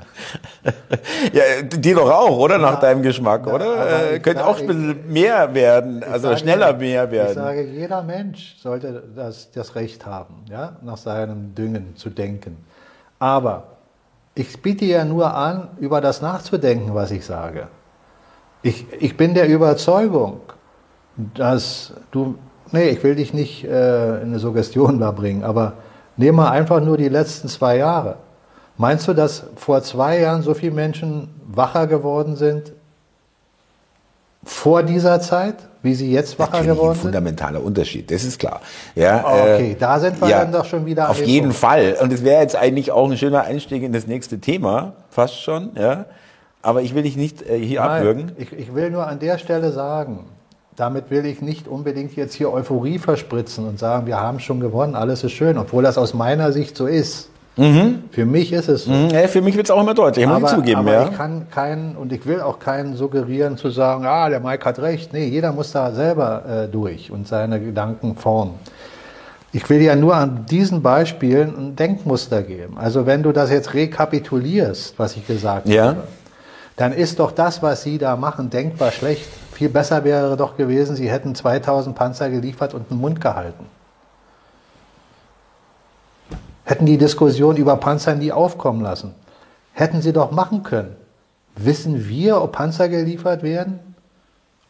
Ja, 1.33 1.43
dir 1.63 1.95
doch 1.95 2.11
auch, 2.11 2.37
oder? 2.39 2.59
Nach 2.59 2.81
deinem 2.81 3.03
Geschmack, 3.03 3.47
Ja, 3.47 3.53
aber 3.55 3.65
oder? 3.65 4.11
Äh, 4.13 4.17
ich 4.17 4.23
könnte 4.23 4.41
sage- 4.41 4.51
auch 4.51 4.59
ein 4.61 4.67
bisschen 4.67 5.13
mehr 5.13 5.55
werden, 5.55 6.03
also 6.03 6.29
sage- 6.29 6.39
schneller 6.41 6.73
mehr 6.75 7.05
Ich 7.05 7.11
werden. 7.13 7.35
sage, 7.35 7.63
jeder 7.65 8.03
Mensch 8.03 8.57
sollte 8.61 9.03
das, 9.15 9.51
das 9.53 9.75
Recht 9.75 10.07
haben, 10.07 10.45
ja, 10.51 10.77
nach 10.83 10.97
seinem 10.97 11.55
Düngen 11.55 11.95
zu 11.97 12.11
denken. 12.11 12.57
Aber 13.19 13.65
ich 14.35 14.61
biete 14.63 14.85
ja 14.87 15.05
nur 15.05 15.35
an, 15.35 15.69
über 15.79 16.01
das 16.01 16.21
nachzudenken, 16.23 16.95
was 16.95 17.11
ich 17.11 17.25
sage. 17.25 17.69
Ich, 18.63 18.87
ich 19.01 19.17
bin 19.17 19.35
der 19.35 19.47
Überzeugung, 19.49 20.41
dass 21.17 21.93
du, 22.11 22.37
nee, 22.73 22.89
ich 22.91 23.03
will 23.03 23.15
dich 23.15 23.35
nicht 23.35 23.65
äh, 23.65 24.17
in 24.23 24.29
eine 24.29 24.39
Suggestion 24.39 24.99
da 25.01 25.11
bringen, 25.11 25.45
aber 25.45 25.75
nehmen 26.17 26.39
wir 26.39 26.51
einfach 26.51 26.81
nur 26.81 26.97
die 26.97 27.09
letzten 27.09 27.49
zwei 27.49 27.77
Jahre. 27.77 28.17
Meinst 28.79 29.07
du, 29.07 29.13
dass 29.13 29.45
vor 29.57 29.83
zwei 29.83 30.19
Jahren 30.21 30.43
so 30.43 30.55
viele 30.55 30.73
Menschen 30.73 31.29
wacher 31.47 31.87
geworden 31.87 32.37
sind 32.37 32.73
vor 34.45 34.83
dieser 34.83 35.21
Zeit, 35.21 35.55
wie 35.83 35.95
sie 35.95 36.11
jetzt 36.11 36.39
wacher 36.39 36.53
Natürlich 36.53 36.71
ein 36.71 36.77
geworden 36.77 36.95
sind? 36.95 37.03
fundamentaler 37.03 37.63
Unterschied, 37.63 38.11
das 38.11 38.25
ist 38.25 38.41
klar. 38.41 38.61
Ja, 38.95 39.25
Okay, 39.25 39.73
äh, 39.73 39.77
da 39.79 40.01
sind 40.01 40.21
wir 40.21 40.29
ja, 40.29 40.41
dann 40.41 40.53
doch 40.53 40.65
schon 40.65 40.85
wieder 40.87 41.11
Auf 41.11 41.23
jeden 41.23 41.49
Punkt. 41.49 41.59
Fall. 41.59 41.97
Und 42.01 42.13
es 42.13 42.25
wäre 42.25 42.41
jetzt 42.43 42.57
eigentlich 42.57 42.91
auch 42.91 43.09
ein 43.09 43.17
schöner 43.17 43.43
Einstieg 43.43 43.83
in 43.83 43.93
das 43.93 44.07
nächste 44.07 44.41
Thema, 44.41 44.95
fast 45.11 45.41
schon. 45.41 45.71
Ja. 45.77 46.07
Aber 46.63 46.83
ich 46.83 46.95
will 46.95 47.03
dich 47.03 47.17
nicht 47.17 47.43
äh, 47.43 47.59
hier 47.59 47.83
abwürgen. 47.85 48.27
Nein, 48.27 48.37
ich, 48.39 48.53
ich 48.53 48.75
will 48.75 48.91
nur 48.91 49.07
an 49.07 49.19
der 49.19 49.39
Stelle 49.39 49.71
sagen, 49.71 50.25
damit 50.77 51.11
will 51.11 51.27
ich 51.27 51.43
nicht 51.43 51.69
unbedingt 51.69 52.17
jetzt 52.17 52.35
hier 52.35 52.53
Euphorie 52.53 52.99
verspritzen 52.99 53.67
und 53.67 53.79
sagen, 53.79 54.07
wir 54.07 54.19
haben 54.19 54.41
schon 54.41 54.61
gewonnen, 54.61 54.95
alles 54.95 55.23
ist 55.25 55.33
schön, 55.33 55.59
obwohl 55.59 55.83
das 55.83 55.99
aus 55.99 56.15
meiner 56.15 56.53
Sicht 56.53 56.77
so 56.77 56.87
ist. 56.87 57.29
Für 57.55 58.25
mich 58.25 58.51
ist 58.55 58.69
es 58.69 58.85
so. 58.87 58.91
Mhm, 58.91 59.11
ja, 59.11 59.29
für 59.29 59.43
mich 59.43 59.55
wird 59.57 59.67
es 59.67 59.71
auch 59.71 59.81
immer 59.83 59.93
deutlich, 59.93 60.27
muss 60.27 60.43
ich 60.51 60.57
zugeben. 60.57 60.81
aber 60.81 60.93
ja. 60.93 61.09
ich 61.11 61.15
kann 61.15 61.49
keinen 61.51 61.97
und 61.97 62.11
ich 62.11 62.25
will 62.25 62.41
auch 62.41 62.59
keinen 62.59 62.97
suggerieren 62.97 63.59
zu 63.59 63.69
sagen, 63.69 64.07
ah, 64.07 64.31
der 64.31 64.41
Mike 64.41 64.65
hat 64.65 64.79
recht. 64.79 65.13
Nee, 65.13 65.27
jeder 65.27 65.53
muss 65.53 65.71
da 65.71 65.93
selber 65.93 66.45
äh, 66.65 66.69
durch 66.69 67.11
und 67.11 67.29
seine 67.29 67.61
Gedanken 67.61 68.17
formen. 68.17 68.55
Ich 69.53 69.69
will 69.69 69.83
ja 69.83 69.95
nur 69.97 70.17
an 70.17 70.47
diesen 70.49 70.81
Beispielen 70.81 71.55
ein 71.55 71.77
Denkmuster 71.77 72.43
geben. 72.43 72.79
Also 72.79 73.05
wenn 73.05 73.23
du 73.23 73.33
das 73.33 73.51
jetzt 73.51 73.75
rekapitulierst, 73.75 74.99
was 74.99 75.15
ich 75.19 75.27
gesagt 75.27 75.69
Ja. 75.69 75.89
habe, 75.89 76.05
dann 76.77 76.93
ist 76.95 77.19
doch 77.21 77.33
das, 77.33 77.63
was 77.63 77.83
Sie 77.83 77.99
da 77.99 78.17
machen, 78.17 78.49
denkbar 78.49 78.93
schlecht. 78.93 79.29
Viel 79.63 79.69
besser 79.69 80.03
wäre 80.03 80.37
doch 80.37 80.57
gewesen, 80.57 80.97
Sie 80.97 81.09
hätten 81.09 81.37
2000 81.37 81.95
Panzer 81.95 82.29
geliefert 82.31 82.75
und 82.75 82.91
den 82.91 82.99
Mund 82.99 83.21
gehalten. 83.21 83.65
Hätten 86.65 86.85
die 86.85 86.99
Diskussion 86.99 87.57
über 87.57 87.77
Panzer 87.77 88.17
nie 88.17 88.33
aufkommen 88.33 88.81
lassen. 88.81 89.15
Hätten 89.73 90.03
sie 90.03 90.13
doch 90.13 90.33
machen 90.33 90.65
können. 90.65 90.97
Wissen 91.55 92.09
wir, 92.09 92.43
ob 92.43 92.51
Panzer 92.51 92.89
geliefert 92.89 93.45
werden? 93.45 93.79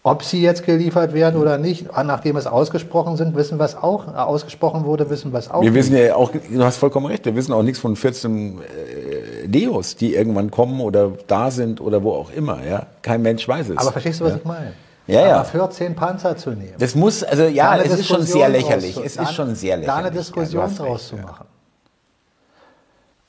Ob 0.02 0.24
sie 0.24 0.42
jetzt 0.42 0.66
geliefert 0.66 1.14
werden 1.14 1.40
oder 1.40 1.56
nicht, 1.56 1.86
Ah, 1.94 2.04
nachdem 2.04 2.36
es 2.36 2.46
ausgesprochen 2.46 3.16
sind, 3.16 3.34
wissen 3.34 3.58
wir 3.58 3.64
es 3.64 3.76
auch, 3.76 4.08
äh, 4.08 4.16
ausgesprochen 4.18 4.84
wurde, 4.84 5.08
wissen 5.08 5.32
wir 5.32 5.38
es 5.38 5.48
auch. 5.48 5.62
Wir 5.62 5.72
wissen 5.72 5.96
ja 5.96 6.16
auch, 6.16 6.32
du 6.32 6.62
hast 6.62 6.76
vollkommen 6.76 7.06
recht, 7.06 7.24
wir 7.24 7.34
wissen 7.34 7.52
auch 7.52 7.62
nichts 7.62 7.78
von 7.78 7.96
14 7.96 8.58
äh, 8.58 9.46
Leos, 9.46 9.96
die 9.96 10.14
irgendwann 10.14 10.50
kommen 10.50 10.80
oder 10.80 11.12
da 11.28 11.50
sind 11.50 11.80
oder 11.80 12.02
wo 12.02 12.12
auch 12.12 12.30
immer. 12.32 12.58
Ja? 12.68 12.88
Kein 13.00 13.22
Mensch 13.22 13.48
weiß 13.48 13.70
es. 13.70 13.78
Aber 13.78 13.92
verstehst 13.92 14.20
du, 14.20 14.24
was 14.24 14.32
ja? 14.32 14.38
ich 14.38 14.44
meine? 14.44 14.72
Ja, 15.06 15.26
ja. 15.26 15.34
Aber 15.36 15.44
14 15.44 15.94
Panzer 15.94 16.36
zu 16.36 16.50
nehmen. 16.50 16.74
Das 16.78 16.94
muss, 16.94 17.22
also 17.24 17.44
ja, 17.44 17.76
es 17.76 17.98
ist 17.98 18.06
schon 18.06 18.22
sehr 18.22 18.48
lächerlich. 18.48 18.96
Es 18.96 19.16
ist 19.16 19.32
schon 19.34 19.54
sehr 19.54 19.76
lächerlich. 19.76 19.86
Da 19.86 19.96
eine 19.96 20.08
Ja, 20.08 20.10
Diskussion 20.14 20.62
hast 20.62 20.78
draus 20.78 21.08
zu 21.08 21.16
ja. 21.16 21.22
machen. 21.22 21.46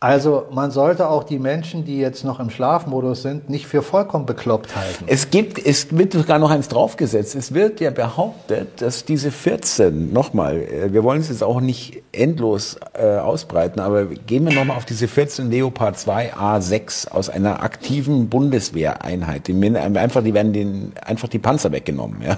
Also 0.04 0.44
man 0.52 0.70
sollte 0.70 1.08
auch 1.08 1.24
die 1.24 1.40
Menschen, 1.40 1.86
die 1.86 1.98
jetzt 1.98 2.26
noch 2.26 2.42
im 2.42 2.50
Schlafmodus 2.50 3.22
sind, 3.22 3.50
nicht 3.50 3.68
für 3.68 3.82
vollkommen 3.82 4.26
bekloppt 4.26 4.76
halten. 4.76 5.06
Es 5.08 5.30
gibt, 5.30 5.66
es 5.66 5.96
wird 5.98 6.12
sogar 6.12 6.40
noch 6.40 6.52
eins 6.52 6.68
draufgesetzt. 6.68 7.36
Es 7.36 7.54
wird 7.54 7.80
ja 7.80 7.90
behauptet, 7.90 8.82
dass 8.82 9.06
diese 9.06 9.32
14, 9.32 10.12
nochmal, 10.12 10.58
äh, 10.58 10.92
wir 10.92 11.06
wollen 11.06 11.22
es 11.22 11.30
jetzt 11.30 11.42
auch 11.42 11.62
nicht 11.62 12.04
endlos 12.12 12.76
äh, 13.02 13.16
ausbreiten, 13.18 13.80
aber 13.80 14.06
gehen 14.08 14.46
wir 14.46 14.54
nochmal 14.54 14.76
auf 14.76 14.84
diese 14.84 15.08
14 15.08 15.50
Leopard 15.50 15.98
2 15.98 16.34
A6 16.34 17.08
aus 17.10 17.30
einer 17.30 17.64
aktiven 17.64 18.28
Bundeswehreinheit. 18.28 19.48
Die, 19.48 19.54
min- 19.54 19.78
einfach, 19.78 20.22
die 20.22 20.34
werden 20.34 20.52
den, 20.52 20.92
einfach 21.06 21.30
die 21.30 21.40
Panzer 21.40 21.72
weggenommen, 21.72 22.22
ja. 22.22 22.38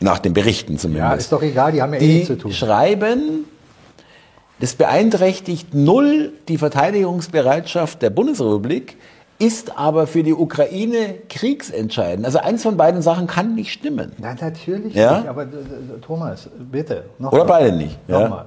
Nach 0.00 0.18
den 0.18 0.32
Berichten 0.32 0.78
zumindest. 0.78 1.10
Ja, 1.10 1.14
ist 1.16 1.32
doch 1.32 1.42
egal, 1.42 1.72
die 1.72 1.82
haben 1.82 1.92
ja 1.92 2.00
eh 2.00 2.06
die 2.06 2.12
nichts 2.14 2.26
zu 2.28 2.36
tun. 2.38 2.52
schreiben, 2.52 3.44
das 4.60 4.74
beeinträchtigt 4.74 5.74
null 5.74 6.32
die 6.48 6.58
Verteidigungsbereitschaft 6.58 8.00
der 8.02 8.10
Bundesrepublik, 8.10 8.96
ist 9.38 9.76
aber 9.76 10.06
für 10.06 10.22
die 10.22 10.32
Ukraine 10.32 11.16
kriegsentscheidend. 11.28 12.24
Also 12.24 12.38
eins 12.38 12.62
von 12.62 12.76
beiden 12.76 13.02
Sachen 13.02 13.26
kann 13.26 13.56
nicht 13.56 13.72
stimmen. 13.72 14.12
Nein, 14.18 14.38
natürlich 14.40 14.94
Ja? 14.94 15.18
nicht. 15.18 15.28
Aber 15.28 15.42
äh, 15.42 15.46
äh, 15.46 16.00
Thomas, 16.00 16.48
bitte. 16.70 17.04
Noch 17.18 17.32
Oder 17.32 17.44
mal. 17.44 17.48
beide 17.60 17.76
nicht. 17.76 17.98
Ja. 18.06 18.20
Nochmal. 18.20 18.44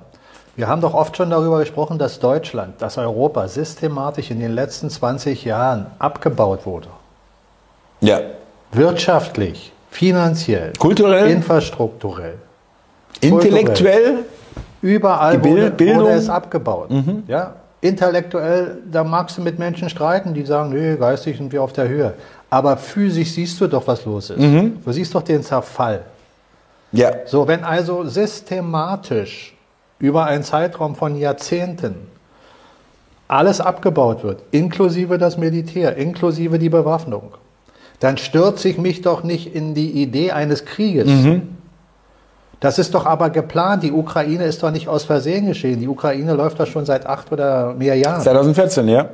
Wir 0.55 0.67
haben 0.67 0.81
doch 0.81 0.93
oft 0.95 1.15
schon 1.15 1.29
darüber 1.29 1.59
gesprochen, 1.59 1.99
dass 1.99 2.19
Deutschland, 2.19 2.81
dass 2.81 2.97
Europa 2.97 3.47
systematisch 3.47 4.31
in 4.31 4.39
den 4.39 4.53
letzten 4.53 4.89
20 4.89 5.43
Jahren 5.45 5.87
abgebaut 5.99 6.65
wurde. 6.65 6.87
ja. 8.01 8.19
Wirtschaftlich, 8.73 9.71
finanziell, 9.91 10.73
Kulturell, 10.77 11.29
infrastrukturell. 11.29 12.35
intellektuell, 13.21 14.25
Überall 14.81 15.43
wurde, 15.43 15.71
Bildung. 15.71 15.95
Mhm. 15.95 16.01
wurde 16.01 16.13
es 16.13 16.29
abgebaut. 16.29 16.89
Ja? 17.27 17.53
Intellektuell, 17.81 18.79
da 18.91 19.03
magst 19.03 19.37
du 19.37 19.41
mit 19.41 19.59
Menschen 19.59 19.89
streiten, 19.89 20.33
die 20.33 20.43
sagen, 20.43 20.69
nee, 20.69 20.95
geistig 20.97 21.37
sind 21.37 21.51
wir 21.51 21.61
auf 21.61 21.73
der 21.73 21.87
Höhe. 21.87 22.13
Aber 22.49 22.77
physisch 22.77 23.31
siehst 23.33 23.59
du 23.61 23.67
doch, 23.67 23.85
was 23.87 24.05
los 24.05 24.29
ist. 24.31 24.39
Mhm. 24.39 24.77
Du 24.83 24.91
siehst 24.91 25.13
doch 25.13 25.21
den 25.21 25.43
Zerfall. 25.43 26.01
ja. 26.91 27.11
So, 27.25 27.47
wenn 27.47 27.63
also 27.63 28.05
systematisch 28.05 29.55
über 29.99 30.25
einen 30.25 30.43
Zeitraum 30.43 30.95
von 30.95 31.15
Jahrzehnten 31.17 31.95
alles 33.27 33.59
abgebaut 33.59 34.23
wird, 34.23 34.41
inklusive 34.51 35.17
das 35.17 35.37
Militär, 35.37 35.97
inklusive 35.97 36.59
die 36.59 36.69
Bewaffnung, 36.69 37.33
dann 37.99 38.17
stürze 38.17 38.69
ich 38.69 38.77
mich 38.77 39.01
doch 39.01 39.23
nicht 39.23 39.53
in 39.53 39.73
die 39.73 40.01
Idee 40.01 40.31
eines 40.31 40.65
Krieges. 40.65 41.09
Das 42.59 42.79
ist 42.79 42.93
doch 42.93 43.05
aber 43.05 43.29
geplant. 43.29 43.83
Die 43.83 43.91
Ukraine 43.91 44.45
ist 44.45 44.63
doch 44.63 44.71
nicht 44.71 44.87
aus 44.87 45.03
Versehen 45.05 45.45
geschehen. 45.45 45.79
Die 45.79 45.87
Ukraine 45.87 46.33
läuft 46.33 46.59
doch 46.59 46.65
schon 46.67 46.85
seit 46.85 47.05
acht 47.05 47.31
oder 47.31 47.73
mehr 47.75 47.95
Jahren. 47.95 48.21
2014, 48.21 48.87
ja. 48.87 49.09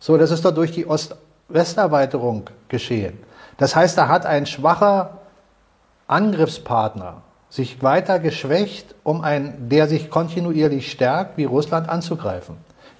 So, 0.00 0.16
das 0.16 0.30
ist 0.30 0.44
doch 0.44 0.52
durch 0.54 0.72
die 0.72 0.86
Ost-West-Erweiterung 0.86 2.44
geschehen. 2.68 3.18
Das 3.58 3.76
heißt, 3.76 3.98
da 3.98 4.08
hat 4.08 4.24
ein 4.24 4.46
schwacher 4.46 5.18
Angriffspartner 6.06 7.22
sich 7.50 7.82
weiter 7.82 8.18
geschwächt, 8.18 8.94
um 9.04 9.22
einen, 9.22 9.68
der 9.68 9.88
sich 9.88 10.10
kontinuierlich 10.10 10.90
stärkt, 10.90 11.36
wie 11.38 11.44
Russland 11.44 11.88
anzugreifen. 11.88 12.56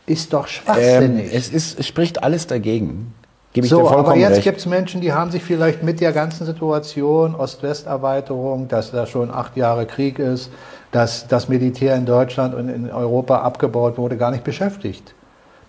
Ist 0.07 0.33
doch 0.33 0.45
Ähm, 0.47 0.49
schwachsinnig. 0.49 1.35
es, 1.35 1.51
ist, 1.51 1.79
es 1.79 1.87
spricht 1.87 2.23
alles 2.23 2.47
dagegen. 2.47 3.15
Gebe 3.53 3.67
ich 3.67 3.71
so, 3.71 3.79
dir 3.79 3.85
vollkommen 3.87 4.07
aber 4.07 4.17
jetzt 4.17 4.43
gibt 4.43 4.59
es 4.59 4.67
Menschen, 4.67 5.01
die 5.01 5.13
haben 5.13 5.31
sich 5.31 5.43
vielleicht 5.43 5.83
mit 5.83 6.01
der 6.01 6.13
ganzen 6.13 6.45
Situation, 6.47 7.35
Ost-West-Erweiterung, 7.35 8.69
dass 8.69 8.91
da 8.91 9.07
schon 9.07 9.31
acht 9.31 9.57
Jahre 9.57 9.87
Krieg 9.87 10.19
ist, 10.19 10.51
dass 10.93 11.27
das 11.29 11.49
Militär 11.49 11.97
in 11.97 12.07
Deutschland 12.07 12.55
und 12.55 12.69
in 12.69 12.91
Europa 12.91 13.39
abgebaut 13.39 13.97
wurde, 13.99 14.17
gar 14.17 14.31
nicht 14.31 14.45
beschäftigt. 14.45 15.15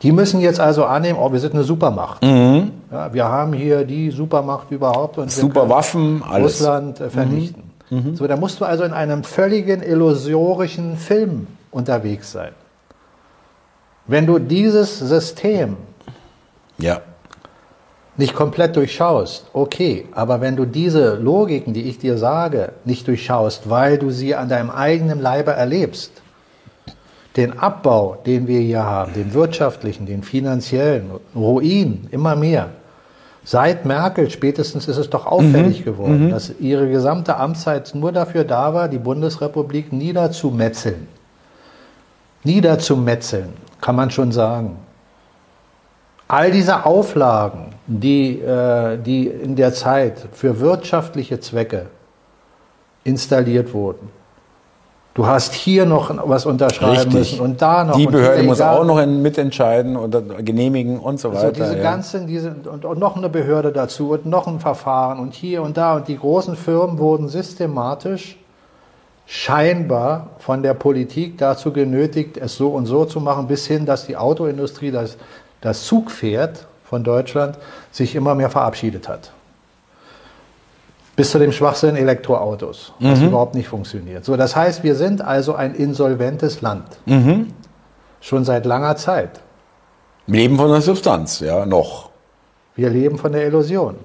Die 0.02 0.12
müssen 0.12 0.40
jetzt 0.40 0.60
also 0.60 0.86
annehmen, 0.86 1.20
oh, 1.22 1.32
wir 1.32 1.40
sind 1.40 1.54
eine 1.54 1.64
Supermacht. 1.64 2.24
Mhm. 2.24 2.72
Ja, 2.92 3.14
wir 3.14 3.26
haben 3.26 3.54
hier 3.54 3.84
die 3.84 4.12
Supermacht 4.12 4.72
überhaupt 4.72 5.18
und 5.18 5.26
wir 5.26 5.42
Super 5.42 5.62
können 5.62 5.72
Waffen, 5.72 6.24
alles. 6.24 6.60
Russland 6.60 7.00
äh, 7.02 7.10
vernichten. 7.10 7.64
So, 8.14 8.28
da 8.28 8.36
musst 8.36 8.62
du 8.62 8.66
also 8.66 8.84
in 8.84 8.94
einem 8.94 9.24
völligen 9.24 9.82
illusorischen 9.82 10.96
Film 10.96 11.48
unterwegs 11.72 12.32
sein. 12.32 12.52
Wenn 14.06 14.28
du 14.28 14.38
dieses 14.38 15.00
System 15.00 15.76
Ja. 16.78 17.02
Nicht 18.20 18.36
komplett 18.36 18.76
durchschaust, 18.76 19.48
okay, 19.54 20.06
aber 20.12 20.42
wenn 20.42 20.56
du 20.56 20.66
diese 20.66 21.16
Logiken, 21.16 21.74
die 21.74 21.84
ich 21.84 22.00
dir 22.00 22.18
sage, 22.18 22.74
nicht 22.84 23.08
durchschaust, 23.08 23.70
weil 23.70 23.98
du 23.98 24.12
sie 24.12 24.36
an 24.36 24.50
deinem 24.50 24.70
eigenen 24.70 25.22
Leibe 25.22 25.52
erlebst, 25.52 26.12
den 27.38 27.58
Abbau, 27.58 28.18
den 28.26 28.48
wir 28.48 28.60
hier 28.60 28.84
haben, 28.84 29.14
den 29.14 29.34
wirtschaftlichen, 29.34 30.06
den 30.06 30.24
finanziellen, 30.24 31.12
Ruin, 31.34 32.08
immer 32.12 32.36
mehr. 32.36 32.72
Seit 33.46 33.86
Merkel 33.86 34.30
spätestens 34.30 34.90
ist 34.90 34.98
es 34.98 35.10
doch 35.10 35.26
auffällig 35.26 35.86
geworden, 35.86 36.30
dass 36.30 36.54
ihre 36.60 36.90
gesamte 36.90 37.38
Amtszeit 37.38 37.96
nur 37.96 38.12
dafür 38.12 38.44
da 38.44 38.74
war, 38.74 38.90
die 38.90 38.98
Bundesrepublik 38.98 39.94
niederzumetzeln. 39.94 41.08
Niederzumetzeln, 42.44 43.54
kann 43.80 43.96
man 43.96 44.12
schon 44.12 44.34
sagen. 44.34 44.76
All 46.28 46.52
diese 46.52 46.86
Auflagen, 46.86 47.79
die, 47.90 48.40
äh, 48.40 48.98
die 48.98 49.28
in 49.28 49.56
der 49.56 49.74
Zeit 49.74 50.28
für 50.32 50.60
wirtschaftliche 50.60 51.40
Zwecke 51.40 51.88
installiert 53.04 53.74
wurden. 53.74 54.10
Du 55.16 55.26
hast 55.26 55.54
hier 55.54 55.86
noch 55.86 56.16
was 56.30 56.46
unterschreiben 56.46 56.94
Richtig. 56.94 57.14
müssen 57.14 57.40
und 57.42 57.62
da 57.62 57.84
noch. 57.84 57.98
Die 57.98 58.06
Behörde 58.06 58.44
muss 58.44 58.62
auch 58.62 58.86
noch 58.86 59.04
mitentscheiden 59.06 59.98
und 59.98 60.16
genehmigen 60.46 61.00
und 61.00 61.20
so 61.20 61.30
also 61.30 61.48
weiter. 61.48 61.52
diese 61.52 61.78
ja. 61.78 61.84
ganzen, 61.84 62.28
diese, 62.28 62.56
und, 62.72 62.86
und 62.86 63.00
noch 63.00 63.18
eine 63.18 63.28
Behörde 63.28 63.72
dazu 63.72 64.12
und 64.12 64.28
noch 64.28 64.48
ein 64.48 64.60
Verfahren 64.60 65.20
und 65.20 65.34
hier 65.34 65.64
und 65.64 65.76
da. 65.76 65.96
Und 65.96 66.08
die 66.08 66.18
großen 66.18 66.56
Firmen 66.56 67.00
wurden 67.00 67.28
systematisch 67.28 68.38
scheinbar 69.26 70.30
von 70.38 70.64
der 70.64 70.76
Politik 70.76 71.38
dazu 71.40 71.74
genötigt, 71.74 72.38
es 72.38 72.56
so 72.56 72.70
und 72.70 72.86
so 72.86 73.04
zu 73.06 73.20
machen, 73.20 73.48
bis 73.48 73.66
hin, 73.66 73.86
dass 73.86 74.06
die 74.06 74.16
Autoindustrie, 74.16 74.92
das, 74.92 75.18
das 75.60 75.86
Zugpferd 75.86 76.69
von 76.90 77.04
Deutschland, 77.04 77.58
sich 77.92 78.16
immer 78.16 78.34
mehr 78.34 78.50
verabschiedet 78.50 79.08
hat. 79.08 79.32
Bis 81.16 81.30
zu 81.30 81.38
dem 81.38 81.52
Schwachsinn 81.52 81.96
Elektroautos, 81.96 82.94
was 83.00 83.22
überhaupt 83.22 83.54
nicht 83.54 83.68
funktioniert. 83.68 84.26
So, 84.26 84.36
das 84.38 84.56
heißt, 84.56 84.84
wir 84.84 84.96
sind 84.96 85.22
also 85.22 85.54
ein 85.54 85.76
insolventes 85.76 86.62
Land. 86.62 86.88
Schon 88.22 88.44
seit 88.44 88.66
langer 88.66 88.96
Zeit. 88.96 89.40
Leben 90.26 90.58
von 90.58 90.70
der 90.72 90.82
Substanz, 90.82 91.42
ja, 91.42 91.66
noch. 91.66 92.10
Wir 92.76 92.90
leben 92.90 93.18
von 93.18 93.34
der 93.34 93.46
Illusion. 93.46 93.96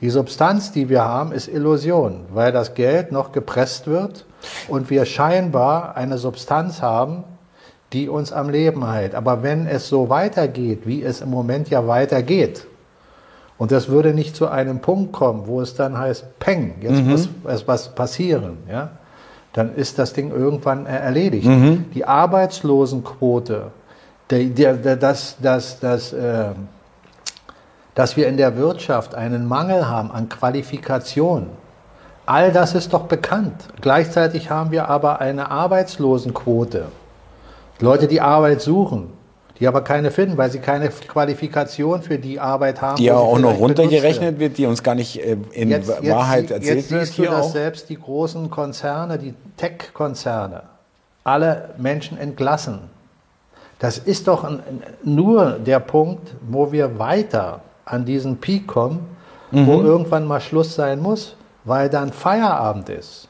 Die 0.00 0.10
Substanz, 0.10 0.72
die 0.72 0.88
wir 0.88 1.04
haben, 1.04 1.32
ist 1.32 1.48
Illusion, 1.48 2.26
weil 2.32 2.52
das 2.52 2.74
Geld 2.74 3.12
noch 3.12 3.32
gepresst 3.32 3.86
wird 3.86 4.24
und 4.68 4.90
wir 4.90 5.04
scheinbar 5.06 5.96
eine 5.96 6.18
Substanz 6.18 6.82
haben, 6.82 7.24
die 7.92 8.08
uns 8.08 8.32
am 8.32 8.48
Leben 8.50 8.90
hält. 8.90 9.14
Aber 9.14 9.42
wenn 9.42 9.66
es 9.66 9.88
so 9.88 10.08
weitergeht, 10.08 10.82
wie 10.86 11.02
es 11.02 11.20
im 11.20 11.30
Moment 11.30 11.70
ja 11.70 11.86
weitergeht, 11.86 12.66
und 13.58 13.72
das 13.72 13.88
würde 13.88 14.12
nicht 14.12 14.36
zu 14.36 14.48
einem 14.48 14.80
Punkt 14.80 15.12
kommen, 15.12 15.46
wo 15.46 15.60
es 15.60 15.74
dann 15.74 15.96
heißt, 15.96 16.38
Peng, 16.38 16.74
jetzt 16.82 17.02
muss 17.02 17.28
es 17.44 17.66
was 17.66 17.94
passieren, 17.94 18.58
ja, 18.70 18.90
dann 19.54 19.74
ist 19.74 19.98
das 19.98 20.12
Ding 20.12 20.30
irgendwann 20.30 20.84
erledigt. 20.84 21.46
Die 21.94 22.04
Arbeitslosenquote, 22.04 23.70
der, 24.28 24.74
der, 24.74 24.96
das, 24.96 25.36
das, 25.40 25.80
das, 25.80 26.12
äh, 26.12 26.48
dass 27.94 28.16
wir 28.18 28.28
in 28.28 28.36
der 28.36 28.58
Wirtschaft 28.58 29.14
einen 29.14 29.46
Mangel 29.48 29.88
haben 29.88 30.10
an 30.10 30.28
Qualifikation, 30.28 31.46
all 32.26 32.52
das 32.52 32.74
ist 32.74 32.92
doch 32.92 33.04
bekannt. 33.04 33.68
Gleichzeitig 33.80 34.50
haben 34.50 34.70
wir 34.70 34.90
aber 34.90 35.20
eine 35.22 35.50
Arbeitslosenquote. 35.50 36.88
Leute, 37.80 38.06
die 38.08 38.20
Arbeit 38.20 38.60
suchen, 38.62 39.12
die 39.58 39.66
aber 39.68 39.82
keine 39.82 40.10
finden, 40.10 40.36
weil 40.36 40.50
sie 40.50 40.58
keine 40.58 40.88
Qualifikation 40.88 42.02
für 42.02 42.18
die 42.18 42.38
Arbeit 42.40 42.80
haben. 42.82 42.96
Die 42.96 43.04
wo 43.04 43.06
ja 43.08 43.16
auch 43.16 43.38
noch 43.38 43.58
runtergerechnet 43.58 44.38
wird, 44.38 44.58
die 44.58 44.66
uns 44.66 44.82
gar 44.82 44.94
nicht 44.94 45.18
äh, 45.22 45.36
in 45.52 45.70
Jetzt, 45.70 45.88
jetzt, 45.88 46.08
Wahrheit 46.10 46.50
erzählt 46.50 46.76
jetzt 46.76 46.90
wird. 46.90 47.06
siehst 47.06 47.18
du, 47.18 47.22
dass 47.24 47.46
auch. 47.46 47.52
selbst 47.52 47.88
die 47.88 47.98
großen 47.98 48.50
Konzerne, 48.50 49.18
die 49.18 49.34
Tech-Konzerne, 49.56 50.62
alle 51.24 51.70
Menschen 51.78 52.18
entlassen. 52.18 52.80
Das 53.78 53.98
ist 53.98 54.26
doch 54.28 54.44
ein, 54.44 54.60
nur 55.04 55.52
der 55.52 55.80
Punkt, 55.80 56.34
wo 56.48 56.72
wir 56.72 56.98
weiter 56.98 57.60
an 57.84 58.04
diesen 58.06 58.38
Peak 58.38 58.66
kommen, 58.66 59.06
wo 59.50 59.58
Mhm. 59.78 59.86
irgendwann 59.86 60.26
mal 60.26 60.40
Schluss 60.40 60.74
sein 60.74 61.00
muss, 61.00 61.36
weil 61.64 61.88
dann 61.90 62.12
Feierabend 62.12 62.88
ist. 62.88 63.28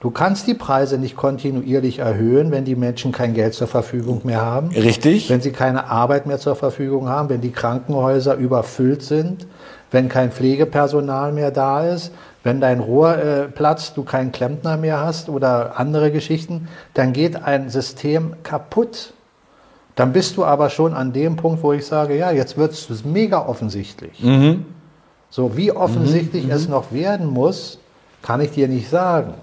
Du 0.00 0.10
kannst 0.10 0.46
die 0.46 0.54
Preise 0.54 0.98
nicht 0.98 1.16
kontinuierlich 1.16 2.00
erhöhen, 2.00 2.50
wenn 2.50 2.64
die 2.64 2.76
Menschen 2.76 3.12
kein 3.12 3.32
Geld 3.32 3.54
zur 3.54 3.66
Verfügung 3.66 4.20
mehr 4.24 4.42
haben. 4.42 4.68
Richtig. 4.68 5.30
Wenn 5.30 5.40
sie 5.40 5.52
keine 5.52 5.86
Arbeit 5.86 6.26
mehr 6.26 6.38
zur 6.38 6.54
Verfügung 6.54 7.08
haben, 7.08 7.30
wenn 7.30 7.40
die 7.40 7.50
Krankenhäuser 7.50 8.34
überfüllt 8.34 9.02
sind, 9.02 9.46
wenn 9.90 10.08
kein 10.08 10.32
Pflegepersonal 10.32 11.32
mehr 11.32 11.50
da 11.50 11.86
ist, 11.86 12.12
wenn 12.42 12.60
dein 12.60 12.80
Rohr 12.80 13.16
äh, 13.16 13.48
platzt, 13.48 13.96
du 13.96 14.04
keinen 14.04 14.32
Klempner 14.32 14.76
mehr 14.76 15.00
hast 15.00 15.28
oder 15.28 15.80
andere 15.80 16.12
Geschichten, 16.12 16.68
dann 16.94 17.12
geht 17.12 17.42
ein 17.42 17.70
System 17.70 18.34
kaputt. 18.42 19.14
Dann 19.94 20.12
bist 20.12 20.36
du 20.36 20.44
aber 20.44 20.68
schon 20.68 20.92
an 20.92 21.14
dem 21.14 21.36
Punkt, 21.36 21.62
wo 21.62 21.72
ich 21.72 21.86
sage, 21.86 22.16
ja, 22.16 22.30
jetzt 22.30 22.58
wird 22.58 22.72
es 22.72 23.04
mega 23.04 23.46
offensichtlich. 23.46 24.22
So, 25.30 25.56
wie 25.56 25.72
offensichtlich 25.72 26.48
es 26.50 26.68
noch 26.68 26.92
werden 26.92 27.26
muss, 27.26 27.78
kann 28.22 28.40
ich 28.40 28.50
dir 28.50 28.68
nicht 28.68 28.90
sagen. 28.90 29.34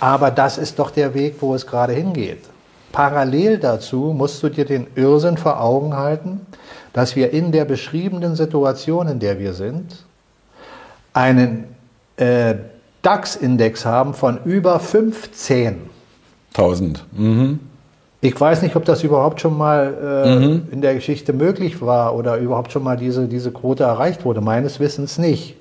Aber 0.00 0.30
das 0.30 0.58
ist 0.58 0.78
doch 0.78 0.90
der 0.90 1.14
Weg, 1.14 1.36
wo 1.40 1.54
es 1.54 1.66
gerade 1.66 1.92
hingeht. 1.92 2.40
Parallel 2.92 3.58
dazu 3.58 4.12
musst 4.16 4.42
du 4.42 4.48
dir 4.48 4.64
den 4.64 4.86
Irrsinn 4.96 5.36
vor 5.36 5.60
Augen 5.60 5.96
halten, 5.96 6.40
dass 6.92 7.14
wir 7.14 7.32
in 7.32 7.52
der 7.52 7.64
beschriebenen 7.64 8.34
Situation, 8.34 9.06
in 9.06 9.20
der 9.20 9.38
wir 9.38 9.52
sind, 9.52 10.04
einen 11.12 11.64
äh, 12.16 12.54
DAX-Index 13.02 13.84
haben 13.84 14.14
von 14.14 14.40
über 14.44 14.80
15. 14.80 15.76
1000. 16.54 17.04
Mhm. 17.12 17.60
Ich 18.22 18.38
weiß 18.38 18.62
nicht, 18.62 18.76
ob 18.76 18.84
das 18.84 19.02
überhaupt 19.02 19.40
schon 19.40 19.56
mal 19.56 19.94
äh, 20.68 20.72
in 20.72 20.82
der 20.82 20.94
Geschichte 20.94 21.32
möglich 21.32 21.80
war 21.80 22.14
oder 22.14 22.36
überhaupt 22.36 22.70
schon 22.72 22.82
mal 22.82 22.96
diese, 22.96 23.28
diese 23.28 23.50
Quote 23.50 23.84
erreicht 23.84 24.24
wurde. 24.24 24.42
Meines 24.42 24.78
Wissens 24.78 25.16
nicht. 25.16 25.56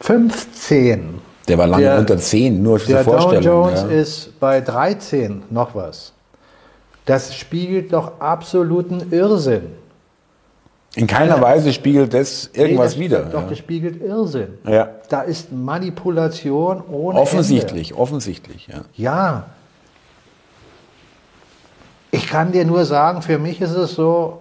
15. 0.00 1.20
Der 1.50 1.58
war 1.58 1.66
lange 1.66 1.82
Der- 1.84 1.98
unter 1.98 2.16
10, 2.16 2.62
nur 2.62 2.78
für 2.78 2.86
die 2.86 2.92
Der 2.92 3.04
Dow 3.04 3.10
Vorstellung. 3.12 3.42
Jones 3.44 3.82
ja. 3.82 3.88
ist 3.88 4.40
bei 4.40 4.60
13 4.60 5.42
noch 5.50 5.74
was. 5.74 6.12
Das 7.06 7.34
spiegelt 7.34 7.92
doch 7.92 8.20
absoluten 8.20 9.12
Irrsinn. 9.12 9.62
In 10.94 11.06
keiner 11.06 11.40
Weise 11.40 11.72
spiegelt 11.72 12.14
das 12.14 12.50
irgendwas 12.52 12.96
Nee, 12.96 13.08
das, 13.08 13.20
wieder. 13.20 13.30
Doch, 13.30 13.48
das 13.48 13.58
spiegelt 13.58 14.00
Irrsinn. 14.02 14.58
ja. 14.64 14.70
ja. 14.72 14.88
Da 15.08 15.22
ist 15.22 15.50
Manipulation 15.52 16.82
ohne 16.88 17.18
Offensichtlich, 17.18 17.94
offensichtlich. 17.94 18.68
Ja. 18.68 18.74
Ende. 18.74 18.86
Ja. 18.94 19.44
Ich 22.12 22.28
kann 22.28 22.52
dir 22.52 22.64
nur 22.64 22.84
sagen, 22.84 23.22
für 23.22 23.38
mich 23.38 23.60
ist 23.60 23.70
es 23.74 23.94
so, 23.94 24.40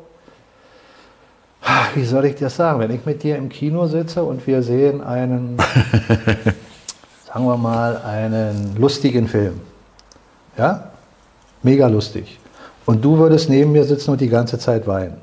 wie 1.95 2.03
soll 2.05 2.25
ich 2.25 2.35
das 2.35 2.55
sagen, 2.55 2.79
wenn 2.79 2.91
ich 2.91 3.05
mit 3.05 3.21
dir 3.23 3.35
im 3.35 3.49
Kino 3.49 3.85
sitze 3.87 4.23
und 4.23 4.45
wir 4.47 4.61
sehen 4.63 5.01
einen, 5.03 5.57
sagen 7.31 7.45
wir 7.45 7.57
mal, 7.57 7.97
einen 7.97 8.75
lustigen 8.77 9.27
Film. 9.27 9.61
Ja? 10.57 10.91
Mega 11.61 11.87
lustig. 11.87 12.39
Und 12.85 13.05
du 13.05 13.17
würdest 13.17 13.49
neben 13.49 13.71
mir 13.71 13.83
sitzen 13.83 14.11
und 14.11 14.21
die 14.21 14.29
ganze 14.29 14.57
Zeit 14.57 14.87
weinen. 14.87 15.17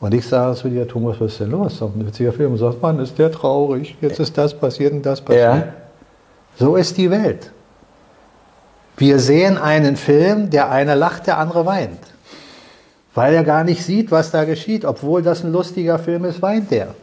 Und 0.00 0.14
ich 0.14 0.26
sage 0.26 0.56
zu 0.56 0.68
dir, 0.68 0.86
Thomas, 0.86 1.20
was 1.20 1.32
ist 1.32 1.40
denn 1.40 1.50
los? 1.50 1.78
Doch 1.78 1.94
ein 1.94 2.06
witziger 2.06 2.32
Film. 2.32 2.52
Und 2.52 2.60
du 2.60 2.64
sagst, 2.64 2.82
Mann, 2.82 2.98
ist 2.98 3.18
der 3.18 3.30
traurig. 3.30 3.96
Jetzt 4.00 4.18
ist 4.20 4.36
das 4.36 4.54
passiert 4.54 4.92
und 4.92 5.04
das 5.04 5.20
passiert. 5.20 5.44
Ja. 5.44 5.64
So 6.58 6.76
ist 6.76 6.96
die 6.96 7.10
Welt. 7.10 7.52
Wir 8.96 9.20
sehen 9.20 9.58
einen 9.58 9.96
Film, 9.96 10.50
der 10.50 10.70
eine 10.70 10.94
lacht, 10.96 11.28
der 11.28 11.38
andere 11.38 11.66
weint. 11.66 12.00
Weil 13.14 13.34
er 13.34 13.44
gar 13.44 13.64
nicht 13.64 13.84
sieht, 13.84 14.10
was 14.10 14.30
da 14.30 14.44
geschieht. 14.44 14.84
Obwohl 14.84 15.22
das 15.22 15.44
ein 15.44 15.52
lustiger 15.52 15.98
Film 15.98 16.24
ist, 16.24 16.42
weint 16.42 16.72
er. 16.72 16.94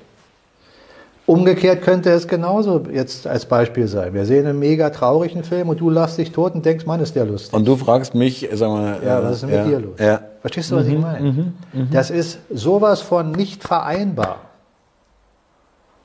Umgekehrt 1.27 1.81
könnte 1.81 2.11
es 2.11 2.27
genauso 2.27 2.83
jetzt 2.91 3.25
als 3.25 3.47
Beispiel 3.47 3.87
sein. 3.87 4.13
Wir 4.13 4.25
sehen 4.25 4.45
einen 4.45 4.59
mega 4.59 4.91
traurigen 4.91 5.43
Film 5.43 5.69
und 5.69 5.79
du 5.79 5.89
lachst 5.89 6.19
dich 6.19 6.31
tot 6.31 6.53
und 6.53 6.63
denkst, 6.63 6.85
Mann, 6.85 6.99
ist 6.99 7.15
der 7.15 7.25
lustig. 7.25 7.51
Und 7.53 7.67
du 7.67 7.75
fragst 7.75 8.13
mich, 8.13 8.47
sag 8.53 8.69
mal. 8.69 8.99
Ja, 9.03 9.19
äh, 9.19 9.23
was 9.23 9.31
ist 9.35 9.41
denn 9.41 9.49
mit 9.49 9.57
ja, 9.57 9.65
dir 9.65 9.79
los? 9.79 9.99
Ja. 9.99 10.21
Verstehst 10.41 10.71
du, 10.71 10.75
was 10.75 10.85
ich 10.85 10.99
meine? 10.99 11.53
Das 11.91 12.11
ist 12.11 12.39
sowas 12.51 13.01
von 13.01 13.31
nicht 13.31 13.63
vereinbar. 13.63 14.41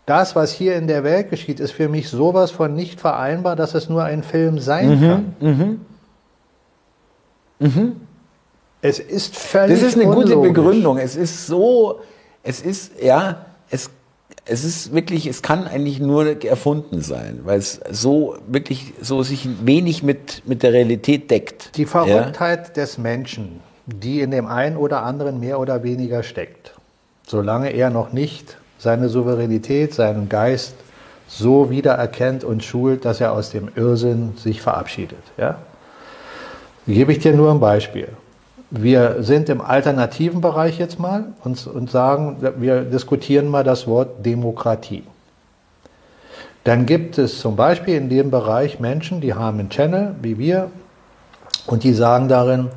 Das, 0.07 0.35
was 0.35 0.53
hier 0.53 0.77
in 0.77 0.87
der 0.87 1.05
Welt 1.05 1.29
geschieht, 1.29 1.61
ist 1.61 1.73
für 1.73 1.91
mich 1.91 2.09
sowas 2.09 2.51
von 2.51 2.75
nicht 2.75 2.99
vereinbar, 2.99 3.57
dass 3.57 3.75
es 3.75 3.91
nur 3.91 4.05
ein 4.05 4.23
Film 4.23 4.59
sein 4.59 5.35
kann. 5.49 5.81
Es 8.81 8.99
ist 8.99 9.37
völlig 9.37 9.79
Das 9.79 9.87
ist 9.87 9.97
eine 9.97 10.07
gute 10.07 10.37
unlogisch. 10.37 10.55
Begründung. 10.55 10.99
Es 10.99 11.15
ist 11.15 11.47
so, 11.47 12.01
es 12.43 12.63
ist, 12.63 12.93
ja, 13.03 13.45
es, 13.71 13.91
es 14.51 14.65
ist 14.65 14.93
wirklich, 14.93 15.27
es 15.27 15.43
kann 15.43 15.67
eigentlich 15.67 16.01
nur 16.01 16.45
erfunden 16.45 17.03
sein, 17.03 17.41
weil 17.45 17.59
es 17.59 17.81
so 17.91 18.37
wirklich 18.49 18.93
so 19.01 19.23
sich 19.23 19.49
wenig 19.65 20.03
mit, 20.03 20.43
mit 20.47 20.63
der 20.63 20.73
Realität 20.73 21.31
deckt. 21.31 21.77
Die 21.77 21.83
Ja? 21.83 21.89
Verrücktheit 21.89 22.77
des 22.77 22.99
Menschen, 22.99 23.61
die 23.87 24.21
in 24.21 24.31
dem 24.33 24.47
einen 24.47 24.77
oder 24.77 25.03
anderen 25.03 25.39
mehr 25.39 25.61
oder 25.61 25.83
weniger 25.85 26.23
steckt, 26.23 26.75
solange 27.27 27.71
er 27.71 27.91
noch 27.91 28.13
nicht 28.13 28.57
seine 28.79 29.09
Souveränität, 29.09 29.95
seinen 29.95 30.29
Geist 30.29 30.75
so 31.29 31.71
wiedererkennt 31.71 32.43
und 32.43 32.65
schult, 32.65 33.05
dass 33.05 33.21
er 33.21 33.33
aus 33.33 33.51
dem 33.51 33.69
Irrsinn 33.77 34.33
sich 34.37 34.61
verabschiedet. 34.61 35.23
Ja? 35.39 35.59
Gebe 36.89 37.13
ich 37.13 37.21
dir 37.21 37.35
nur 37.35 37.53
ein 37.53 37.61
Beispiel. 37.61 38.09
Wir 38.71 39.17
sind 39.21 39.49
im 39.49 39.61
alternativen 39.61 40.41
Bereich 40.41 40.79
jetzt 40.79 41.01
mal 41.01 41.33
und, 41.43 41.67
und 41.67 41.91
sagen, 41.91 42.37
wir 42.59 42.83
diskutieren 42.83 43.49
mal 43.49 43.65
das 43.65 43.89
Wort 43.89 44.25
Demokratie. 44.25 45.03
Dann 46.63 46.87
gibt 46.87 47.19
es 47.19 47.41
zum 47.41 47.57
Beispiel 47.57 47.97
in 47.97 48.09
dem 48.09 48.31
Bereich 48.31 48.79
Menschen, 48.79 49.21
die 49.21 49.35
haben 49.35 49.59
einen 49.59 49.71
Channel, 49.71 50.15
wie 50.23 50.39
wir, 50.39 50.71
und 51.67 51.83
die 51.83 51.95
sagen 51.95 52.29
darin, 52.29 52.69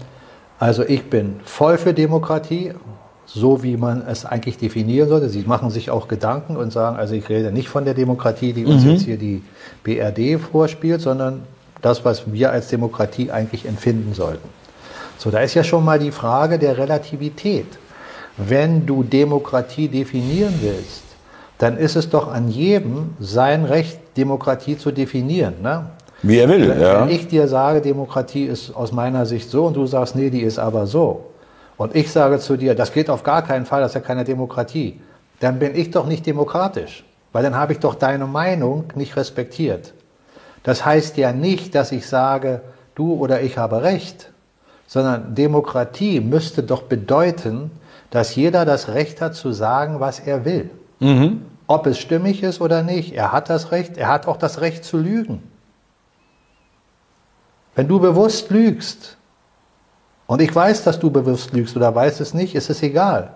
also 0.57 0.83
ich 0.83 1.09
bin 1.09 1.41
voll 1.43 1.77
für 1.77 1.93
Demokratie, 1.93 2.71
so 3.25 3.63
wie 3.63 3.77
man 3.77 4.03
es 4.07 4.25
eigentlich 4.25 4.57
definieren 4.57 5.09
sollte. 5.09 5.29
Sie 5.29 5.43
machen 5.43 5.69
sich 5.69 5.89
auch 5.91 6.07
Gedanken 6.07 6.55
und 6.57 6.71
sagen, 6.71 6.97
also 6.97 7.13
ich 7.13 7.27
rede 7.29 7.51
nicht 7.51 7.69
von 7.69 7.85
der 7.85 7.93
Demokratie, 7.93 8.53
die 8.53 8.65
uns 8.65 8.83
jetzt 8.83 9.03
hier 9.03 9.17
die 9.17 9.43
BRD 9.83 10.39
vorspielt, 10.39 11.01
sondern 11.01 11.43
das, 11.81 12.05
was 12.05 12.31
wir 12.31 12.51
als 12.51 12.69
Demokratie 12.69 13.31
eigentlich 13.31 13.65
empfinden 13.67 14.13
sollten. 14.13 14.47
So, 15.23 15.31
da 15.31 15.39
ist 15.39 15.53
ja 15.53 15.63
schon 15.63 15.85
mal 15.85 15.99
die 15.99 16.11
Frage 16.11 16.59
der 16.59 16.77
Relativität. 16.77 17.67
Wenn 18.35 18.85
du 18.85 19.03
Demokratie 19.03 19.87
definieren 19.87 20.53
willst, 20.61 21.03
dann 21.59 21.77
ist 21.77 21.95
es 21.95 22.09
doch 22.09 22.29
an 22.29 22.49
jedem 22.49 23.11
sein 23.21 23.63
Recht, 23.63 23.99
Demokratie 24.17 24.77
zu 24.77 24.91
definieren. 24.91 25.53
Ne? 25.61 25.85
Wie 26.23 26.39
er 26.39 26.49
will, 26.49 26.67
ja. 26.77 26.99
Wenn 26.99 27.15
ich 27.15 27.29
dir 27.29 27.47
sage, 27.47 27.79
Demokratie 27.79 28.43
ist 28.43 28.75
aus 28.75 28.91
meiner 28.91 29.25
Sicht 29.25 29.49
so 29.49 29.67
und 29.67 29.77
du 29.77 29.85
sagst, 29.85 30.17
nee, 30.17 30.29
die 30.29 30.41
ist 30.41 30.59
aber 30.59 30.87
so. 30.87 31.23
Und 31.77 31.95
ich 31.95 32.11
sage 32.11 32.39
zu 32.39 32.57
dir, 32.57 32.75
das 32.75 32.91
geht 32.91 33.09
auf 33.09 33.23
gar 33.23 33.43
keinen 33.43 33.65
Fall, 33.65 33.79
das 33.79 33.91
ist 33.91 33.95
ja 33.95 34.01
keine 34.01 34.25
Demokratie. 34.25 34.99
Dann 35.39 35.57
bin 35.57 35.73
ich 35.73 35.89
doch 35.91 36.05
nicht 36.05 36.25
demokratisch, 36.25 37.05
weil 37.31 37.43
dann 37.43 37.55
habe 37.55 37.71
ich 37.71 37.79
doch 37.79 37.95
deine 37.95 38.25
Meinung 38.25 38.91
nicht 38.95 39.15
respektiert. 39.15 39.93
Das 40.63 40.83
heißt 40.83 41.15
ja 41.15 41.31
nicht, 41.31 41.75
dass 41.75 41.93
ich 41.93 42.07
sage, 42.07 42.59
du 42.93 43.13
oder 43.13 43.41
ich 43.41 43.57
habe 43.57 43.83
Recht, 43.83 44.32
sondern 44.93 45.33
Demokratie 45.33 46.19
müsste 46.19 46.61
doch 46.61 46.83
bedeuten, 46.83 47.71
dass 48.11 48.35
jeder 48.35 48.63
das 48.63 48.89
Recht 48.89 49.21
hat 49.21 49.33
zu 49.33 49.51
sagen, 49.51 49.99
was 49.99 50.19
er 50.19 50.45
will. 50.45 50.69
Ob 51.65 51.87
es 51.87 51.97
stimmig 51.97 52.43
ist 52.43 52.61
oder 52.61 52.83
nicht. 52.83 53.13
Er 53.13 53.31
hat 53.31 53.49
das 53.49 53.71
Recht, 53.71 53.97
er 53.97 54.09
hat 54.09 54.27
auch 54.27 54.37
das 54.37 54.61
Recht 54.61 54.85
zu 54.85 54.97
lügen. 54.97 55.41
Wenn 57.73 57.87
du 57.87 57.99
bewusst 57.99 58.51
lügst, 58.51 59.17
und 60.27 60.43
ich 60.43 60.53
weiß, 60.53 60.83
dass 60.83 60.99
du 60.99 61.09
bewusst 61.09 61.53
lügst 61.53 61.75
oder 61.75 61.95
weißt 61.95 62.21
es 62.21 62.35
nicht, 62.35 62.53
ist 62.53 62.69
es 62.69 62.83
egal. 62.83 63.33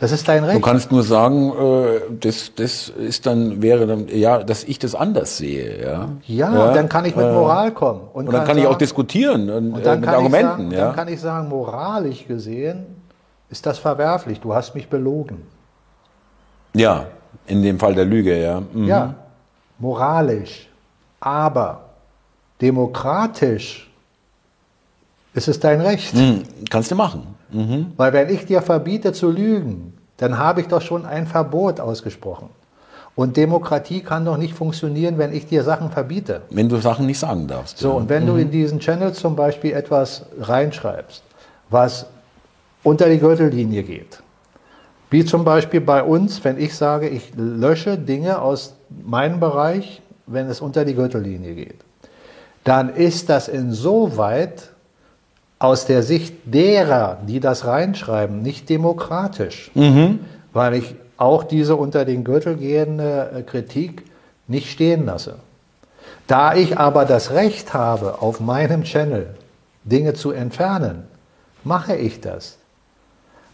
Das 0.00 0.12
ist 0.12 0.28
dein 0.28 0.42
Du 0.44 0.48
Recht. 0.50 0.62
kannst 0.62 0.92
nur 0.92 1.02
sagen, 1.02 1.50
äh, 1.50 2.00
das, 2.20 2.52
das 2.54 2.88
ist 2.88 3.26
dann, 3.26 3.60
wäre 3.62 3.86
dann, 3.86 4.06
ja, 4.08 4.42
dass 4.44 4.62
ich 4.62 4.78
das 4.78 4.94
anders 4.94 5.38
sehe, 5.38 5.82
ja. 5.84 6.08
Ja, 6.26 6.72
dann 6.72 6.88
kann 6.88 7.04
ich 7.04 7.16
mit 7.16 7.26
äh, 7.26 7.32
Moral 7.32 7.72
kommen. 7.72 8.02
Und 8.12 8.32
dann 8.32 8.46
kann 8.46 8.56
ich 8.58 8.64
auch 8.66 8.70
sagen- 8.70 8.78
diskutieren 8.78 9.50
und, 9.50 9.72
und 9.72 9.80
äh, 9.80 9.82
dann 9.82 9.98
mit 10.00 10.06
kann 10.08 10.14
Argumenten, 10.14 10.48
sagen, 10.48 10.70
ja. 10.70 10.86
Dann 10.86 10.94
kann 10.94 11.08
ich 11.08 11.20
sagen, 11.20 11.48
moralisch 11.48 12.26
gesehen 12.28 12.86
ist 13.50 13.66
das 13.66 13.78
verwerflich. 13.78 14.38
Du 14.40 14.54
hast 14.54 14.74
mich 14.74 14.88
belogen. 14.88 15.42
ja, 16.74 17.06
in 17.46 17.62
dem 17.62 17.78
Fall 17.78 17.94
der 17.94 18.04
Lüge, 18.04 18.40
ja. 18.40 18.60
Mhm. 18.72 18.84
Ja, 18.86 19.14
moralisch. 19.78 20.68
Aber 21.18 21.80
demokratisch 22.60 23.90
ist 25.34 25.48
es 25.48 25.58
dein 25.60 25.80
Recht. 25.80 26.14
Mhm. 26.14 26.42
Kannst 26.70 26.90
du 26.90 26.94
machen. 26.94 27.26
Weil 27.96 28.12
wenn 28.12 28.28
ich 28.28 28.46
dir 28.46 28.62
verbiete 28.62 29.12
zu 29.12 29.30
lügen, 29.30 29.94
dann 30.18 30.38
habe 30.38 30.60
ich 30.60 30.68
doch 30.68 30.82
schon 30.82 31.06
ein 31.06 31.26
Verbot 31.26 31.80
ausgesprochen. 31.80 32.50
Und 33.14 33.36
Demokratie 33.36 34.00
kann 34.00 34.24
doch 34.24 34.36
nicht 34.36 34.54
funktionieren, 34.54 35.18
wenn 35.18 35.32
ich 35.32 35.46
dir 35.46 35.64
Sachen 35.64 35.90
verbiete. 35.90 36.42
Wenn 36.50 36.68
du 36.68 36.76
Sachen 36.76 37.06
nicht 37.06 37.18
sagen 37.18 37.48
darfst. 37.48 37.78
So, 37.78 37.88
ja. 37.88 37.94
und 37.94 38.08
wenn 38.08 38.26
du 38.26 38.36
in 38.36 38.50
diesen 38.50 38.78
Channel 38.78 39.12
zum 39.12 39.34
Beispiel 39.34 39.72
etwas 39.72 40.26
reinschreibst, 40.40 41.22
was 41.68 42.06
unter 42.84 43.08
die 43.08 43.18
Gürtellinie 43.18 43.82
geht, 43.82 44.22
wie 45.10 45.24
zum 45.24 45.44
Beispiel 45.44 45.80
bei 45.80 46.02
uns, 46.02 46.44
wenn 46.44 46.58
ich 46.58 46.76
sage, 46.76 47.08
ich 47.08 47.32
lösche 47.34 47.98
Dinge 47.98 48.40
aus 48.40 48.74
meinem 49.04 49.40
Bereich, 49.40 50.00
wenn 50.26 50.48
es 50.48 50.60
unter 50.60 50.84
die 50.84 50.94
Gürtellinie 50.94 51.54
geht, 51.54 51.80
dann 52.62 52.90
ist 52.90 53.30
das 53.30 53.48
insoweit 53.48 54.70
aus 55.58 55.86
der 55.86 56.02
Sicht 56.02 56.34
derer, 56.44 57.18
die 57.26 57.40
das 57.40 57.66
reinschreiben, 57.66 58.42
nicht 58.42 58.68
demokratisch, 58.68 59.70
weil 60.52 60.74
ich 60.74 60.94
auch 61.16 61.44
diese 61.44 61.76
unter 61.76 62.04
den 62.04 62.24
Gürtel 62.24 62.56
gehende 62.56 63.30
äh, 63.34 63.42
Kritik 63.42 64.04
nicht 64.46 64.70
stehen 64.70 65.04
lasse. 65.06 65.36
Da 66.26 66.54
ich 66.54 66.78
aber 66.78 67.04
das 67.04 67.32
Recht 67.32 67.74
habe, 67.74 68.22
auf 68.22 68.40
meinem 68.40 68.84
Channel 68.84 69.34
Dinge 69.84 70.14
zu 70.14 70.30
entfernen, 70.30 71.04
mache 71.64 71.96
ich 71.96 72.20
das. 72.20 72.58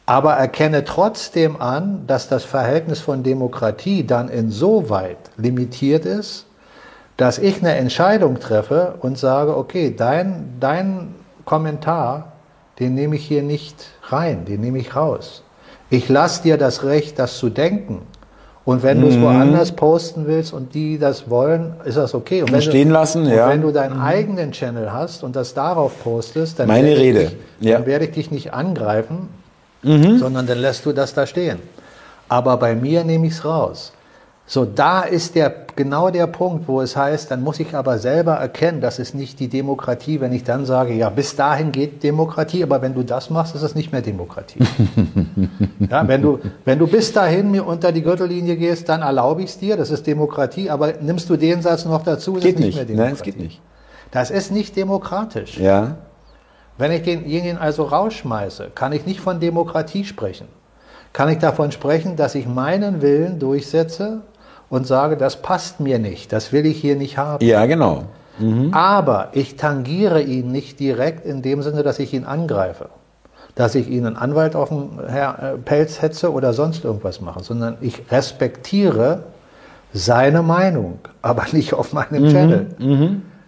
Aber 0.06 0.34
erkenne 0.34 0.84
trotzdem 0.84 1.60
an, 1.60 2.06
dass 2.06 2.28
das 2.28 2.44
Verhältnis 2.44 3.00
von 3.00 3.22
Demokratie 3.22 4.06
dann 4.06 4.28
insoweit 4.28 5.16
limitiert 5.38 6.04
ist, 6.04 6.46
dass 7.16 7.38
ich 7.38 7.60
eine 7.60 7.76
Entscheidung 7.76 8.40
treffe 8.40 8.96
und 9.00 9.16
sage, 9.16 9.56
okay, 9.56 9.94
dein, 9.96 10.56
dein 10.60 11.14
Kommentar, 11.44 12.32
den 12.78 12.94
nehme 12.94 13.16
ich 13.16 13.26
hier 13.26 13.42
nicht 13.42 13.76
rein, 14.04 14.44
den 14.44 14.60
nehme 14.60 14.78
ich 14.78 14.96
raus. 14.96 15.42
Ich 15.90 16.08
lasse 16.08 16.42
dir 16.42 16.56
das 16.56 16.84
Recht, 16.84 17.18
das 17.18 17.38
zu 17.38 17.50
denken. 17.50 18.02
Und 18.64 18.82
wenn 18.82 19.02
du 19.02 19.08
es 19.08 19.20
woanders 19.20 19.72
posten 19.72 20.26
willst 20.26 20.54
und 20.54 20.74
die 20.74 20.98
das 20.98 21.28
wollen, 21.28 21.74
ist 21.84 21.98
das 21.98 22.14
okay. 22.14 22.40
Und 22.40 22.50
wenn 22.50 22.62
stehen 22.62 22.88
du, 22.88 22.94
lassen, 22.94 23.26
ja. 23.26 23.50
wenn 23.50 23.60
du 23.60 23.72
deinen 23.72 24.00
eigenen 24.00 24.52
Channel 24.52 24.90
hast 24.90 25.22
und 25.22 25.36
das 25.36 25.52
darauf 25.52 26.02
postest, 26.02 26.58
dann, 26.58 26.68
Meine 26.68 26.88
werde, 26.88 27.00
Rede, 27.00 27.20
Ich 27.20 27.28
dich, 27.28 27.38
ja. 27.60 27.70
Mhm. 27.70 27.82
dann 27.82 27.86
werde 27.86 28.04
ich 28.06 28.10
dich 28.12 28.30
nicht 28.30 28.54
angreifen, 28.54 29.28
sondern 29.82 30.46
dann 30.46 30.58
lässt 30.58 30.86
du 30.86 30.92
das 30.92 31.12
da 31.12 31.26
stehen. 31.26 31.58
Aber 32.30 32.56
bei 32.56 32.74
mir 32.74 33.04
nehme 33.04 33.26
ich 33.26 33.34
es 33.34 33.44
raus. 33.44 33.92
So, 34.46 34.66
da 34.66 35.00
ist 35.00 35.36
der, 35.36 35.54
genau 35.74 36.10
der 36.10 36.26
Punkt, 36.26 36.68
wo 36.68 36.82
es 36.82 36.96
heißt, 36.96 37.30
dann 37.30 37.42
muss 37.42 37.60
ich 37.60 37.74
aber 37.74 37.98
selber 37.98 38.34
erkennen, 38.34 38.82
das 38.82 38.98
ist 38.98 39.14
nicht 39.14 39.40
die 39.40 39.48
Demokratie, 39.48 40.20
wenn 40.20 40.34
ich 40.34 40.44
dann 40.44 40.66
sage, 40.66 40.92
ja, 40.92 41.08
bis 41.08 41.34
dahin 41.34 41.72
geht 41.72 42.02
Demokratie, 42.02 42.62
aber 42.62 42.82
wenn 42.82 42.92
du 42.92 43.02
das 43.02 43.30
machst, 43.30 43.54
ist 43.54 43.62
es 43.62 43.74
nicht 43.74 43.90
mehr 43.90 44.02
Demokratie. 44.02 44.58
ja, 45.90 46.06
wenn, 46.06 46.20
du, 46.20 46.40
wenn 46.66 46.78
du 46.78 46.86
bis 46.86 47.10
dahin 47.14 47.50
mir 47.50 47.66
unter 47.66 47.90
die 47.90 48.02
Gürtellinie 48.02 48.56
gehst, 48.56 48.86
dann 48.90 49.00
erlaube 49.00 49.42
ich 49.42 49.48
es 49.48 49.58
dir, 49.58 49.78
das 49.78 49.90
ist 49.90 50.06
Demokratie, 50.06 50.68
aber 50.68 50.92
nimmst 51.00 51.30
du 51.30 51.38
den 51.38 51.62
Satz 51.62 51.86
noch 51.86 52.02
dazu, 52.02 52.36
ist 52.36 52.42
Geht 52.42 52.56
es 52.56 52.60
nicht, 52.60 52.66
nicht. 52.66 52.76
mehr 52.76 52.84
Demokratie. 52.84 53.10
Nein, 53.10 53.14
es 53.14 53.22
geht 53.22 53.38
nicht. 53.38 53.62
Das 54.10 54.30
ist 54.30 54.52
nicht 54.52 54.76
demokratisch. 54.76 55.56
Ja. 55.58 55.96
Wenn 56.76 56.92
ich 56.92 57.02
denjenigen 57.02 57.56
also 57.56 57.84
rausschmeiße, 57.84 58.72
kann 58.74 58.92
ich 58.92 59.06
nicht 59.06 59.20
von 59.20 59.40
Demokratie 59.40 60.04
sprechen. 60.04 60.48
Kann 61.14 61.30
ich 61.30 61.38
davon 61.38 61.72
sprechen, 61.72 62.16
dass 62.16 62.34
ich 62.34 62.46
meinen 62.46 63.00
Willen 63.00 63.38
durchsetze 63.38 64.20
und 64.68 64.86
sage, 64.86 65.16
das 65.16 65.42
passt 65.42 65.80
mir 65.80 65.98
nicht, 65.98 66.32
das 66.32 66.52
will 66.52 66.66
ich 66.66 66.80
hier 66.80 66.96
nicht 66.96 67.18
haben. 67.18 67.44
Ja, 67.44 67.66
genau. 67.66 68.04
Aber 68.72 69.28
ich 69.32 69.56
tangiere 69.56 70.20
ihn 70.20 70.50
nicht 70.50 70.80
direkt 70.80 71.24
in 71.24 71.42
dem 71.42 71.62
Sinne, 71.62 71.84
dass 71.84 72.00
ich 72.00 72.12
ihn 72.12 72.24
angreife. 72.24 72.88
Dass 73.54 73.76
ich 73.76 73.88
ihn 73.88 74.04
einen 74.04 74.16
Anwalt 74.16 74.56
auf 74.56 74.70
den 74.70 74.98
äh, 74.98 75.56
Pelz 75.64 76.02
hetze 76.02 76.32
oder 76.32 76.52
sonst 76.52 76.84
irgendwas 76.84 77.20
mache, 77.20 77.44
sondern 77.44 77.76
ich 77.80 78.02
respektiere 78.10 79.22
seine 79.92 80.42
Meinung, 80.42 80.98
aber 81.22 81.44
nicht 81.52 81.72
auf 81.74 81.92
meinem 81.92 82.28
Channel. 82.28 82.66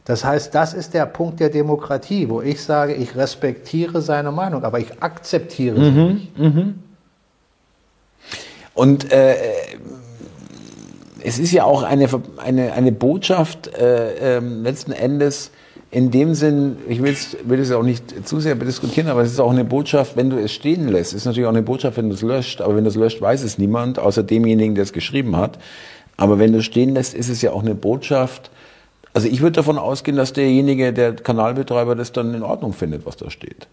Das 0.04 0.24
heißt, 0.24 0.54
das 0.54 0.72
ist 0.74 0.94
der 0.94 1.06
Punkt 1.06 1.40
der 1.40 1.48
Demokratie, 1.48 2.28
wo 2.28 2.40
ich 2.40 2.62
sage, 2.62 2.94
ich 2.94 3.16
respektiere 3.16 4.00
seine 4.00 4.30
Meinung, 4.30 4.62
aber 4.62 4.78
ich 4.78 5.02
akzeptiere 5.02 5.84
sie 5.84 5.90
nicht. 5.90 6.28
Und 8.74 9.10
äh, 9.10 9.34
es 11.26 11.40
ist 11.40 11.52
ja 11.52 11.64
auch 11.64 11.82
eine, 11.82 12.08
eine, 12.38 12.72
eine 12.72 12.92
Botschaft 12.92 13.74
äh, 13.76 14.36
ähm, 14.36 14.62
letzten 14.62 14.92
Endes 14.92 15.50
in 15.90 16.12
dem 16.12 16.34
Sinn, 16.34 16.76
ich 16.88 17.02
will 17.02 17.12
es 17.12 17.36
will 17.44 17.72
auch 17.74 17.82
nicht 17.82 18.28
zu 18.28 18.38
sehr 18.38 18.54
diskutieren, 18.54 19.08
aber 19.08 19.22
es 19.22 19.32
ist 19.32 19.40
auch 19.40 19.50
eine 19.50 19.64
Botschaft, 19.64 20.16
wenn 20.16 20.30
du 20.30 20.36
es 20.36 20.52
stehen 20.52 20.88
lässt. 20.88 21.12
Es 21.12 21.22
ist 21.22 21.24
natürlich 21.24 21.46
auch 21.46 21.52
eine 21.52 21.62
Botschaft, 21.62 21.96
wenn 21.96 22.08
du 22.08 22.14
es 22.14 22.22
löscht, 22.22 22.60
aber 22.60 22.76
wenn 22.76 22.84
du 22.84 22.90
es 22.90 22.96
löscht, 22.96 23.20
weiß 23.20 23.42
es 23.42 23.58
niemand, 23.58 23.98
außer 23.98 24.22
demjenigen, 24.22 24.76
der 24.76 24.84
es 24.84 24.92
geschrieben 24.92 25.36
hat. 25.36 25.58
Aber 26.16 26.38
wenn 26.38 26.52
du 26.52 26.58
es 26.58 26.64
stehen 26.64 26.94
lässt, 26.94 27.14
ist 27.14 27.28
es 27.28 27.42
ja 27.42 27.52
auch 27.52 27.62
eine 27.62 27.74
Botschaft. 27.74 28.50
Also 29.12 29.28
ich 29.28 29.40
würde 29.40 29.56
davon 29.56 29.78
ausgehen, 29.78 30.16
dass 30.16 30.32
derjenige, 30.32 30.92
der 30.92 31.14
Kanalbetreiber, 31.16 31.96
das 31.96 32.12
dann 32.12 32.34
in 32.34 32.42
Ordnung 32.42 32.72
findet, 32.72 33.04
was 33.04 33.16
da 33.16 33.30
steht. 33.30 33.66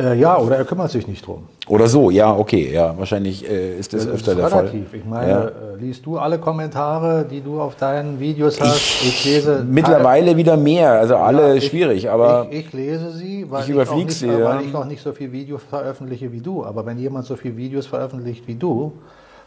Äh, 0.00 0.14
ja, 0.14 0.38
oder 0.38 0.56
er 0.56 0.64
kümmert 0.64 0.90
sich 0.90 1.06
nicht 1.06 1.26
drum. 1.26 1.46
Oder 1.68 1.86
so, 1.86 2.10
ja, 2.10 2.34
okay, 2.34 2.72
ja, 2.72 2.96
wahrscheinlich 2.96 3.48
äh, 3.48 3.78
ist 3.78 3.92
das, 3.92 4.04
das 4.06 4.14
öfter 4.14 4.32
ist 4.32 4.38
der 4.38 4.46
relativ. 4.52 4.88
Fall. 4.90 4.98
Ich 4.98 5.04
meine, 5.04 5.30
Ja. 5.30 5.44
äh, 5.44 5.50
liest 5.78 6.06
du 6.06 6.16
alle 6.18 6.38
Kommentare, 6.38 7.24
die 7.30 7.40
du 7.42 7.60
auf 7.60 7.76
deinen 7.76 8.18
Videos 8.18 8.60
hast? 8.60 8.76
Ich, 9.02 9.24
lese 9.24 9.64
Mittlerweile 9.68 10.36
wieder 10.36 10.56
mehr, 10.56 10.92
also 10.92 11.16
alle 11.16 11.48
Ja, 11.48 11.54
ich- 11.54 11.66
schwierig, 11.66 12.08
aber 12.10 12.46
ich, 12.50 12.66
ich 12.66 12.72
lese 12.72 13.10
sie, 13.12 13.46
weil 13.50 13.60
Ich 13.62 13.68
ich, 13.68 13.74
überflieg 13.74 14.00
auch 14.02 14.04
nicht, 14.06 14.18
sie, 14.18 14.28
weil 14.28 14.38
ja. 14.40 14.60
ich 14.62 14.74
auch 14.74 14.84
nicht 14.86 15.02
so 15.02 15.12
viel 15.12 15.30
Videos 15.32 15.62
veröffentliche 15.68 16.32
wie 16.32 16.40
du. 16.40 16.64
Aber 16.64 16.86
wenn 16.86 16.98
jemand 16.98 17.26
so 17.26 17.36
viel 17.36 17.56
Videos 17.56 17.86
veröffentlicht 17.86 18.46
wie 18.48 18.54
du, 18.54 18.92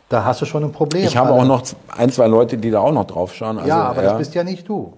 da 0.10 0.24
hast 0.24 0.42
du 0.42 0.46
schon 0.46 0.64
ein 0.64 0.72
Problem. 0.72 1.04
ich 1.06 1.18
habe 1.18 1.32
weil- 1.32 1.40
auch 1.42 1.46
noch 1.46 1.64
ein, 1.98 2.10
zwei 2.12 2.28
Leute, 2.28 2.58
die 2.58 2.70
da 2.70 2.80
auch 2.82 2.92
noch 2.94 3.06
drauf 3.06 3.34
schauen. 3.34 3.58
Also, 3.58 3.70
ja, 3.70 3.82
aber 3.86 4.02
das 4.04 4.18
bist 4.20 4.36
ja 4.36 4.44
nicht 4.44 4.70
du. 4.70 4.94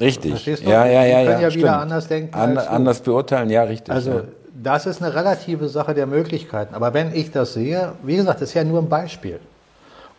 richtig. 0.00 0.32
Verstehst 0.32 0.64
du? 0.64 0.68
Ja, 0.70 0.84
ja, 0.86 1.04
ja, 1.04 1.20
Die 1.20 1.26
können 1.26 1.40
ja, 1.42 1.48
ja 1.48 1.54
wieder 1.54 1.78
anders 1.78 2.08
denken 2.08 2.34
An, 2.34 2.58
anders 2.58 3.00
beurteilen, 3.00 3.50
ja, 3.50 3.62
richtig. 3.62 3.94
Also 3.94 4.10
ja. 4.10 4.22
Das 4.62 4.86
ist 4.86 5.02
eine 5.02 5.14
relative 5.14 5.68
Sache 5.68 5.94
der 5.94 6.06
Möglichkeiten. 6.06 6.74
Aber 6.74 6.92
wenn 6.94 7.14
ich 7.14 7.30
das 7.30 7.54
sehe, 7.54 7.92
wie 8.02 8.16
gesagt, 8.16 8.40
das 8.40 8.50
ist 8.50 8.54
ja 8.54 8.64
nur 8.64 8.80
ein 8.80 8.88
Beispiel. 8.88 9.40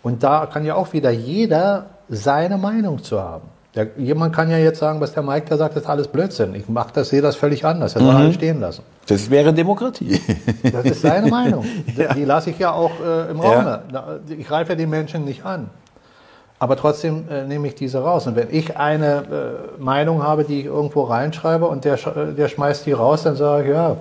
Und 0.04 0.24
da 0.24 0.48
kann 0.52 0.66
ja 0.66 0.76
auch 0.76 0.94
wieder 0.94 1.12
jeder 1.12 1.86
seine 2.10 2.58
Meinung 2.58 3.04
zu 3.04 3.22
haben. 3.22 3.44
Der, 3.76 3.88
jemand 3.98 4.36
kann 4.36 4.50
ja 4.52 4.58
jetzt 4.58 4.80
sagen, 4.80 5.00
was 5.00 5.14
der 5.14 5.24
Mike 5.24 5.46
da 5.48 5.56
sagt, 5.56 5.78
ist 5.78 5.88
alles 5.88 6.08
Blödsinn. 6.10 6.54
Ich 6.56 6.68
mache 6.68 6.89
das, 6.94 7.08
sehe 7.10 7.22
das 7.22 7.38
völlig 7.38 7.64
anders. 7.64 7.96
Er 7.96 8.02
soll 8.02 8.14
alles 8.16 8.36
stehen 8.36 8.60
lassen. 8.60 8.84
Das 9.08 9.30
wäre 9.30 9.54
Demokratie. 9.54 10.20
Das 10.74 10.84
ist 10.86 11.02
seine 11.02 11.28
Meinung. 11.28 11.64
Die- 11.88 12.14
Die 12.16 12.26
lasse 12.26 12.50
ich 12.50 12.60
ja 12.60 12.72
auch 12.74 12.92
äh, 13.00 13.32
im 13.32 13.38
Ja. 13.38 13.44
Raum. 13.44 13.80
Da- 13.94 14.20
Ich 14.28 14.46
greife 14.48 14.72
ja 14.74 14.76
die 14.76 14.88
Menschen 14.88 15.24
nicht 15.24 15.46
an. 15.46 15.70
Aber 16.60 16.76
trotzdem 16.76 17.24
äh, 17.30 17.46
nehme 17.46 17.68
ich 17.70 17.76
diese 17.76 18.00
raus. 18.04 18.28
Und 18.28 18.36
wenn 18.36 18.50
ich 18.52 18.76
eine 18.78 19.16
äh, 19.80 19.82
Meinung 19.82 20.22
habe, 20.22 20.44
die 20.44 20.60
ich 20.60 20.66
irgendwo 20.66 21.04
reinschreibe 21.04 21.66
und 21.66 21.86
der, 21.86 21.94
äh, 21.94 22.34
der 22.38 22.50
schmeißt 22.50 22.86
die 22.86 22.92
raus, 22.92 23.24
dann 23.24 23.36
sage 23.38 23.64
ich, 23.64 23.70
ja, 23.74 23.96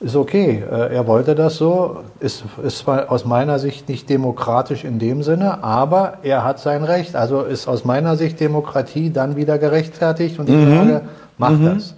ist 0.00 0.16
okay. 0.16 0.62
Äh, 0.70 0.94
er 0.94 1.06
wollte 1.06 1.34
das 1.34 1.56
so. 1.56 2.02
Ist, 2.20 2.44
ist 2.62 2.78
zwar 2.78 3.10
aus 3.10 3.24
meiner 3.24 3.58
Sicht 3.58 3.88
nicht 3.88 4.08
demokratisch 4.08 4.84
in 4.84 4.98
dem 4.98 5.22
Sinne, 5.22 5.62
aber 5.64 6.18
er 6.22 6.44
hat 6.44 6.58
sein 6.58 6.84
Recht. 6.84 7.16
Also 7.16 7.42
ist 7.42 7.66
aus 7.68 7.84
meiner 7.84 8.16
Sicht 8.16 8.40
Demokratie 8.40 9.10
dann 9.10 9.36
wieder 9.36 9.58
gerechtfertigt 9.58 10.38
und 10.38 10.48
ich 10.48 10.68
sage, 10.68 11.02
mach 11.38 11.52
das. 11.62 11.94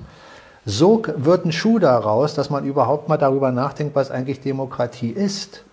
So 0.64 1.02
wird 1.16 1.46
ein 1.46 1.52
Schuh 1.52 1.78
daraus, 1.78 2.34
dass 2.34 2.50
man 2.50 2.64
überhaupt 2.64 3.08
mal 3.08 3.16
darüber 3.16 3.50
nachdenkt, 3.52 3.96
was 3.96 4.10
eigentlich 4.10 4.40
Demokratie 4.40 5.10
ist. 5.10 5.64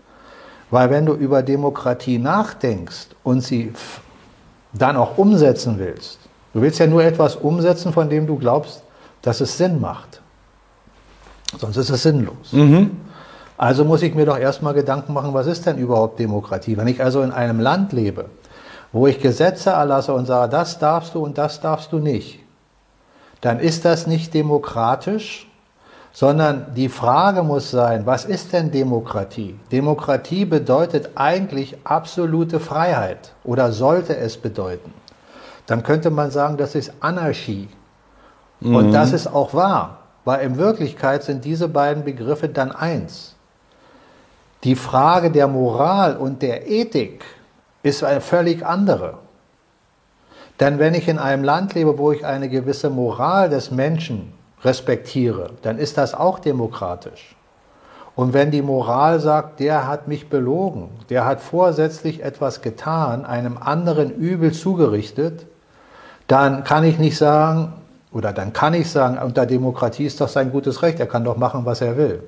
Weil 0.71 0.89
wenn 0.89 1.05
du 1.05 1.13
über 1.13 1.43
Demokratie 1.43 2.17
nachdenkst 2.17 3.07
und 3.23 3.41
sie 3.41 3.73
dann 4.73 4.95
auch 4.95 5.17
umsetzen 5.17 5.75
willst, 5.77 6.19
du 6.53 6.61
willst 6.61 6.79
ja 6.79 6.87
nur 6.87 7.03
etwas 7.03 7.35
umsetzen, 7.35 7.93
von 7.93 8.09
dem 8.09 8.25
du 8.25 8.37
glaubst, 8.37 8.83
dass 9.21 9.41
es 9.41 9.57
Sinn 9.57 9.79
macht. 9.79 10.21
Sonst 11.57 11.77
ist 11.77 11.89
es 11.89 12.03
sinnlos. 12.03 12.53
Also 13.57 13.85
muss 13.85 14.01
ich 14.01 14.13
mir 14.13 14.25
doch 14.25 14.37
erstmal 14.37 14.73
Gedanken 14.73 15.13
machen, 15.13 15.33
was 15.33 15.47
ist 15.47 15.65
denn 15.65 15.77
überhaupt 15.77 16.19
Demokratie? 16.19 16.75
Wenn 16.75 16.87
ich 16.87 17.01
also 17.01 17.21
in 17.21 17.31
einem 17.31 17.59
Land 17.59 17.93
lebe, 17.93 18.25
wo 18.91 19.07
ich 19.07 19.21
Gesetze 19.21 19.69
erlasse 19.69 20.13
und 20.13 20.25
sage, 20.25 20.51
das 20.51 20.79
darfst 20.79 21.15
du 21.15 21.19
und 21.19 21.37
das 21.37 21.61
darfst 21.61 21.91
du 21.91 21.99
nicht, 21.99 22.39
dann 23.41 23.59
ist 23.59 23.85
das 23.85 24.07
nicht 24.07 24.33
demokratisch, 24.33 25.49
sondern 26.11 26.67
die 26.75 26.89
Frage 26.89 27.43
muss 27.43 27.71
sein, 27.71 28.05
was 28.05 28.25
ist 28.25 28.53
denn 28.53 28.71
Demokratie? 28.71 29.59
Demokratie 29.71 30.45
bedeutet 30.45 31.11
eigentlich 31.15 31.77
absolute 31.83 32.59
Freiheit 32.59 33.33
oder 33.43 33.71
sollte 33.71 34.15
es 34.15 34.37
bedeuten. 34.37 34.93
Dann 35.65 35.83
könnte 35.83 36.09
man 36.09 36.31
sagen, 36.31 36.57
das 36.57 36.73
ist 36.75 36.93
Anarchie. 37.01 37.67
Und 38.61 38.93
das 38.93 39.11
ist 39.11 39.27
auch 39.27 39.53
wahr, 39.53 40.04
weil 40.25 40.41
in 40.41 40.57
Wirklichkeit 40.57 41.23
sind 41.23 41.45
diese 41.45 41.69
beiden 41.69 42.03
Begriffe 42.03 42.49
dann 42.49 42.71
eins. 42.71 43.35
Die 44.63 44.75
Frage 44.75 45.29
der 45.31 45.47
Moral 45.47 46.17
und 46.17 46.41
der 46.41 46.67
Ethik 46.67 47.23
ist 47.83 48.03
eine 48.03 48.21
völlig 48.21 48.65
andere. 48.65 49.19
Denn 50.59 50.79
wenn 50.79 50.95
ich 50.95 51.07
in 51.07 51.19
einem 51.19 51.43
Land 51.43 51.75
lebe, 51.75 51.97
wo 51.97 52.11
ich 52.11 52.25
eine 52.25 52.49
gewisse 52.49 52.89
Moral 52.89 53.49
des 53.49 53.69
Menschen 53.71 54.33
respektiere, 54.63 55.51
dann 55.61 55.77
ist 55.77 55.97
das 55.97 56.15
auch 56.15 56.39
demokratisch. 56.39 57.35
Und 58.15 58.33
wenn 58.33 58.49
die 58.49 58.61
Moral 58.61 59.19
sagt, 59.19 59.59
der 59.59 59.87
hat 59.87 60.07
mich 60.07 60.29
belogen, 60.29 60.89
der 61.09 61.25
hat 61.25 61.41
vorsätzlich 61.41 62.23
etwas 62.23 62.61
getan, 62.61 63.25
einem 63.25 63.57
anderen 63.57 64.09
übel 64.09 64.53
zugerichtet, 64.53 65.45
dann 66.27 66.63
kann 66.63 66.85
ich 66.85 66.97
nicht 66.97 67.17
sagen, 67.17 67.73
oder 68.15 68.31
dann 68.31 68.53
kann 68.53 68.73
ich 68.73 68.89
sagen, 68.89 69.17
unter 69.17 69.45
Demokratie 69.45 70.05
ist 70.05 70.21
doch 70.21 70.29
sein 70.29 70.49
gutes 70.49 70.81
Recht, 70.81 71.01
er 71.01 71.05
kann 71.05 71.25
doch 71.25 71.35
machen, 71.35 71.65
was 71.65 71.81
er 71.81 71.97
will. 71.97 72.23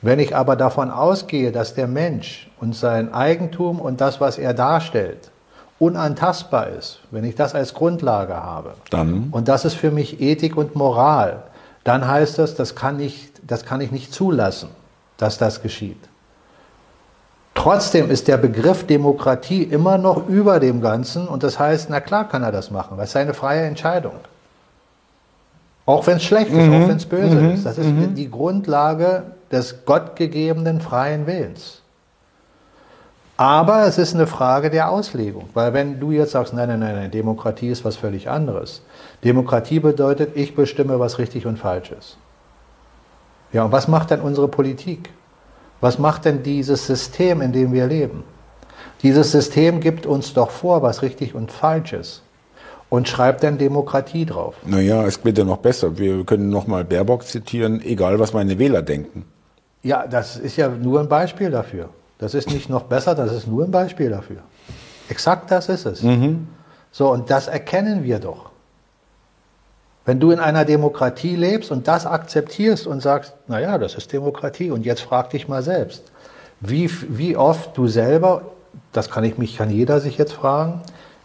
Wenn 0.00 0.20
ich 0.20 0.34
aber 0.34 0.56
davon 0.56 0.90
ausgehe, 0.90 1.52
dass 1.52 1.74
der 1.74 1.86
Mensch 1.86 2.50
und 2.62 2.74
sein 2.74 3.12
Eigentum 3.12 3.78
und 3.78 4.00
das, 4.00 4.22
was 4.22 4.38
er 4.38 4.54
darstellt, 4.54 5.30
unantastbar 5.78 6.68
ist, 6.68 7.00
wenn 7.10 7.24
ich 7.24 7.34
das 7.34 7.54
als 7.54 7.74
Grundlage 7.74 8.36
habe, 8.36 8.72
Dann? 8.88 9.28
und 9.30 9.48
das 9.48 9.66
ist 9.66 9.74
für 9.74 9.90
mich 9.90 10.18
Ethik 10.18 10.56
und 10.56 10.74
Moral, 10.74 11.42
dann 11.84 12.08
heißt 12.08 12.38
das, 12.38 12.54
das 12.54 12.74
kann 12.74 12.98
ich, 12.98 13.30
das 13.46 13.66
kann 13.66 13.82
ich 13.82 13.90
nicht 13.90 14.14
zulassen, 14.14 14.70
dass 15.18 15.36
das 15.36 15.60
geschieht. 15.60 16.00
Trotzdem 17.54 18.10
ist 18.10 18.28
der 18.28 18.38
Begriff 18.38 18.86
Demokratie 18.86 19.64
immer 19.64 19.98
noch 19.98 20.26
über 20.26 20.58
dem 20.58 20.80
Ganzen 20.80 21.28
und 21.28 21.42
das 21.42 21.58
heißt, 21.58 21.90
na 21.90 22.00
klar 22.00 22.26
kann 22.26 22.42
er 22.42 22.52
das 22.52 22.70
machen, 22.70 22.96
weil 22.96 23.04
es 23.04 23.12
seine 23.12 23.34
freie 23.34 23.64
Entscheidung. 23.64 24.14
Auch 25.88 26.06
wenn 26.06 26.18
es 26.18 26.24
schlecht 26.24 26.50
ist, 26.50 26.68
auch 26.68 26.86
wenn 26.86 26.98
es 26.98 27.06
böse 27.06 27.46
ist. 27.46 27.64
Das 27.64 27.78
ist 27.78 27.90
die 28.14 28.30
Grundlage 28.30 29.22
des 29.50 29.86
gottgegebenen 29.86 30.82
freien 30.82 31.26
Willens. 31.26 31.80
Aber 33.38 33.86
es 33.86 33.96
ist 33.96 34.14
eine 34.14 34.26
Frage 34.26 34.68
der 34.68 34.90
Auslegung, 34.90 35.48
weil 35.54 35.72
wenn 35.72 35.98
du 35.98 36.10
jetzt 36.10 36.32
sagst, 36.32 36.52
nein, 36.52 36.68
nein, 36.68 36.80
nein, 36.80 36.94
nein, 36.94 37.10
Demokratie 37.10 37.70
ist 37.70 37.86
was 37.86 37.96
völlig 37.96 38.28
anderes. 38.28 38.82
Demokratie 39.24 39.80
bedeutet, 39.80 40.36
ich 40.36 40.54
bestimme, 40.54 41.00
was 41.00 41.18
richtig 41.18 41.46
und 41.46 41.58
falsch 41.58 41.90
ist. 41.90 42.18
Ja, 43.54 43.64
und 43.64 43.72
was 43.72 43.88
macht 43.88 44.10
denn 44.10 44.20
unsere 44.20 44.48
Politik? 44.48 45.08
Was 45.80 45.98
macht 45.98 46.26
denn 46.26 46.42
dieses 46.42 46.86
System, 46.86 47.40
in 47.40 47.52
dem 47.52 47.72
wir 47.72 47.86
leben? 47.86 48.24
Dieses 49.02 49.32
System 49.32 49.80
gibt 49.80 50.04
uns 50.04 50.34
doch 50.34 50.50
vor, 50.50 50.82
was 50.82 51.00
richtig 51.00 51.34
und 51.34 51.50
falsch 51.50 51.94
ist 51.94 52.22
und 52.90 53.08
schreibt 53.08 53.42
dann 53.42 53.58
Demokratie 53.58 54.24
drauf. 54.24 54.54
Naja, 54.64 55.04
es 55.04 55.24
wird 55.24 55.38
ja 55.38 55.44
noch 55.44 55.58
besser. 55.58 55.98
Wir 55.98 56.24
können 56.24 56.48
nochmal 56.48 56.84
Baerbock 56.84 57.24
zitieren, 57.24 57.82
egal 57.82 58.18
was 58.18 58.32
meine 58.32 58.58
Wähler 58.58 58.82
denken. 58.82 59.24
Ja, 59.82 60.06
das 60.06 60.36
ist 60.36 60.56
ja 60.56 60.68
nur 60.68 61.00
ein 61.00 61.08
Beispiel 61.08 61.50
dafür. 61.50 61.90
Das 62.18 62.34
ist 62.34 62.50
nicht 62.50 62.68
noch 62.68 62.84
besser, 62.84 63.14
das 63.14 63.32
ist 63.32 63.46
nur 63.46 63.64
ein 63.64 63.70
Beispiel 63.70 64.10
dafür. 64.10 64.38
Exakt 65.08 65.50
das 65.50 65.68
ist 65.68 65.86
es. 65.86 66.04
So, 66.90 67.10
und 67.10 67.30
das 67.30 67.46
erkennen 67.46 68.02
wir 68.02 68.18
doch. 68.18 68.50
Wenn 70.04 70.20
du 70.20 70.30
in 70.30 70.38
einer 70.38 70.64
Demokratie 70.64 71.36
lebst 71.36 71.70
und 71.70 71.86
das 71.86 72.06
akzeptierst 72.06 72.86
und 72.86 73.02
sagst, 73.02 73.34
naja, 73.46 73.76
das 73.76 73.94
ist 73.94 74.12
Demokratie 74.12 74.70
und 74.70 74.86
jetzt 74.86 75.02
frag 75.02 75.30
dich 75.30 75.48
mal 75.48 75.62
selbst, 75.62 76.02
wie, 76.60 76.90
wie 77.10 77.36
oft 77.36 77.76
du 77.76 77.86
selber, 77.86 78.42
das 78.92 79.10
kann 79.10 79.22
ich 79.24 79.38
mich, 79.38 79.56
kann 79.56 79.70
jeder 79.70 80.00
sich 80.00 80.16
jetzt 80.18 80.32
fragen, 80.32 80.80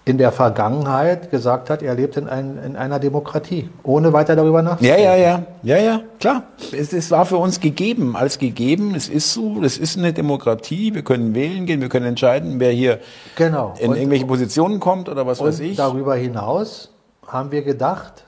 in 0.05 0.17
der 0.17 0.33
Vergangenheit 0.33 1.31
gesagt 1.31 1.69
hat, 1.69 1.81
er 1.81 1.95
lebt 1.95 2.17
in, 2.17 2.27
ein, 2.27 2.57
in 2.65 2.75
einer 2.75 2.99
Demokratie, 2.99 3.69
ohne 3.83 4.11
weiter 4.11 4.35
darüber 4.35 4.57
Ja, 4.59 4.63
nachzudenken. 4.63 5.01
ja, 5.03 5.15
ja, 5.15 5.43
ja, 5.63 5.77
ja, 5.77 6.01
klar. 6.19 6.43
Es, 6.77 6.91
es 6.91 7.09
war 7.09 7.25
für 7.25 7.37
uns 7.37 7.61
gegeben, 7.61 8.17
als 8.17 8.37
gegeben. 8.37 8.95
Es 8.95 9.07
ist 9.07 9.33
so, 9.33 9.61
es 9.63 9.77
ist 9.77 9.97
eine 9.97 10.11
Demokratie. 10.11 10.93
Wir 10.93 11.03
können 11.03 11.33
wählen 11.33 11.65
gehen, 11.65 11.79
wir 11.79 11.87
können 11.87 12.05
entscheiden, 12.05 12.59
wer 12.59 12.71
hier 12.71 12.99
Genau. 13.37 13.75
in 13.79 13.91
Und- 13.91 13.95
irgendwelche 13.97 14.25
Positionen 14.25 14.81
kommt 14.81 15.07
oder 15.07 15.25
was 15.25 15.39
weiß 15.39 15.61
ich. 15.61 15.77
darüber 15.77 16.15
hinaus 16.15 16.89
haben 17.25 17.51
wir 17.51 17.61
gedacht, 17.61 18.25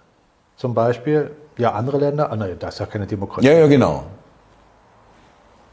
zum 0.55 0.73
Beispiel, 0.73 1.31
ja, 1.57 1.73
andere 1.73 1.97
Länder, 1.97 2.31
ah, 2.31 2.35
nein, 2.37 2.55
das 2.57 2.75
ist 2.75 2.79
ja 2.79 2.85
keine 2.85 3.05
Demokratie. 3.05 3.47
Ja, 3.47 3.53
ja, 3.53 3.67
genau. 3.67 4.03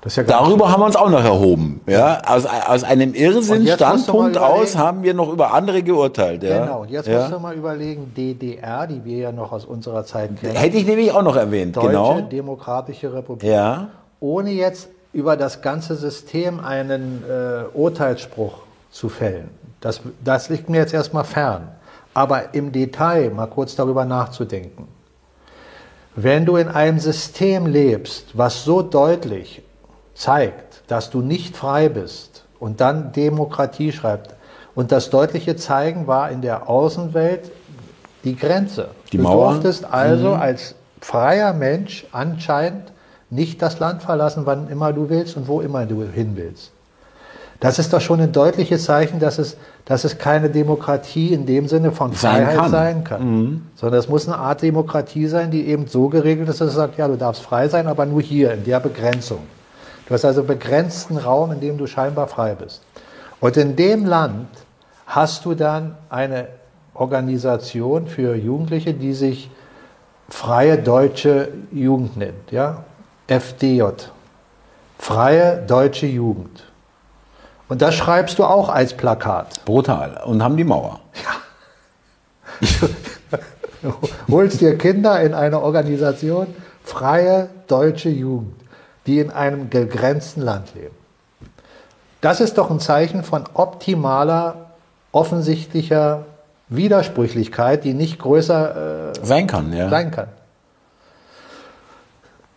Ja 0.05 0.23
Darüber 0.25 0.71
haben 0.71 0.81
wir 0.81 0.87
uns 0.87 0.97
auch 0.97 1.11
noch 1.11 1.23
erhoben. 1.23 1.81
Ja, 1.87 2.21
aus, 2.27 2.45
aus 2.45 2.83
einem 2.83 3.15
Irrsinn-Standpunkt 3.15 4.37
aus 4.37 4.77
haben 4.77 5.05
wir 5.05 5.15
noch 5.15 5.33
über 5.33 5.55
andere 5.55 5.83
geurteilt. 5.85 6.43
Ja. 6.43 6.65
Genau, 6.65 6.81
und 6.83 6.91
jetzt 6.91 7.07
ja. 7.07 7.21
musst 7.21 7.33
du 7.33 7.39
mal 7.39 7.55
überlegen, 7.55 8.13
DDR, 8.17 8.89
die 8.89 9.05
wir 9.05 9.19
ja 9.19 9.33
noch 9.33 9.53
aus 9.53 9.65
unserer 9.65 10.05
Zeit 10.05 10.41
kennen, 10.41 10.57
Hätte 10.57 10.77
ich 10.77 10.87
nämlich 10.87 11.13
auch 11.13 11.23
noch 11.23 11.37
erwähnt, 11.37 11.77
Deutsche 11.77 11.89
genau. 11.89 12.21
Demokratische 12.21 13.13
Republik, 13.13 13.49
Ja. 13.49 13.89
ohne 14.19 14.51
jetzt 14.51 14.89
über 15.13 15.37
das 15.37 15.63
ganze 15.63 15.95
System 15.95 16.59
einen 16.59 17.23
äh, 17.29 17.65
Urteilsspruch 17.77 18.55
zu 18.91 19.09
fällen. 19.09 19.51
Das, 19.81 20.01
das 20.25 20.49
liegt 20.49 20.69
mir 20.69 20.79
jetzt 20.79 20.95
erstmal 20.95 21.25
fern. 21.25 21.69
Aber 22.15 22.55
im 22.55 22.73
Detail 22.73 23.31
mal 23.31 23.47
kurz 23.47 23.77
darüber 23.77 24.05
nachzudenken. 24.05 24.89
Wenn 26.15 26.45
du 26.45 26.57
in 26.57 26.69
einem 26.69 26.99
System 26.99 27.67
lebst, 27.67 28.37
was 28.37 28.65
so 28.65 28.83
deutlich 28.83 29.63
zeigt, 30.15 30.83
dass 30.89 31.11
du 31.11 31.21
nicht 31.21 31.57
frei 31.57 31.89
bist 31.89 32.45
und 32.59 32.81
dann 32.81 33.13
Demokratie 33.13 33.93
schreibt, 33.93 34.35
und 34.75 34.91
das 34.91 35.11
deutliche 35.11 35.57
Zeigen 35.57 36.07
war 36.07 36.31
in 36.31 36.41
der 36.41 36.69
Außenwelt 36.69 37.51
die 38.25 38.37
Grenze. 38.37 38.89
Die 39.13 39.19
du 39.19 39.25
Mauer. 39.25 39.53
durftest 39.53 39.85
also 39.85 40.33
als 40.33 40.75
freier 41.01 41.53
Mensch 41.53 42.07
anscheinend 42.13 42.93
nicht 43.29 43.61
das 43.61 43.81
Land 43.81 44.03
verlassen, 44.03 44.47
wann 44.47 44.69
immer 44.69 44.93
du 44.93 45.09
willst 45.09 45.37
und 45.37 45.49
wo 45.49 45.61
immer 45.61 45.87
du 45.87 46.03
hin 46.03 46.33
willst. 46.37 46.71
Das 47.61 47.79
ist 47.79 47.93
doch 47.93 48.01
schon 48.01 48.21
ein 48.21 48.33
deutliches 48.33 48.85
Zeichen, 48.85 49.21
dass 49.21 49.39
es, 49.39 49.57
dass 49.85 50.05
es 50.05 50.19
keine 50.19 50.51
Demokratie 50.51 51.33
in 51.33 51.47
dem 51.47 51.69
Sinne 51.69 51.93
von 51.93 52.13
Sein 52.13 52.45
Freiheit 52.45 52.57
kann. 52.57 52.71
sein 52.71 53.05
kann. 53.05 53.25
Mhm. 53.25 53.63
Sondern 53.77 54.01
es 54.01 54.09
muss 54.09 54.27
eine 54.27 54.37
Art 54.37 54.63
Demokratie 54.63 55.29
sein, 55.29 55.51
die 55.53 55.69
eben 55.69 55.87
so 55.87 56.09
geregelt 56.09 56.49
ist, 56.49 56.61
dass 56.61 56.69
es 56.69 56.75
sagt, 56.75 56.99
ja, 56.99 57.07
du 57.07 57.17
darfst 57.17 57.43
frei 57.43 57.69
sein, 57.69 57.87
aber 57.87 58.05
nur 58.05 58.21
hier, 58.21 58.53
in 58.53 58.65
der 58.65 58.81
Begrenzung. 58.81 59.43
Du 60.07 60.15
hast 60.15 60.25
also 60.25 60.43
begrenzten 60.43 61.17
Raum, 61.17 61.53
in 61.53 61.61
dem 61.61 61.79
du 61.79 61.87
scheinbar 61.87 62.29
frei 62.29 62.55
bist. 62.55 62.83
Und 63.41 63.57
in 63.57 63.77
dem 63.77 64.05
Land 64.05 64.49
hast 65.07 65.45
du 65.45 65.55
dann 65.55 65.97
eine 66.09 66.49
Organisation 66.95 68.07
für 68.07 68.35
Jugendliche, 68.35 68.95
die 68.95 69.15
sich 69.15 69.51
Freie 70.29 70.79
Deutsche 70.79 71.49
Jugend 71.71 72.17
nennt, 72.17 72.51
ja? 72.51 72.85
FDJ. 73.27 73.83
Freie 74.99 75.63
Deutsche 75.67 76.07
Jugend. 76.07 76.65
Und 77.69 77.83
das 77.83 77.95
schreibst 77.95 78.39
du 78.39 78.45
auch 78.45 78.69
als 78.69 78.95
Plakat. 78.95 79.65
Brutal. 79.65 80.23
Und 80.25 80.43
haben 80.43 80.57
die 80.57 80.65
Mauer. 80.65 81.01
Du 83.83 83.93
holst 84.31 84.61
dir 84.61 84.79
Kinder 84.79 85.21
in 85.23 85.35
eine 85.35 85.61
Organisation, 85.61 86.47
Freie 86.85 87.49
Deutsche 87.67 88.11
Jugend, 88.11 88.55
die 89.07 89.19
in 89.19 89.31
einem 89.31 89.69
begrenzten 89.69 90.43
Land 90.43 90.75
leben. 90.75 90.95
Das 92.21 92.41
ist 92.41 92.57
doch 92.59 92.71
ein 92.71 92.79
Zeichen 92.81 93.25
von 93.25 93.45
optimaler, 93.55 94.71
offensichtlicher 95.11 96.25
Widersprüchlichkeit, 96.69 97.85
die 97.85 97.95
nicht 97.95 98.19
größer 98.19 99.11
äh, 99.11 99.27
Sein 99.27 99.47
kann, 99.47 99.73
ja. 99.73 99.89
sein 99.89 100.11
kann. 100.11 100.29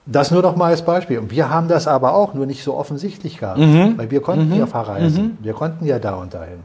Das 0.06 0.30
nur 0.30 0.44
noch 0.44 0.56
mal 0.56 0.68
als 0.68 0.84
Beispiel. 0.84 1.18
Und 1.18 1.32
wir 1.32 1.50
haben 1.50 1.68
das 1.68 1.88
aber 1.88 2.14
auch 2.14 2.36
nur 2.36 2.46
nicht 2.46 2.64
so 2.64 2.76
offensichtlich 2.78 3.40
gehabt, 3.40 3.58
Mhm. 3.58 3.98
weil 3.98 4.12
wir 4.12 4.22
konnten 4.22 4.54
ja 4.54 4.68
verreisen. 4.68 5.38
Wir 5.42 5.54
konnten 5.54 5.84
ja 5.86 5.98
da 5.98 6.14
und 6.16 6.34
dahin. 6.34 6.60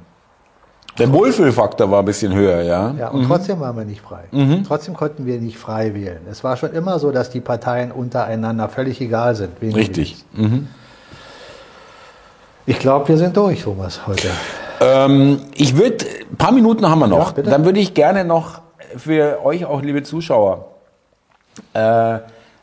Der 0.98 1.12
Wohlfühlfaktor 1.12 1.90
war 1.90 2.00
ein 2.00 2.04
bisschen 2.04 2.34
höher, 2.34 2.62
ja. 2.62 2.94
Ja, 2.98 3.08
und 3.08 3.26
trotzdem 3.26 3.60
waren 3.60 3.76
wir 3.76 3.84
nicht 3.84 4.00
frei. 4.00 4.24
Trotzdem 4.66 4.94
konnten 4.94 5.24
wir 5.24 5.40
nicht 5.40 5.56
frei 5.56 5.94
wählen. 5.94 6.20
Es 6.30 6.44
war 6.44 6.56
schon 6.56 6.72
immer 6.72 6.98
so, 6.98 7.10
dass 7.10 7.30
die 7.30 7.40
Parteien 7.40 7.92
untereinander 7.92 8.68
völlig 8.68 9.00
egal 9.00 9.34
sind. 9.34 9.50
Richtig. 9.62 10.24
wählst. 10.34 10.64
Ich 12.66 12.78
glaube, 12.78 13.08
wir 13.08 13.16
sind 13.16 13.36
durch, 13.36 13.62
Thomas, 13.62 14.06
heute. 14.06 14.28
Ähm, 14.80 15.40
ich 15.54 15.76
würde, 15.76 16.04
ein 16.30 16.36
paar 16.36 16.52
Minuten 16.52 16.88
haben 16.88 17.00
wir 17.00 17.08
noch. 17.08 17.36
Ja. 17.36 17.42
Dann 17.42 17.64
würde 17.64 17.80
ich 17.80 17.94
gerne 17.94 18.24
noch 18.24 18.60
für 18.96 19.44
euch 19.44 19.64
auch, 19.64 19.82
liebe 19.82 20.02
Zuschauer, 20.02 20.66
äh, 21.74 22.18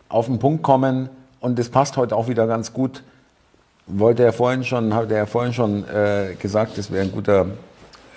auf 0.09 0.27
den 0.27 0.39
Punkt 0.39 0.63
kommen. 0.63 1.09
Und 1.39 1.59
das 1.59 1.69
passt 1.69 1.97
heute 1.97 2.15
auch 2.15 2.27
wieder 2.27 2.47
ganz 2.47 2.73
gut. 2.73 3.03
Wollte 3.87 4.23
er 4.23 4.33
vorhin 4.33 4.63
schon, 4.63 4.93
hat 4.93 5.11
er 5.11 5.27
vorhin 5.27 5.53
schon 5.53 5.83
äh, 5.89 6.35
gesagt, 6.39 6.77
das 6.77 6.91
wäre 6.91 7.03
ein 7.03 7.11
guter 7.11 7.45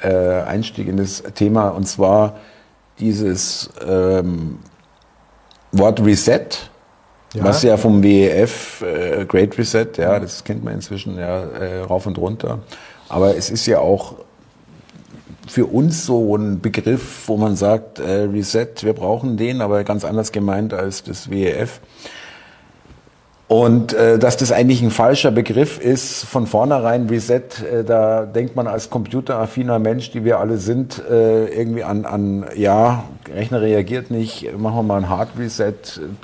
äh, 0.02 0.42
Einstieg 0.42 0.88
in 0.88 0.96
das 0.96 1.22
Thema. 1.34 1.68
Und 1.68 1.86
zwar 1.86 2.36
dieses 2.98 3.70
ähm, 3.86 4.58
Wort 5.72 6.04
Reset. 6.04 6.48
Ja. 7.32 7.44
Was 7.44 7.62
ja 7.62 7.76
vom 7.76 8.02
WEF, 8.02 8.82
äh, 8.82 9.24
Great 9.24 9.56
Reset, 9.56 9.86
ja, 9.96 10.18
das 10.18 10.42
kennt 10.42 10.64
man 10.64 10.74
inzwischen 10.74 11.16
ja 11.16 11.44
äh, 11.44 11.80
rauf 11.82 12.06
und 12.06 12.18
runter. 12.18 12.58
Aber 13.08 13.36
es 13.36 13.50
ist 13.50 13.66
ja 13.66 13.78
auch 13.78 14.14
für 15.46 15.66
uns 15.66 16.06
so 16.06 16.36
ein 16.36 16.60
Begriff, 16.60 17.28
wo 17.28 17.36
man 17.36 17.56
sagt, 17.56 17.98
äh, 17.98 18.22
Reset, 18.22 18.68
wir 18.82 18.94
brauchen 18.94 19.36
den, 19.36 19.60
aber 19.60 19.84
ganz 19.84 20.04
anders 20.04 20.32
gemeint 20.32 20.74
als 20.74 21.04
das 21.04 21.30
WEF. 21.30 21.80
Und 23.50 23.94
äh, 23.94 24.16
dass 24.16 24.36
das 24.36 24.52
eigentlich 24.52 24.80
ein 24.80 24.92
falscher 24.92 25.32
Begriff 25.32 25.80
ist, 25.80 26.22
von 26.24 26.46
vornherein 26.46 27.08
Reset, 27.08 27.40
äh, 27.60 27.82
da 27.82 28.24
denkt 28.24 28.54
man 28.54 28.68
als 28.68 28.90
computeraffiner 28.90 29.80
Mensch, 29.80 30.12
die 30.12 30.24
wir 30.24 30.38
alle 30.38 30.58
sind, 30.58 31.02
äh, 31.10 31.46
irgendwie 31.46 31.82
an, 31.82 32.04
an, 32.04 32.44
ja, 32.54 33.02
Rechner 33.28 33.60
reagiert 33.60 34.12
nicht, 34.12 34.56
machen 34.56 34.76
wir 34.76 34.82
mal 34.84 34.98
ein 34.98 35.08
Hard 35.08 35.30
Reset, 35.36 35.72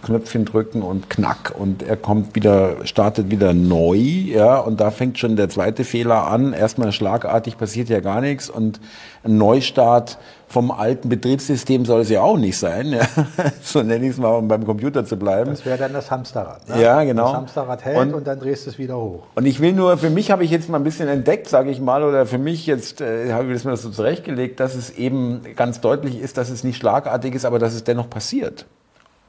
Knöpfchen 0.05 0.45
drücken 0.45 0.83
und 0.83 1.11
knack. 1.11 1.53
Und 1.59 1.83
er 1.83 1.97
kommt 1.97 2.37
wieder, 2.37 2.77
startet 2.85 3.29
wieder 3.29 3.55
neu, 3.55 3.97
ja, 3.97 4.59
und 4.59 4.79
da 4.79 4.93
fängt 4.93 5.19
schon 5.19 5.35
der 5.35 5.49
zweite 5.49 5.83
Fehler 5.83 6.29
an. 6.29 6.53
Erstmal 6.53 6.93
schlagartig 6.93 7.59
passiert 7.59 7.89
ja 7.89 7.99
gar 7.99 8.21
nichts. 8.21 8.49
Und 8.49 8.79
ein 9.25 9.37
Neustart 9.37 10.19
vom 10.49 10.71
alten 10.71 11.09
Betriebssystem 11.09 11.85
soll 11.85 12.03
es 12.03 12.09
ja 12.11 12.23
auch 12.23 12.39
nicht 12.39 12.57
sein, 12.57 12.93
ja. 12.93 13.01
so 13.63 13.83
nenne 13.83 14.05
ich 14.05 14.13
es 14.13 14.17
mal, 14.19 14.29
um 14.37 14.47
beim 14.47 14.65
Computer 14.65 15.05
zu 15.05 15.17
bleiben. 15.17 15.51
Das 15.51 15.67
wäre 15.67 15.77
dann 15.77 15.93
das 15.93 16.11
Hamsterrad. 16.11 16.69
Ne? 16.69 16.81
Ja, 16.83 17.03
genau. 17.03 17.25
Das 17.25 17.35
Hamsterrad 17.35 17.85
hält 17.85 17.99
Und- 17.99 18.15
und, 18.15 18.27
dann 18.27 18.39
drehst 18.39 18.67
du 18.67 18.71
es 18.71 18.79
wieder 18.79 18.97
hoch. 18.97 19.25
Und 19.35 19.45
ich 19.45 19.61
will 19.61 19.73
nur, 19.73 19.99
für 19.99 20.11
mich 20.11 20.31
habe 20.31 20.45
ich 20.45 20.51
jetzt 20.51 20.69
mal 20.69 20.79
ein 20.79 20.85
bisschen 20.85 21.09
entdeckt, 21.09 21.49
sage 21.49 21.71
ich 21.71 21.81
mal, 21.81 22.05
oder 22.05 22.27
für 22.27 22.39
mich 22.39 22.67
jetzt 22.67 23.01
äh, 23.01 23.33
habe 23.33 23.49
ich 23.49 23.55
das 23.55 23.65
mir 23.65 23.73
das 23.73 23.83
so 23.83 23.91
zurechtgelegt, 23.91 24.61
dass 24.61 24.77
es 24.77 24.91
eben 24.91 25.41
ganz 25.57 25.81
deutlich 25.81 26.21
ist, 26.21 26.39
dass 26.39 26.49
es 26.49 26.63
nicht 26.63 26.77
schlagartig 26.77 27.35
ist, 27.35 27.45
aber 27.45 27.59
dass 27.59 27.75
es 27.75 27.83
dennoch 27.83 28.09
passiert. 28.09 28.67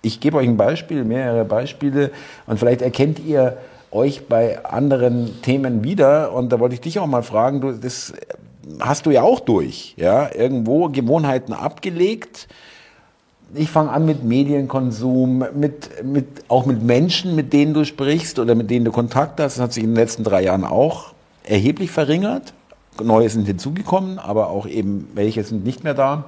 Ich 0.04 0.20
gebe 0.20 0.38
euch 0.38 0.48
ein 0.48 0.58
Beispiel, 0.58 1.04
mehrere 1.04 1.46
Beispiele 1.46 2.12
und 2.46 2.60
vielleicht 2.60 2.84
erkennt 2.84 3.20
ihr 3.20 3.58
euch 3.90 4.28
bei 4.28 4.64
anderen 4.64 5.42
Themen 5.42 5.84
wieder 5.84 6.32
und 6.34 6.52
da 6.52 6.60
wollte 6.60 6.76
ich 6.76 6.82
dich 6.82 7.00
auch 7.00 7.08
mal 7.08 7.24
fragen, 7.24 7.62
du, 7.62 7.72
das 7.72 8.14
hast 8.80 9.06
du 9.06 9.12
ja 9.12 9.24
auch 9.24 9.40
durch, 9.40 9.94
ja, 9.98 10.30
irgendwo 10.34 10.90
Gewohnheiten 10.90 11.54
abgelegt, 11.54 12.48
ich 13.54 13.70
fange 13.70 13.92
an 13.92 14.06
mit 14.06 14.24
Medienkonsum, 14.24 15.46
mit, 15.56 16.04
mit, 16.04 16.26
auch 16.50 16.66
mit 16.66 16.84
Menschen, 16.84 17.36
mit 17.36 17.54
denen 17.54 17.74
du 17.74 17.86
sprichst 17.86 18.40
oder 18.40 18.56
mit 18.56 18.70
denen 18.70 18.86
du 18.86 18.92
Kontakt 18.92 19.40
hast. 19.40 19.56
Das 19.56 19.64
hat 19.64 19.74
sich 19.74 19.84
in 19.84 19.92
den 19.92 19.96
letzten 19.96 20.24
drei 20.24 20.44
Jahren 20.44 20.66
auch 20.66 21.14
erheblich 21.44 21.92
verringert. 21.92 22.54
Neue 23.02 23.30
sind 23.30 23.46
hinzugekommen, 23.46 24.20
aber 24.20 24.50
auch 24.50 24.66
eben 24.66 25.08
welche 25.14 25.44
sind 25.44 25.64
nicht 25.64 25.84
mehr 25.84 25.94
da. 25.94 26.26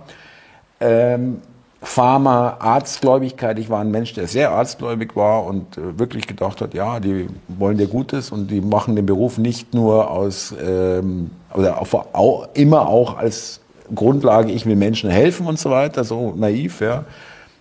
Ähm, 0.79 1.41
Pharma, 1.81 2.57
Arztgläubigkeit. 2.59 3.57
Ich 3.57 3.69
war 3.69 3.79
ein 3.79 3.91
Mensch, 3.91 4.13
der 4.13 4.27
sehr 4.27 4.51
arztgläubig 4.51 5.15
war 5.15 5.45
und 5.45 5.77
äh, 5.77 5.97
wirklich 5.97 6.27
gedacht 6.27 6.61
hat, 6.61 6.73
ja, 6.73 6.99
die 6.99 7.27
wollen 7.47 7.77
dir 7.77 7.87
Gutes 7.87 8.31
und 8.31 8.51
die 8.51 8.61
machen 8.61 8.95
den 8.95 9.05
Beruf 9.05 9.37
nicht 9.37 9.73
nur 9.73 10.11
aus, 10.11 10.53
ähm, 10.61 11.31
oder 11.53 11.81
auf, 11.81 11.93
au, 12.13 12.45
immer 12.53 12.87
auch 12.87 13.17
als 13.17 13.61
Grundlage, 13.93 14.51
ich 14.51 14.65
will 14.65 14.75
Menschen 14.75 15.09
helfen 15.09 15.47
und 15.47 15.59
so 15.59 15.71
weiter, 15.71 16.03
so 16.03 16.33
naiv, 16.35 16.81
ja. 16.81 17.05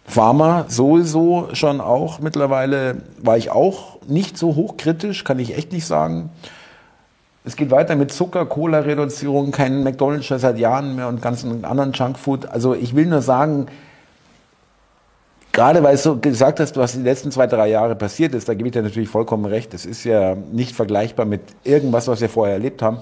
Pharma 0.04 0.64
sowieso 0.68 1.48
schon 1.52 1.82
auch 1.82 2.20
mittlerweile, 2.20 3.02
war 3.18 3.36
ich 3.36 3.50
auch 3.50 3.98
nicht 4.06 4.38
so 4.38 4.56
hochkritisch, 4.56 5.24
kann 5.24 5.38
ich 5.38 5.56
echt 5.56 5.72
nicht 5.72 5.86
sagen. 5.86 6.30
Es 7.44 7.56
geht 7.56 7.70
weiter 7.70 7.94
mit 7.94 8.10
Zucker, 8.12 8.46
Cola-Reduzierung, 8.46 9.50
kein 9.50 9.82
McDonald's 9.82 10.28
seit 10.28 10.58
Jahren 10.58 10.96
mehr 10.96 11.08
und 11.08 11.22
ganzen 11.22 11.64
anderen 11.64 11.92
Junkfood. 11.92 12.46
Also 12.46 12.74
ich 12.74 12.96
will 12.96 13.06
nur 13.06 13.22
sagen, 13.22 13.66
gerade 15.52 15.82
weil 15.82 15.96
du 15.96 16.20
gesagt 16.20 16.60
hast, 16.60 16.76
was 16.76 16.92
die 16.92 17.02
letzten 17.02 17.30
zwei, 17.30 17.46
drei 17.46 17.68
Jahre 17.68 17.94
passiert 17.94 18.34
ist, 18.34 18.48
da 18.48 18.54
gebe 18.54 18.68
ich 18.68 18.72
dir 18.72 18.82
natürlich 18.82 19.08
vollkommen 19.08 19.44
recht. 19.44 19.74
Das 19.74 19.86
ist 19.86 20.04
ja 20.04 20.36
nicht 20.52 20.74
vergleichbar 20.74 21.26
mit 21.26 21.42
irgendwas, 21.64 22.08
was 22.08 22.20
wir 22.20 22.28
vorher 22.28 22.54
erlebt 22.54 22.80
haben. 22.82 22.98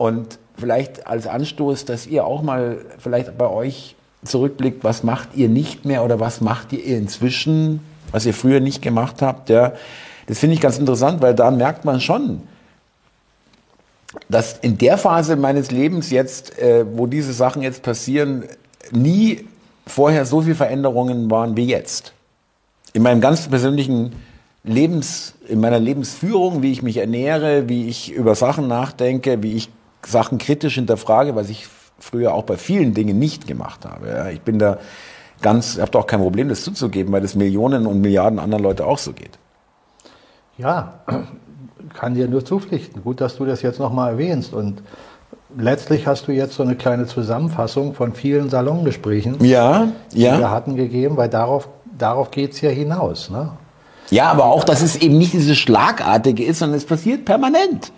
Und 0.00 0.38
vielleicht 0.56 1.06
als 1.06 1.26
Anstoß, 1.26 1.84
dass 1.84 2.06
ihr 2.06 2.24
auch 2.24 2.40
mal 2.40 2.78
vielleicht 2.96 3.36
bei 3.36 3.46
euch 3.46 3.96
zurückblickt, 4.24 4.82
was 4.82 5.02
macht 5.02 5.36
ihr 5.36 5.50
nicht 5.50 5.84
mehr 5.84 6.02
oder 6.02 6.18
was 6.18 6.40
macht 6.40 6.72
ihr 6.72 6.96
inzwischen, 6.96 7.80
was 8.10 8.24
ihr 8.24 8.32
früher 8.32 8.60
nicht 8.60 8.80
gemacht 8.80 9.20
habt. 9.20 9.50
Ja, 9.50 9.74
das 10.26 10.38
finde 10.38 10.54
ich 10.54 10.62
ganz 10.62 10.78
interessant, 10.78 11.20
weil 11.20 11.34
da 11.34 11.50
merkt 11.50 11.84
man 11.84 12.00
schon, 12.00 12.40
dass 14.30 14.56
in 14.62 14.78
der 14.78 14.96
Phase 14.96 15.36
meines 15.36 15.70
Lebens 15.70 16.10
jetzt, 16.10 16.58
äh, 16.58 16.86
wo 16.90 17.06
diese 17.06 17.34
Sachen 17.34 17.60
jetzt 17.60 17.82
passieren, 17.82 18.44
nie 18.92 19.46
vorher 19.86 20.24
so 20.24 20.40
viele 20.40 20.54
Veränderungen 20.54 21.30
waren 21.30 21.58
wie 21.58 21.66
jetzt. 21.66 22.14
In 22.94 23.02
meinem 23.02 23.20
ganz 23.20 23.48
persönlichen 23.48 24.12
Lebens, 24.64 25.34
in 25.46 25.60
meiner 25.60 25.78
Lebensführung, 25.78 26.62
wie 26.62 26.72
ich 26.72 26.82
mich 26.82 26.96
ernähre, 26.96 27.68
wie 27.68 27.86
ich 27.86 28.10
über 28.10 28.34
Sachen 28.34 28.66
nachdenke, 28.66 29.42
wie 29.42 29.56
ich 29.56 29.68
Sachen 30.06 30.38
kritisch 30.38 30.74
hinterfrage, 30.76 31.36
was 31.36 31.48
ich 31.48 31.68
früher 31.98 32.34
auch 32.34 32.44
bei 32.44 32.56
vielen 32.56 32.94
Dingen 32.94 33.18
nicht 33.18 33.46
gemacht 33.46 33.84
habe. 33.84 34.08
Ja, 34.08 34.28
ich 34.28 34.40
bin 34.40 34.58
da 34.58 34.78
ganz, 35.42 35.74
ich 35.74 35.80
habe 35.80 35.90
da 35.90 35.98
auch 35.98 36.06
kein 36.06 36.20
Problem, 36.20 36.48
das 36.48 36.64
zuzugeben, 36.64 37.12
weil 37.12 37.20
das 37.20 37.34
Millionen 37.34 37.86
und 37.86 38.00
Milliarden 38.00 38.38
anderen 38.38 38.62
Leute 38.62 38.86
auch 38.86 38.98
so 38.98 39.12
geht. 39.12 39.38
Ja, 40.58 41.00
kann 41.94 42.14
dir 42.14 42.28
nur 42.28 42.44
zupflichten. 42.44 43.02
Gut, 43.02 43.20
dass 43.20 43.36
du 43.36 43.44
das 43.44 43.62
jetzt 43.62 43.78
nochmal 43.78 44.12
erwähnst. 44.12 44.52
Und 44.52 44.82
letztlich 45.56 46.06
hast 46.06 46.28
du 46.28 46.32
jetzt 46.32 46.54
so 46.54 46.62
eine 46.62 46.76
kleine 46.76 47.06
Zusammenfassung 47.06 47.94
von 47.94 48.12
vielen 48.14 48.50
Salongesprächen, 48.50 49.42
Ja, 49.44 49.88
die 50.12 50.18
wir 50.18 50.40
ja. 50.40 50.50
hatten, 50.50 50.76
gegeben, 50.76 51.16
weil 51.16 51.28
darauf, 51.28 51.68
darauf 51.96 52.30
geht 52.30 52.52
es 52.52 52.60
ja 52.60 52.70
hinaus. 52.70 53.30
Ne? 53.30 53.50
Ja, 54.10 54.30
aber 54.30 54.46
auch, 54.46 54.64
dass 54.64 54.82
es 54.82 54.96
eben 54.96 55.18
nicht 55.18 55.32
dieses 55.32 55.56
Schlagartige 55.56 56.44
ist, 56.44 56.58
sondern 56.58 56.76
es 56.78 56.84
passiert 56.84 57.24
permanent. 57.24 57.92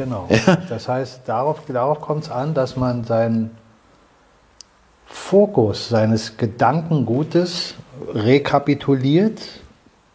Genau. 0.00 0.28
Das 0.68 0.88
heißt, 0.88 1.22
darauf, 1.26 1.60
darauf 1.66 2.00
kommt 2.00 2.24
es 2.24 2.30
an, 2.30 2.54
dass 2.54 2.76
man 2.76 3.04
seinen 3.04 3.50
Fokus 5.04 5.88
seines 5.88 6.36
Gedankengutes 6.36 7.74
rekapituliert 8.14 9.40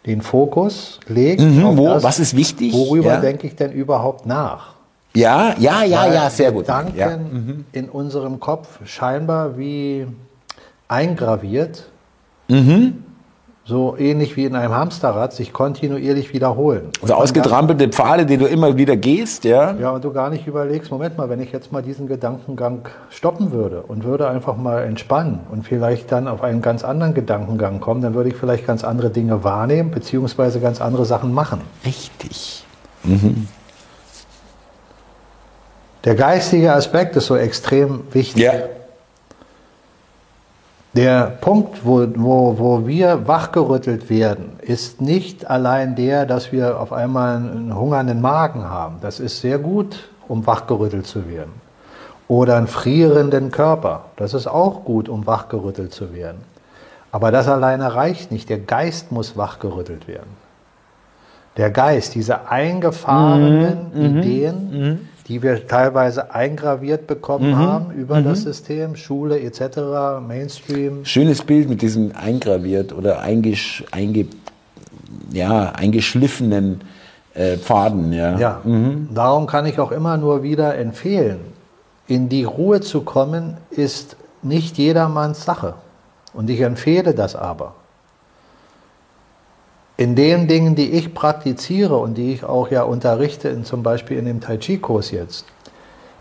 den 0.06 0.22
Fokus 0.22 1.00
legt. 1.08 1.42
Mhm, 1.42 1.78
wo, 1.78 1.86
das, 1.86 2.04
was 2.04 2.20
ist 2.20 2.36
wichtig? 2.36 2.74
Worüber 2.74 3.14
ja. 3.14 3.22
denke 3.22 3.48
ich 3.48 3.56
denn 3.56 3.72
überhaupt 3.72 4.26
nach? 4.26 4.76
Ja, 5.16 5.56
ja, 5.58 5.84
ja, 5.84 6.04
Weil 6.04 6.14
ja, 6.14 6.30
sehr 6.30 6.52
gut. 6.52 6.64
Gedanken 6.64 6.98
ja. 6.98 7.80
in 7.80 7.90
unserem 7.90 8.40
Kopf 8.40 8.80
scheinbar 8.86 9.58
wie 9.58 10.08
eingraviert, 10.88 11.90
mhm. 12.48 13.05
So 13.68 13.98
ähnlich 13.98 14.38
wie 14.38 14.46
in 14.46 14.56
einem 14.56 14.76
Hamsterrad, 14.76 15.34
sich 15.34 15.52
kontinuierlich 15.52 16.34
wiederholen. 16.34 16.90
Also 17.02 17.16
ausgetrampelte 17.16 17.90
Pfade, 17.90 18.28
die 18.28 18.38
du 18.38 18.46
immer 18.46 18.78
wieder 18.78 18.96
gehst, 18.96 19.44
ja? 19.44 19.74
Ja, 19.74 19.90
und 19.90 20.04
du 20.06 20.14
gar 20.14 20.30
nicht 20.30 20.46
überlegst, 20.46 20.92
Moment 20.92 21.18
mal, 21.18 21.30
wenn 21.30 21.42
ich 21.42 21.52
jetzt 21.52 21.72
mal 21.72 21.82
diesen 21.82 22.08
Gedankengang 22.08 22.88
stoppen 23.10 23.52
würde 23.52 23.82
und 23.82 24.04
würde 24.04 24.30
einfach 24.30 24.56
mal 24.56 24.84
entspannen 24.84 25.40
und 25.52 25.64
vielleicht 25.64 26.12
dann 26.12 26.28
auf 26.28 26.44
einen 26.44 26.62
ganz 26.62 26.84
anderen 26.84 27.16
Gedankengang 27.16 27.80
kommen, 27.80 28.02
dann 28.02 28.14
würde 28.14 28.30
ich 28.30 28.36
vielleicht 28.36 28.68
ganz 28.68 28.84
andere 28.84 29.10
Dinge 29.10 29.44
wahrnehmen, 29.44 29.90
beziehungsweise 29.90 30.60
ganz 30.60 30.80
andere 30.80 31.06
Sachen 31.06 31.34
machen. 31.34 31.62
Richtig. 31.84 32.64
Mhm. 33.04 33.48
Der 36.04 36.14
geistige 36.14 36.72
Aspekt 36.72 37.16
ist 37.16 37.26
so 37.26 37.36
extrem 37.36 38.02
wichtig. 38.12 38.44
Ja. 38.44 38.54
Der 40.96 41.26
Punkt, 41.42 41.86
wo, 41.86 42.08
wo, 42.16 42.58
wo 42.58 42.88
wir 42.88 43.28
wachgerüttelt 43.28 44.10
werden, 44.10 44.54
ist 44.62 45.02
nicht 45.02 45.46
allein 45.46 45.98
der, 45.98 46.26
dass 46.26 46.54
wir 46.54 46.80
auf 46.80 46.94
einmal 46.94 47.36
einen 47.36 47.78
hungernden 47.78 48.22
Magen 48.22 48.64
haben. 48.64 49.00
Das 49.02 49.20
ist 49.20 49.42
sehr 49.42 49.60
gut, 49.60 50.08
um 50.30 50.48
wachgerüttelt 50.48 51.06
zu 51.06 51.28
werden. 51.28 51.52
Oder 52.30 52.56
einen 52.56 52.68
frierenden 52.68 53.52
Körper. 53.52 54.06
Das 54.16 54.34
ist 54.34 54.48
auch 54.48 54.86
gut, 54.86 55.10
um 55.10 55.28
wachgerüttelt 55.28 55.92
zu 55.94 56.14
werden. 56.14 56.40
Aber 57.12 57.30
das 57.30 57.50
alleine 57.50 57.94
reicht 57.94 58.32
nicht. 58.32 58.48
Der 58.50 58.60
Geist 58.60 59.12
muss 59.12 59.36
wachgerüttelt 59.36 60.08
werden. 60.08 60.46
Der 61.58 61.72
Geist, 61.72 62.16
diese 62.16 62.50
eingefahrenen 62.50 63.92
mhm. 63.94 64.00
mhm 64.00 64.18
Ideen, 64.18 64.70
mhm 64.72 65.00
die 65.28 65.42
wir 65.42 65.68
teilweise 65.68 66.34
eingraviert 66.34 67.08
bekommen 67.08 67.52
mhm. 67.52 67.58
haben 67.58 67.92
über 67.92 68.20
mhm. 68.20 68.26
das 68.26 68.44
System, 68.44 68.96
Schule 68.96 69.40
etc., 69.40 70.22
Mainstream. 70.26 71.04
Schönes 71.04 71.44
Bild 71.44 71.68
mit 71.68 71.82
diesem 71.82 72.12
eingraviert 72.16 72.94
oder 72.94 73.20
eingesch, 73.22 73.84
einge, 73.92 74.28
ja, 75.32 75.72
eingeschliffenen 75.72 76.82
äh, 77.34 77.58
Pfaden. 77.58 78.14
Ja, 78.14 78.38
ja. 78.38 78.62
Mhm. 78.64 79.10
darum 79.14 79.48
kann 79.48 79.66
ich 79.66 79.80
auch 79.80 79.92
immer 79.92 80.18
nur 80.18 80.44
wieder 80.44 80.78
empfehlen, 80.78 81.40
in 82.08 82.30
die 82.30 82.44
Ruhe 82.44 82.82
zu 82.82 83.02
kommen, 83.02 83.58
ist 83.72 84.18
nicht 84.44 84.78
jedermanns 84.78 85.44
Sache. 85.44 85.74
Und 86.34 86.50
ich 86.50 86.62
empfehle 86.62 87.16
das 87.16 87.36
aber 87.36 87.74
in 89.98 90.16
den 90.16 90.48
Dingen, 90.48 90.76
die 90.76 90.92
ich 90.92 91.14
praktiziere 91.14 91.98
und 91.98 92.16
die 92.16 92.34
ich 92.34 92.44
auch 92.44 92.70
ja 92.70 92.84
unterrichte, 92.84 93.50
in, 93.50 93.64
zum 93.64 93.84
Beispiel 93.84 94.18
in 94.18 94.26
dem 94.26 94.42
Tai 94.42 94.58
Chi-Kurs 94.58 95.12
jetzt, 95.12 95.46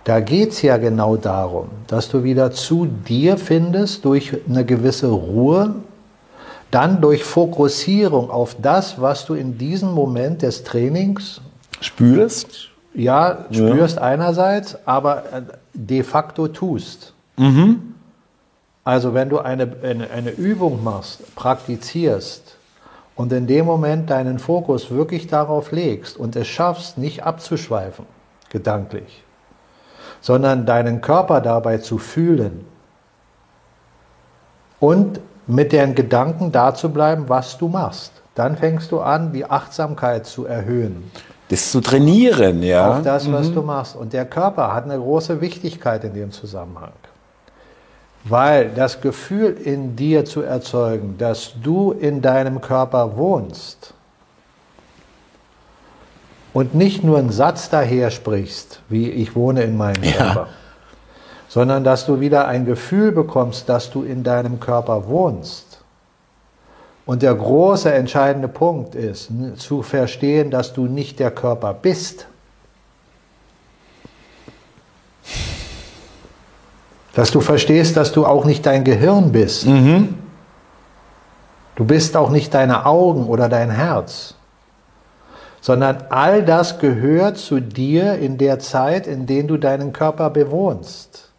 da 0.04 0.20
geht 0.20 0.50
es 0.50 0.62
ja 0.62 0.76
genau 0.76 1.16
darum, 1.16 1.68
dass 1.86 2.08
du 2.08 2.22
wieder 2.22 2.52
zu 2.52 2.86
dir 2.86 3.36
findest 3.38 4.04
durch 4.04 4.36
eine 4.48 4.64
gewisse 4.64 5.08
Ruhe, 5.08 5.76
dann 6.70 7.00
durch 7.00 7.24
Fokussierung 7.24 8.30
auf 8.30 8.56
das, 8.60 9.00
was 9.00 9.26
du 9.26 9.34
in 9.34 9.58
diesem 9.58 9.92
Moment 9.92 10.42
des 10.42 10.62
Trainings 10.62 11.40
spürst. 11.80 12.68
Ja, 12.92 13.46
spürst 13.50 13.96
ja. 13.96 14.02
einerseits, 14.02 14.76
aber 14.86 15.24
äh, 15.32 15.42
de 15.72 16.02
facto 16.02 16.48
tust. 16.48 17.12
Mhm. 17.36 17.94
Also 18.84 19.14
wenn 19.14 19.30
du 19.30 19.38
eine, 19.38 19.72
eine, 19.82 20.10
eine 20.10 20.30
Übung 20.30 20.84
machst, 20.84 21.34
praktizierst, 21.34 22.53
und 23.16 23.32
in 23.32 23.46
dem 23.46 23.66
Moment 23.66 24.10
deinen 24.10 24.38
Fokus 24.38 24.90
wirklich 24.90 25.26
darauf 25.26 25.72
legst 25.72 26.16
und 26.16 26.36
es 26.36 26.46
schaffst, 26.48 26.98
nicht 26.98 27.24
abzuschweifen, 27.24 28.06
gedanklich, 28.50 29.24
sondern 30.20 30.66
deinen 30.66 31.00
Körper 31.00 31.40
dabei 31.40 31.78
zu 31.78 31.98
fühlen 31.98 32.66
und 34.80 35.20
mit 35.46 35.72
den 35.72 35.94
Gedanken 35.94 36.52
da 36.52 36.74
zu 36.74 36.90
bleiben, 36.90 37.28
was 37.28 37.58
du 37.58 37.68
machst. 37.68 38.12
Dann 38.34 38.56
fängst 38.56 38.90
du 38.90 39.00
an, 39.00 39.32
die 39.32 39.44
Achtsamkeit 39.44 40.26
zu 40.26 40.46
erhöhen. 40.46 41.10
Das 41.48 41.70
zu 41.70 41.80
trainieren, 41.80 42.62
ja. 42.62 42.96
Auf 42.96 43.02
das, 43.02 43.30
was 43.30 43.50
mhm. 43.50 43.54
du 43.54 43.62
machst. 43.62 43.94
Und 43.94 44.12
der 44.12 44.24
Körper 44.24 44.74
hat 44.74 44.84
eine 44.84 44.98
große 44.98 45.40
Wichtigkeit 45.40 46.02
in 46.02 46.14
dem 46.14 46.32
Zusammenhang. 46.32 46.92
Weil 48.24 48.70
das 48.70 49.00
Gefühl 49.02 49.56
in 49.62 49.96
dir 49.96 50.24
zu 50.24 50.40
erzeugen, 50.40 51.16
dass 51.18 51.52
du 51.62 51.92
in 51.92 52.22
deinem 52.22 52.60
Körper 52.60 53.16
wohnst 53.16 53.92
und 56.54 56.74
nicht 56.74 57.04
nur 57.04 57.18
einen 57.18 57.32
Satz 57.32 57.68
daher 57.68 58.10
sprichst, 58.10 58.80
wie 58.88 59.10
ich 59.10 59.36
wohne 59.36 59.62
in 59.62 59.76
meinem 59.76 60.02
ja. 60.04 60.12
Körper, 60.12 60.48
sondern 61.48 61.84
dass 61.84 62.06
du 62.06 62.20
wieder 62.20 62.48
ein 62.48 62.64
Gefühl 62.64 63.12
bekommst, 63.12 63.68
dass 63.68 63.90
du 63.90 64.02
in 64.02 64.22
deinem 64.22 64.58
Körper 64.58 65.06
wohnst. 65.06 65.80
Und 67.06 67.20
der 67.20 67.34
große 67.34 67.92
entscheidende 67.92 68.48
Punkt 68.48 68.94
ist, 68.94 69.30
zu 69.56 69.82
verstehen, 69.82 70.50
dass 70.50 70.72
du 70.72 70.86
nicht 70.86 71.18
der 71.18 71.30
Körper 71.30 71.74
bist, 71.74 72.26
Dass 77.14 77.30
du 77.30 77.40
verstehst, 77.40 77.96
dass 77.96 78.12
du 78.12 78.26
auch 78.26 78.44
nicht 78.44 78.66
dein 78.66 78.84
Gehirn 78.84 79.32
bist. 79.32 79.66
Mhm. 79.66 80.14
Du 81.76 81.84
bist 81.84 82.16
auch 82.16 82.30
nicht 82.30 82.54
deine 82.54 82.86
Augen 82.86 83.26
oder 83.26 83.48
dein 83.48 83.70
Herz, 83.70 84.34
sondern 85.60 86.04
all 86.10 86.44
das 86.44 86.78
gehört 86.78 87.36
zu 87.36 87.60
dir 87.60 88.14
in 88.18 88.38
der 88.38 88.58
Zeit, 88.58 89.06
in 89.06 89.26
der 89.26 89.42
du 89.44 89.56
deinen 89.56 89.92
Körper 89.92 90.30
bewohnst. 90.30 91.30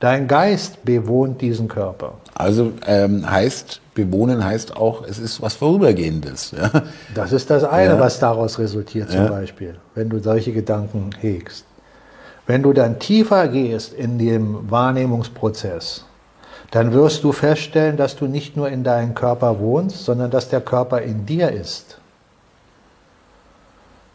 Dein 0.00 0.26
Geist 0.26 0.82
bewohnt 0.84 1.42
diesen 1.42 1.68
Körper. 1.68 2.14
Also 2.34 2.72
ähm, 2.86 3.30
heißt, 3.30 3.82
bewohnen 3.94 4.42
heißt 4.42 4.74
auch, 4.74 5.06
es 5.06 5.18
ist 5.18 5.42
was 5.42 5.54
Vorübergehendes. 5.54 6.52
Ja? 6.52 6.70
Das 7.14 7.32
ist 7.32 7.50
das 7.50 7.64
eine, 7.64 7.94
ja. 7.94 8.00
was 8.00 8.18
daraus 8.18 8.58
resultiert 8.58 9.10
zum 9.10 9.24
ja. 9.24 9.28
Beispiel, 9.28 9.76
wenn 9.94 10.08
du 10.08 10.18
solche 10.18 10.52
Gedanken 10.52 11.10
hegst. 11.20 11.66
Wenn 12.50 12.64
du 12.64 12.72
dann 12.72 12.98
tiefer 12.98 13.46
gehst 13.46 13.92
in 13.92 14.18
dem 14.18 14.68
Wahrnehmungsprozess, 14.68 16.04
dann 16.72 16.92
wirst 16.92 17.22
du 17.22 17.30
feststellen, 17.30 17.96
dass 17.96 18.16
du 18.16 18.26
nicht 18.26 18.56
nur 18.56 18.68
in 18.68 18.82
deinem 18.82 19.14
Körper 19.14 19.60
wohnst, 19.60 20.04
sondern 20.04 20.32
dass 20.32 20.48
der 20.48 20.60
Körper 20.60 21.00
in 21.00 21.26
dir 21.26 21.52
ist. 21.52 22.00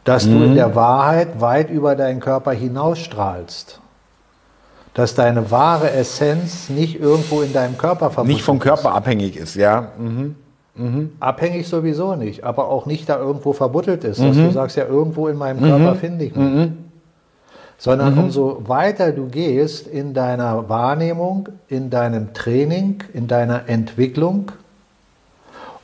Dass 0.04 0.26
mhm. 0.26 0.32
du 0.32 0.44
in 0.44 0.52
mhm. 0.52 0.56
der 0.56 0.76
Wahrheit 0.76 1.40
weit 1.40 1.70
über 1.70 1.96
deinen 1.96 2.20
Körper 2.20 2.52
hinausstrahlst. 2.52 3.80
Dass 4.94 5.16
deine 5.16 5.50
wahre 5.50 5.92
Essenz 5.92 6.68
nicht 6.68 7.00
irgendwo 7.00 7.42
in 7.42 7.54
deinem 7.54 7.78
Körper 7.78 8.10
verbunden 8.10 8.32
ist. 8.32 8.36
Nicht 8.36 8.44
vom 8.44 8.60
Körper 8.60 8.90
ist. 8.90 8.96
abhängig 8.96 9.38
ist, 9.38 9.56
ja. 9.56 9.94
Mhm. 9.98 10.36
Mhm. 10.76 11.12
Abhängig 11.22 11.70
sowieso 11.70 12.18
nicht, 12.18 12.44
aber 12.44 12.68
auch 12.68 12.86
nicht 12.86 13.08
da 13.08 13.18
irgendwo 13.18 13.54
verbuddelt 13.54 14.04
ist, 14.04 14.20
dass 14.20 14.36
du 14.36 14.42
mhm. 14.42 14.52
sagst, 14.52 14.76
ja, 14.76 14.84
irgendwo 14.86 15.30
in 15.30 15.38
meinem 15.38 15.62
Körper 15.62 15.94
mhm. 15.94 16.00
finde 16.00 16.26
ich 16.26 16.36
mich 16.36 16.72
sondern 17.78 18.14
mhm. 18.14 18.24
umso 18.26 18.68
weiter 18.68 19.12
du 19.12 19.28
gehst 19.28 19.88
in 19.88 20.14
deiner 20.14 20.70
Wahrnehmung, 20.70 21.50
in 21.68 21.90
deinem 21.90 22.34
Training, 22.34 23.04
in 23.14 23.28
deiner 23.28 23.68
Entwicklung, 23.68 24.52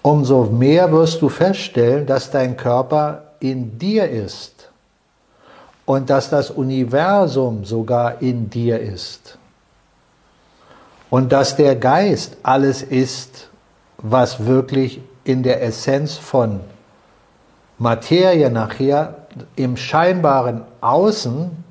umso 0.01 0.45
mehr 0.45 0.91
wirst 0.91 1.21
du 1.21 1.29
feststellen, 1.29 2.05
dass 2.05 2.31
dein 2.31 2.57
Körper 2.57 3.23
in 3.39 3.77
dir 3.77 4.09
ist 4.09 4.69
und 5.85 6.09
dass 6.09 6.29
das 6.29 6.49
Universum 6.49 7.65
sogar 7.65 8.21
in 8.21 8.49
dir 8.49 8.79
ist 8.79 9.37
und 11.09 11.31
dass 11.31 11.55
der 11.55 11.75
Geist 11.75 12.37
alles 12.41 12.81
ist, 12.81 13.49
was 13.97 14.45
wirklich 14.45 15.01
in 15.23 15.43
der 15.43 15.61
Essenz 15.61 16.15
von 16.17 16.61
Materie 17.77 18.49
nachher 18.49 19.15
im 19.55 19.77
scheinbaren 19.77 20.63
Außen 20.81 21.63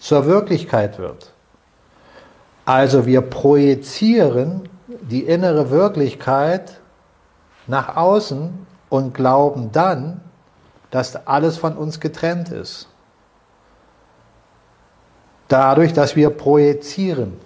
zur 0.00 0.26
Wirklichkeit 0.26 0.98
wird. 0.98 1.32
Also 2.64 3.06
wir 3.06 3.20
projizieren 3.20 4.68
die 5.02 5.22
innere 5.22 5.70
Wirklichkeit 5.70 6.80
nach 7.66 7.96
außen 7.96 8.66
und 8.88 9.14
glauben 9.14 9.70
dann, 9.70 10.22
dass 10.90 11.14
alles 11.26 11.58
von 11.58 11.76
uns 11.76 12.00
getrennt 12.00 12.48
ist. 12.50 12.88
Dadurch, 15.46 15.92
dass 15.92 16.16
wir 16.16 16.30
projizieren. 16.30 17.36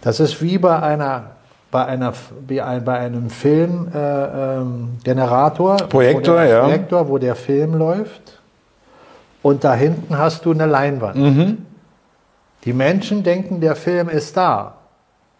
Das 0.00 0.20
ist 0.20 0.40
wie 0.40 0.56
bei 0.58 0.80
einer 0.80 1.32
bei, 1.70 1.84
einer, 1.86 2.12
bei 2.46 2.98
einem 2.98 3.28
Filmgenerator, 3.30 5.76
äh, 5.76 5.82
ähm, 5.82 5.88
Projektor, 5.88 6.42
ja. 6.42 6.64
Projektor, 6.64 7.08
wo 7.08 7.16
der 7.16 7.34
Film 7.34 7.72
läuft 7.74 8.41
und 9.42 9.64
da 9.64 9.74
hinten 9.74 10.16
hast 10.16 10.44
du 10.44 10.52
eine 10.52 10.66
Leinwand. 10.66 11.16
Mhm. 11.16 11.58
Die 12.64 12.72
Menschen 12.72 13.22
denken, 13.22 13.60
der 13.60 13.76
Film 13.76 14.08
ist 14.08 14.36
da. 14.36 14.74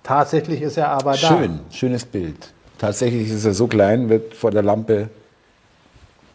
Tatsächlich 0.02 0.60
ist 0.60 0.76
er 0.76 0.88
aber 0.88 1.12
da. 1.12 1.16
Schön, 1.16 1.60
schönes 1.70 2.04
Bild. 2.04 2.52
Tatsächlich 2.78 3.30
ist 3.30 3.44
er 3.44 3.54
so 3.54 3.68
klein, 3.68 4.08
wird 4.08 4.34
vor 4.34 4.50
der 4.50 4.62
Lampe 4.62 5.08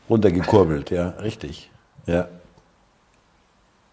runtergekurbelt, 0.10 0.90
ja, 0.92 1.10
richtig. 1.22 1.70
Ja. 2.06 2.30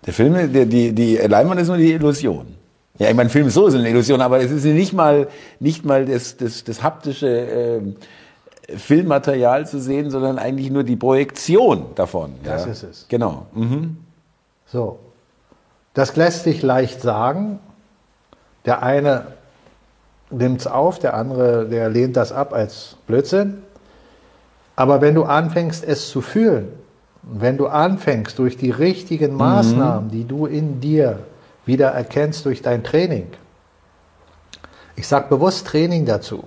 Der 0.06 0.12
Film, 0.12 0.52
der, 0.52 0.66
die, 0.66 0.92
die 0.92 1.16
Leinwand 1.16 1.60
ist 1.60 1.68
nur 1.68 1.76
die 1.76 1.92
Illusion. 1.92 2.54
Ja, 2.98 3.08
ich 3.08 3.16
meine, 3.16 3.28
Film 3.28 3.48
ist 3.48 3.54
so 3.54 3.66
ist 3.66 3.74
eine 3.74 3.88
Illusion, 3.88 4.20
aber 4.20 4.40
es 4.40 4.52
ist 4.52 4.64
nicht 4.64 4.92
mal, 4.92 5.26
nicht 5.58 5.84
mal 5.84 6.04
das, 6.04 6.36
das, 6.36 6.62
das 6.62 6.82
haptische 6.82 7.28
äh, 7.28 7.80
Filmmaterial 8.68 9.66
zu 9.66 9.80
sehen, 9.80 10.10
sondern 10.10 10.38
eigentlich 10.38 10.70
nur 10.70 10.84
die 10.84 10.96
Projektion 10.96 11.86
davon. 11.94 12.34
Das 12.44 12.64
ja. 12.64 12.72
ist 12.72 12.82
es. 12.82 13.06
Genau. 13.08 13.46
Mhm. 13.52 13.98
So. 14.66 14.98
Das 15.92 16.16
lässt 16.16 16.44
sich 16.44 16.62
leicht 16.62 17.00
sagen. 17.00 17.60
Der 18.64 18.82
eine 18.82 19.26
nimmt 20.30 20.60
es 20.60 20.66
auf, 20.66 20.98
der 20.98 21.14
andere, 21.14 21.68
der 21.68 21.88
lehnt 21.90 22.16
das 22.16 22.32
ab 22.32 22.52
als 22.52 22.96
Blödsinn. 23.06 23.62
Aber 24.76 25.00
wenn 25.00 25.14
du 25.14 25.24
anfängst, 25.24 25.84
es 25.84 26.08
zu 26.08 26.20
fühlen, 26.20 26.68
wenn 27.22 27.56
du 27.56 27.68
anfängst, 27.68 28.38
durch 28.38 28.56
die 28.56 28.70
richtigen 28.70 29.34
Maßnahmen, 29.34 30.10
die 30.10 30.24
du 30.24 30.46
in 30.46 30.80
dir 30.80 31.20
wieder 31.64 31.88
erkennst 31.90 32.44
durch 32.44 32.60
dein 32.60 32.82
Training, 32.82 33.28
ich 34.96 35.06
sage 35.06 35.28
bewusst 35.28 35.66
Training 35.66 36.06
dazu, 36.06 36.44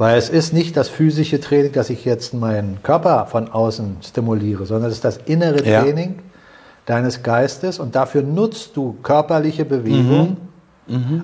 weil 0.00 0.16
es 0.16 0.30
ist 0.30 0.54
nicht 0.54 0.78
das 0.78 0.88
physische 0.88 1.40
Training, 1.40 1.72
dass 1.72 1.90
ich 1.90 2.06
jetzt 2.06 2.32
meinen 2.32 2.78
Körper 2.82 3.26
von 3.26 3.50
außen 3.50 3.98
stimuliere, 4.02 4.64
sondern 4.64 4.90
es 4.90 4.96
ist 4.96 5.04
das 5.04 5.18
innere 5.26 5.62
Ja. 5.62 5.82
Training 5.82 6.20
deines 6.86 7.22
Geistes. 7.22 7.78
Und 7.78 7.94
dafür 7.94 8.22
nutzt 8.22 8.78
du 8.78 8.96
körperliche 9.02 9.66
Bewegung, 9.66 10.38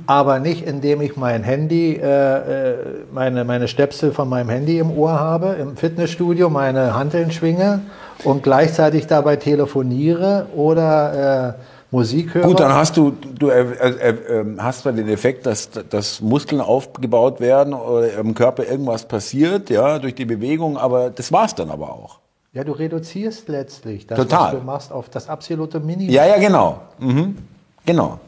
aber 0.06 0.40
nicht 0.40 0.66
indem 0.66 1.00
ich 1.00 1.16
mein 1.16 1.42
Handy, 1.42 1.94
äh, 1.94 2.02
äh, 2.04 2.76
meine, 3.14 3.44
meine 3.44 3.66
Stöpsel 3.66 4.12
von 4.12 4.28
meinem 4.28 4.50
Handy 4.50 4.78
im 4.78 4.90
Ohr 4.90 5.18
habe, 5.18 5.56
im 5.58 5.78
Fitnessstudio 5.78 6.50
meine 6.50 6.94
Hanteln 6.94 7.30
schwinge 7.30 7.80
und 8.24 8.42
gleichzeitig 8.42 9.06
dabei 9.06 9.36
telefoniere 9.36 10.48
oder 10.54 11.56
äh, 11.56 11.75
Musik 11.90 12.34
höre. 12.34 12.44
Gut, 12.44 12.60
dann 12.60 12.72
hast 12.72 12.96
du, 12.96 13.12
du 13.12 13.48
äh, 13.48 13.60
äh, 13.60 14.10
äh, 14.10 14.44
hast 14.58 14.82
zwar 14.82 14.92
den 14.92 15.08
Effekt, 15.08 15.46
dass, 15.46 15.70
dass 15.70 16.20
Muskeln 16.20 16.60
aufgebaut 16.60 17.40
werden 17.40 17.74
oder 17.74 18.12
im 18.14 18.34
Körper 18.34 18.64
irgendwas 18.64 19.06
passiert, 19.06 19.70
ja, 19.70 19.98
durch 19.98 20.14
die 20.14 20.24
Bewegung, 20.24 20.76
aber 20.76 21.10
das 21.10 21.30
war's 21.30 21.54
dann 21.54 21.70
aber 21.70 21.90
auch. 21.92 22.18
ja, 22.52 22.64
du 22.64 22.72
reduzierst 22.72 23.48
letztlich 23.48 24.06
das, 24.06 24.18
Total. 24.18 24.52
was 24.52 24.60
du 24.60 24.66
machst, 24.66 24.92
auf 24.92 25.08
das 25.08 25.28
absolute 25.28 25.78
Minimum. 25.78 26.12
Ja, 26.12 26.26
ja, 26.26 26.38
genau. 26.38 26.80
Mhm. 26.98 27.36
Genau. 27.84 28.18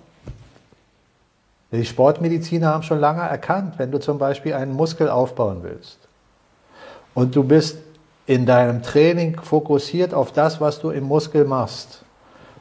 Die 1.72 1.84
Sportmediziner 1.84 2.68
haben 2.68 2.82
schon 2.82 3.00
lange 3.00 3.22
erkannt, 3.22 3.74
wenn 3.78 3.90
du 3.90 3.98
zum 3.98 4.18
Beispiel 4.18 4.54
einen 4.54 4.72
Muskel 4.72 5.10
aufbauen 5.10 5.58
willst 5.62 5.98
und 7.14 7.34
du 7.34 7.42
bist 7.42 7.78
in 8.26 8.46
deinem 8.46 8.82
Training 8.82 9.40
fokussiert 9.40 10.14
auf 10.14 10.32
das, 10.32 10.60
was 10.60 10.80
du 10.80 10.90
im 10.90 11.04
Muskel 11.04 11.44
machst 11.44 12.04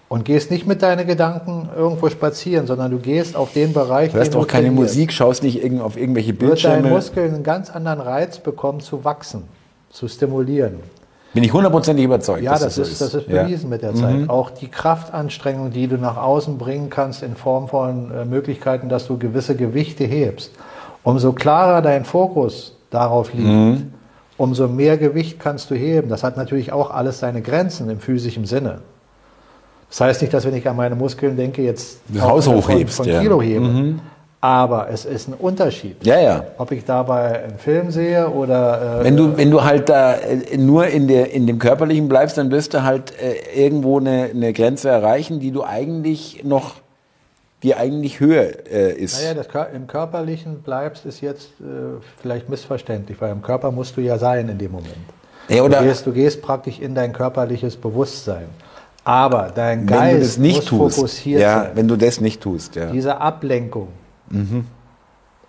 und 0.10 0.24
gehst 0.26 0.52
nicht 0.52 0.66
mit 0.66 0.82
deinen 0.82 1.06
Gedanken 1.06 1.70
irgendwo 1.76 2.10
spazieren, 2.10 2.66
sondern 2.68 2.92
du 2.92 2.98
gehst 3.00 3.36
auf 3.36 3.52
den 3.54 3.74
Bereich, 3.74 4.12
Du 4.12 4.18
hörst 4.18 4.34
den 4.34 4.40
auch 4.42 4.48
keine 4.48 4.72
Musik, 4.72 5.12
schaust 5.12 5.44
nicht 5.44 5.62
irgend 5.64 5.82
auf 5.82 5.98
irgendwelche 5.98 6.30
wird 6.30 6.42
dein 6.42 6.48
Bildschirme. 6.50 6.90
Muskel 6.90 7.26
einen 7.26 7.44
ganz 7.44 7.70
anderen 7.70 8.00
Reiz 8.00 8.40
bekommen 8.40 8.80
zu 8.80 9.04
wachsen, 9.04 9.44
zu 9.90 10.08
stimulieren. 10.08 10.76
Bin 11.34 11.44
ich 11.44 11.52
hundertprozentig 11.54 12.06
überzeugt. 12.06 12.42
Ja, 12.42 12.52
dass 12.54 12.62
das, 12.62 12.76
so 12.76 12.82
ist, 12.84 13.02
das 13.02 13.14
ist 13.14 13.28
Ja. 13.28 13.44
Mhm. 13.44 13.48
bewiesen 13.48 13.70
mit 13.70 13.82
der 13.82 13.94
Zeit. 13.94 14.30
Auch 14.30 14.50
die 14.50 14.70
Kraftanstrengung, 14.70 15.72
die 15.72 15.88
du 15.88 15.98
nach 15.98 16.18
außen 16.18 16.58
bringen 16.58 16.90
kannst 16.90 17.22
in 17.22 17.36
Form 17.36 17.68
von 17.68 18.10
äh, 18.12 18.24
Möglichkeiten, 18.26 18.88
dass 18.90 19.08
du 19.08 19.18
gewisse 19.18 19.56
Gewichte 19.56 20.06
hebst. 20.06 20.52
Umso 21.04 21.34
klarer 21.34 21.82
dein 21.82 22.06
Fokus 22.06 22.76
darauf 22.90 23.34
liegt, 23.34 23.46
Mhm. 23.48 23.92
umso 24.38 24.68
mehr 24.70 24.98
Gewicht 24.98 25.40
kannst 25.40 25.70
du 25.70 25.76
heben. 25.76 26.08
Das 26.10 26.24
hat 26.24 26.38
natürlich 26.38 26.72
auch 26.72 26.92
alles 26.92 27.20
seine 27.20 27.42
Grenzen 27.42 27.90
im 27.90 28.00
physischen 28.00 28.46
Sinne. 28.46 28.80
Das 29.90 30.02
heißt 30.02 30.22
nicht, 30.22 30.34
dass 30.34 30.46
wenn 30.46 30.56
ich 30.56 30.68
an 30.68 30.76
meine 30.76 30.96
Muskeln 30.96 31.38
denke, 31.38 31.62
jetzt 31.62 32.00
Das 32.10 32.22
Haus 32.22 32.46
von, 32.46 32.56
hochhebst, 32.58 32.98
von 32.98 33.08
ja. 33.08 33.20
Mhm. 33.20 33.24
Kilo 33.24 33.42
hebe. 33.42 33.96
Aber 34.40 34.90
es 34.92 35.06
ist 35.06 35.28
ein 35.30 35.34
Unterschied. 35.34 36.06
Ja, 36.06 36.20
ja. 36.20 36.44
Ob 36.60 36.72
ich 36.72 36.86
dabei 36.86 37.44
einen 37.46 37.58
Film 37.58 37.90
sehe 37.90 38.30
oder 38.30 39.00
äh, 39.02 39.04
Wenn 39.04 39.18
du, 39.18 39.36
wenn 39.36 39.50
du 39.50 39.64
halt 39.64 39.90
da 39.90 40.14
äh, 40.14 40.58
nur 40.58 40.88
in, 40.88 41.08
der, 41.08 41.34
in 41.34 41.48
dem 41.48 41.58
Körperlichen 41.58 42.08
bleibst, 42.08 42.38
dann 42.38 42.52
wirst 42.52 42.74
du 42.76 42.84
halt 42.84 43.14
äh, 43.20 43.66
irgendwo 43.66 43.98
eine, 44.00 44.30
eine 44.32 44.54
Grenze 44.54 44.90
erreichen, 44.90 45.40
die 45.40 45.50
du 45.52 45.64
eigentlich 45.64 46.44
noch, 46.44 46.76
die 47.64 47.74
eigentlich 47.74 48.20
höher 48.20 48.68
äh, 48.72 48.94
ist. 48.94 49.20
Naja, 49.20 49.34
das 49.34 49.48
im 49.74 49.88
Körperlichen 49.88 50.62
bleibst, 50.62 51.08
ist 51.08 51.22
jetzt 51.22 51.50
äh, 51.60 52.00
vielleicht 52.22 52.48
missverständlich, 52.48 53.20
weil 53.20 53.32
im 53.32 53.42
Körper 53.42 53.72
musst 53.72 53.98
du 53.98 54.02
ja 54.02 54.20
sein 54.20 54.50
in 54.50 54.60
dem 54.60 54.72
Moment. 54.72 54.94
Ja, 55.50 55.64
oder- 55.64 55.80
du, 55.80 55.86
gehst, 55.86 56.06
du 56.06 56.12
gehst 56.12 56.42
praktisch 56.44 56.80
in 56.80 56.94
dein 56.94 57.12
körperliches 57.12 57.76
Bewusstsein. 57.76 58.46
Aber 59.08 59.54
dein 59.56 59.86
Geist 59.86 60.38
muss 60.38 60.66
tust, 60.66 60.98
fokussiert 60.98 61.40
ja, 61.40 61.62
sein. 61.64 61.72
wenn 61.76 61.88
du 61.88 61.96
das 61.96 62.20
nicht 62.20 62.42
tust, 62.42 62.76
ja. 62.76 62.88
Diese 62.88 63.22
Ablenkung. 63.22 63.88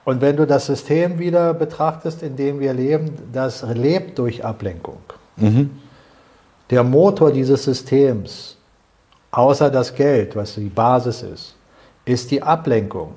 Und 0.04 0.20
wenn 0.20 0.36
du 0.36 0.46
das 0.46 0.66
System 0.66 1.18
wieder 1.18 1.54
betrachtest, 1.54 2.22
in 2.22 2.36
dem 2.36 2.60
wir 2.60 2.72
leben, 2.72 3.10
das 3.32 3.64
lebt 3.74 4.16
durch 4.20 4.44
Ablenkung. 4.44 4.98
Der 6.70 6.84
Motor 6.84 7.32
dieses 7.32 7.64
Systems, 7.64 8.56
außer 9.32 9.70
das 9.70 9.92
Geld, 9.92 10.36
was 10.36 10.54
die 10.54 10.68
Basis 10.68 11.22
ist, 11.22 11.56
ist 12.04 12.30
die 12.30 12.44
Ablenkung. 12.44 13.14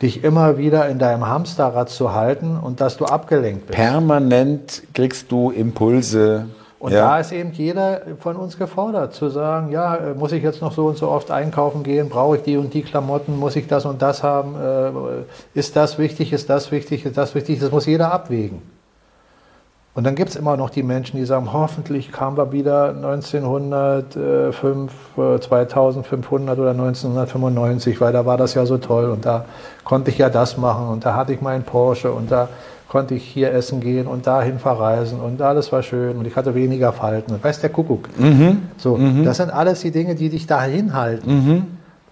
Dich 0.00 0.22
immer 0.22 0.56
wieder 0.56 0.88
in 0.88 1.00
deinem 1.00 1.26
Hamsterrad 1.26 1.88
zu 1.88 2.12
halten 2.12 2.58
und 2.58 2.80
dass 2.80 2.96
du 2.96 3.06
abgelenkt 3.06 3.66
bist. 3.66 3.76
Permanent 3.76 4.84
kriegst 4.92 5.32
du 5.32 5.50
Impulse. 5.50 6.46
Und 6.84 6.92
ja. 6.92 7.00
da 7.00 7.18
ist 7.18 7.32
eben 7.32 7.50
jeder 7.52 8.02
von 8.20 8.36
uns 8.36 8.58
gefordert, 8.58 9.14
zu 9.14 9.30
sagen, 9.30 9.70
ja, 9.70 9.94
äh, 9.94 10.12
muss 10.12 10.32
ich 10.32 10.42
jetzt 10.42 10.60
noch 10.60 10.72
so 10.72 10.84
und 10.84 10.98
so 10.98 11.08
oft 11.08 11.30
einkaufen 11.30 11.82
gehen, 11.82 12.10
brauche 12.10 12.36
ich 12.36 12.42
die 12.42 12.58
und 12.58 12.74
die 12.74 12.82
Klamotten, 12.82 13.38
muss 13.38 13.56
ich 13.56 13.66
das 13.66 13.86
und 13.86 14.02
das 14.02 14.22
haben, 14.22 14.54
äh, 14.54 14.90
ist 15.58 15.76
das 15.76 15.96
wichtig, 15.96 16.34
ist 16.34 16.50
das 16.50 16.70
wichtig, 16.72 17.06
ist 17.06 17.16
das 17.16 17.34
wichtig, 17.34 17.58
das 17.58 17.70
muss 17.70 17.86
jeder 17.86 18.12
abwägen. 18.12 18.60
Und 19.94 20.04
dann 20.04 20.14
gibt 20.14 20.28
es 20.28 20.36
immer 20.36 20.58
noch 20.58 20.68
die 20.68 20.82
Menschen, 20.82 21.16
die 21.16 21.24
sagen, 21.24 21.54
hoffentlich 21.54 22.12
kamen 22.12 22.36
wir 22.36 22.52
wieder 22.52 22.90
1905, 22.90 24.92
äh, 25.16 25.40
2500 25.40 26.58
oder 26.58 26.72
1995, 26.72 27.98
weil 28.02 28.12
da 28.12 28.26
war 28.26 28.36
das 28.36 28.52
ja 28.52 28.66
so 28.66 28.76
toll 28.76 29.08
und 29.08 29.24
da 29.24 29.46
konnte 29.84 30.10
ich 30.10 30.18
ja 30.18 30.28
das 30.28 30.58
machen 30.58 30.88
und 30.88 31.06
da 31.06 31.16
hatte 31.16 31.32
ich 31.32 31.40
meinen 31.40 31.62
Porsche 31.62 32.12
und 32.12 32.30
da 32.30 32.50
konnte 32.94 33.16
ich 33.16 33.24
hier 33.24 33.52
essen 33.52 33.80
gehen 33.80 34.06
und 34.06 34.28
dahin 34.28 34.60
verreisen 34.60 35.18
und 35.18 35.42
alles 35.42 35.72
war 35.72 35.82
schön 35.82 36.16
und 36.16 36.28
ich 36.28 36.36
hatte 36.36 36.54
weniger 36.54 36.92
Falten. 36.92 37.34
Und 37.34 37.42
weiß 37.42 37.60
der 37.60 37.70
Kuckuck. 37.70 38.08
So, 38.76 38.96
das 39.24 39.38
sind 39.38 39.50
alles 39.50 39.80
die 39.80 39.90
Dinge, 39.90 40.14
die 40.14 40.28
dich 40.28 40.46
dahin 40.46 40.94
halten. 40.94 41.28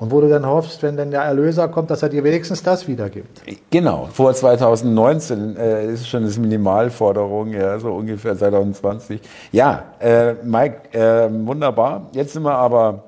Und 0.01 0.11
wo 0.11 0.21
du 0.21 0.29
dann 0.29 0.45
hoffst, 0.45 0.83
wenn 0.83 0.97
dann 0.97 1.13
der 1.13 1.23
Erlöser 1.23 1.69
kommt, 1.69 1.89
dass 1.93 2.03
er 2.03 2.09
dir 2.09 2.25
wenigstens 2.25 2.65
das 2.65 2.89
wiedergibt. 2.89 3.43
Genau, 3.71 4.09
vor 4.13 4.35
2019 4.35 5.57
äh, 5.57 5.93
ist 5.93 6.09
schon 6.09 6.25
das 6.25 6.37
Minimalforderung, 6.37 7.53
ja, 7.53 7.79
so 7.79 7.93
ungefähr 7.93 8.37
2020. 8.37 9.21
Ja, 9.53 9.85
äh, 10.01 10.35
Mike, 10.43 10.99
äh, 10.99 11.29
wunderbar. 11.47 12.09
Jetzt 12.13 12.33
sind 12.33 12.43
wir 12.43 12.57
aber 12.57 13.05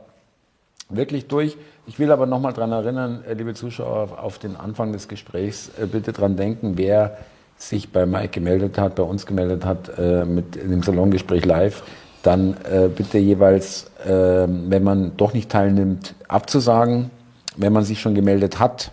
wirklich 0.90 1.26
durch. 1.26 1.56
Ich 1.88 1.98
will 1.98 2.12
aber 2.12 2.26
nochmal 2.26 2.52
dran 2.52 2.70
erinnern, 2.70 3.24
äh, 3.28 3.34
liebe 3.34 3.54
Zuschauer, 3.54 4.10
auf 4.22 4.38
den 4.38 4.54
Anfang 4.54 4.92
des 4.92 5.08
Gesprächs, 5.08 5.72
äh, 5.76 5.86
bitte 5.86 6.12
dran 6.12 6.36
denken, 6.36 6.74
wer 6.76 7.16
sich 7.56 7.90
bei 7.90 8.06
Mike 8.06 8.28
gemeldet 8.28 8.78
hat, 8.78 8.96
bei 8.96 9.02
uns 9.02 9.26
gemeldet 9.26 9.64
hat, 9.64 9.98
äh, 9.98 10.24
mit 10.24 10.56
dem 10.56 10.82
Salongespräch 10.82 11.44
live, 11.44 11.82
dann 12.22 12.56
äh, 12.64 12.88
bitte 12.88 13.18
jeweils, 13.18 13.90
äh, 14.04 14.10
wenn 14.48 14.82
man 14.82 15.16
doch 15.16 15.34
nicht 15.34 15.50
teilnimmt, 15.50 16.14
abzusagen, 16.28 17.10
wenn 17.56 17.72
man 17.72 17.84
sich 17.84 18.00
schon 18.00 18.14
gemeldet 18.14 18.58
hat, 18.58 18.90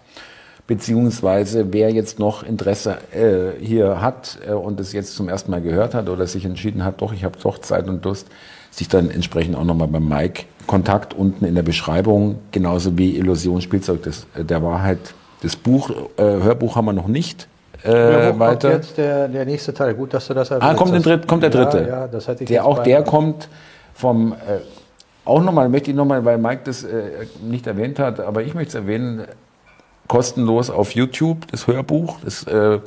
beziehungsweise 0.68 1.74
wer 1.74 1.92
jetzt 1.92 2.20
noch 2.20 2.44
Interesse 2.44 2.98
äh, 3.14 3.60
hier 3.60 4.02
hat 4.02 4.38
äh, 4.48 4.52
und 4.52 4.80
es 4.80 4.94
jetzt 4.94 5.16
zum 5.16 5.28
ersten 5.28 5.52
Mal 5.52 5.62
gehört 5.62 5.94
hat 5.94 6.10
oder 6.10 6.28
sich 6.28 6.46
entschieden 6.46 6.84
hat, 6.84 7.02
doch, 7.02 7.14
ich 7.14 7.24
habe 7.24 7.38
doch 7.42 7.58
Zeit 7.58 7.88
und 7.88 8.04
Lust, 8.06 8.28
sich 8.70 8.88
dann 8.88 9.10
entsprechend 9.10 9.56
auch 9.56 9.66
nochmal 9.66 9.88
beim 9.88 10.08
Mike 10.08 10.44
Kontakt 10.68 11.14
unten 11.14 11.44
in 11.46 11.56
der 11.56 11.64
Beschreibung, 11.64 12.40
genauso 12.52 12.98
wie 12.98 13.18
Illusion 13.18 13.62
Spielzeug 13.62 14.04
des, 14.04 14.28
äh, 14.36 14.46
der 14.46 14.64
Wahrheit. 14.64 15.00
Das 15.42 15.56
Buch, 15.56 15.90
Hörbuch 16.18 16.76
haben 16.76 16.86
wir 16.86 16.94
noch 16.94 17.08
nicht 17.08 17.48
äh, 17.84 18.40
weiter. 18.40 18.70
kommt 18.72 18.84
jetzt 18.84 18.98
der, 18.98 19.28
der 19.28 19.46
nächste 19.46 19.74
Teil? 19.74 19.94
Gut, 19.94 20.14
dass 20.14 20.28
du 20.28 20.34
das 20.34 20.52
Ah, 20.52 20.56
erwähnt 20.56 20.78
kommt, 20.78 20.92
der 20.92 20.98
hast. 21.00 21.06
dritt, 21.06 21.28
kommt 21.28 21.44
der 21.44 21.50
dritte. 21.50 21.78
Ja, 21.82 21.88
ja, 21.88 22.08
das 22.08 22.28
hätte 22.28 22.44
ich 22.44 22.48
der 22.50 22.66
auch 22.66 22.84
der 22.84 23.04
kommt 23.04 23.48
vom, 23.94 24.34
äh, 24.34 24.36
auch 25.26 25.42
nochmal, 25.42 25.70
möchte 25.70 25.92
ich 25.92 25.96
nochmal, 25.96 26.24
weil 26.26 26.38
Mike 26.38 26.62
das 26.66 26.84
äh, 26.84 27.28
nicht 27.42 27.68
erwähnt 27.68 28.00
hat, 28.00 28.20
aber 28.20 28.44
ich 28.44 28.54
möchte 28.54 28.70
es 28.70 28.76
erwähnen, 28.76 29.26
kostenlos 30.08 30.70
auf 30.70 30.92
YouTube, 30.92 31.48
das 31.52 31.68
Hörbuch. 31.68 32.18
Das 32.24 32.44
äh, 32.48 32.80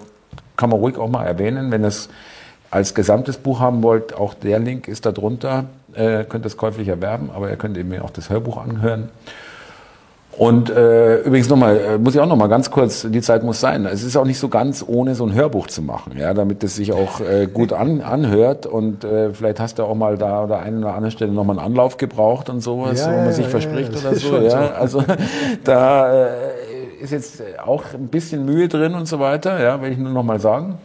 kann 0.57 0.71
man 0.71 0.79
ruhig 0.79 0.97
auch 0.99 1.09
mal 1.09 1.25
erwähnen. 1.25 1.71
Wenn 1.71 1.83
ihr 1.85 1.89
es 1.89 2.09
als 2.71 2.95
gesamtes 2.95 3.37
Buch 3.39 3.61
haben 3.61 3.83
wollt, 3.83 4.15
auch 4.15 4.35
der 4.35 4.59
Link 4.59 4.89
ist 4.89 5.07
da 5.07 5.13
drunter. 5.13 5.65
Äh, 5.95 6.25
könnt 6.25 6.45
es 6.45 6.57
käuflich 6.57 6.89
erwerben, 6.89 7.31
aber 7.33 7.49
ihr 7.51 7.57
könnt 7.57 7.79
eben 7.79 7.97
auch 8.01 8.11
das 8.11 8.31
Hörbuch 8.31 8.57
anhören. 8.57 9.11
Und 10.37 10.69
äh, 10.71 11.21
übrigens 11.21 11.49
nochmal, 11.49 11.77
äh, 11.77 11.99
muss 11.99 12.15
ich 12.15 12.21
auch 12.21 12.27
nochmal 12.27 12.49
ganz 12.49 12.71
kurz, 12.71 13.07
die 13.09 13.21
Zeit 13.21 13.45
muss 13.45 13.61
sein. 13.61 13.87
Es 13.87 14.03
ist 14.03 14.17
auch 14.17 14.25
nicht 14.25 14.39
so 14.39 14.49
ganz 14.49 14.85
ohne 14.87 15.15
so 15.15 15.25
ein 15.25 15.33
Hörbuch 15.33 15.69
zu 15.69 15.81
machen, 15.81 16.17
ja, 16.19 16.35
damit 16.35 16.65
es 16.65 16.77
sich 16.77 16.93
auch 16.93 17.21
äh, 17.21 17.47
gut 17.47 17.73
an, 17.73 18.01
anhört. 18.01 18.67
Und 18.67 19.05
äh, 19.05 19.33
vielleicht 19.33 19.61
hast 19.61 19.79
du 19.79 19.85
auch 19.85 19.95
mal 19.95 20.19
da 20.19 20.45
oder 20.45 20.59
einen 20.59 20.79
oder 20.79 20.95
anderen 20.95 21.13
Stelle 21.13 21.33
nochmal 21.33 21.59
einen 21.59 21.67
Anlauf 21.67 21.99
gebraucht 21.99 22.51
und 22.51 22.61
sowas, 22.61 23.01
Ja, 23.01 23.13
wo 23.13 23.17
man 23.17 23.27
ja, 23.27 23.33
sich 23.33 23.45
ja, 23.45 23.51
verspricht 23.51 23.91
oder 23.91 24.15
so. 24.15 24.37
Ja, 24.39 24.87
so. 24.87 24.99
also 24.99 25.05
da 25.65 26.27
äh, 26.27 26.29
ist 27.01 27.13
jetzt 27.13 27.43
auch 27.65 27.85
ein 27.95 28.09
bisschen 28.09 28.45
Mühe 28.45 28.69
drin 28.69 28.95
und 28.95 29.07
so 29.07 29.21
weiter, 29.21 29.63
ja, 29.63 29.81
will 29.81 29.93
ich 29.93 29.99
nur 29.99 30.13
nochmal 30.13 30.41
sagen. 30.41 30.79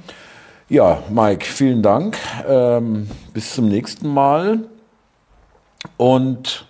Ja, 0.68 1.00
Mike, 1.10 1.45
vielen 1.45 1.82
Dank. 1.82 2.16
Ähm, 2.47 3.10
bis 3.34 3.56
zum 3.56 3.68
nächsten 3.68 4.08
Mal. 4.14 4.60
Und 5.97 6.68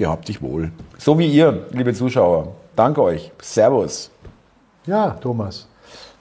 gehabt 0.00 0.26
dich 0.28 0.42
wohl. 0.42 0.72
So 0.98 1.18
wie 1.18 1.26
ihr, 1.26 1.66
liebe 1.70 1.94
Zuschauer. 1.94 2.48
Danke 2.74 3.02
euch. 3.02 3.30
Servus. 3.40 4.10
Ja, 4.86 5.10
Thomas. 5.10 5.68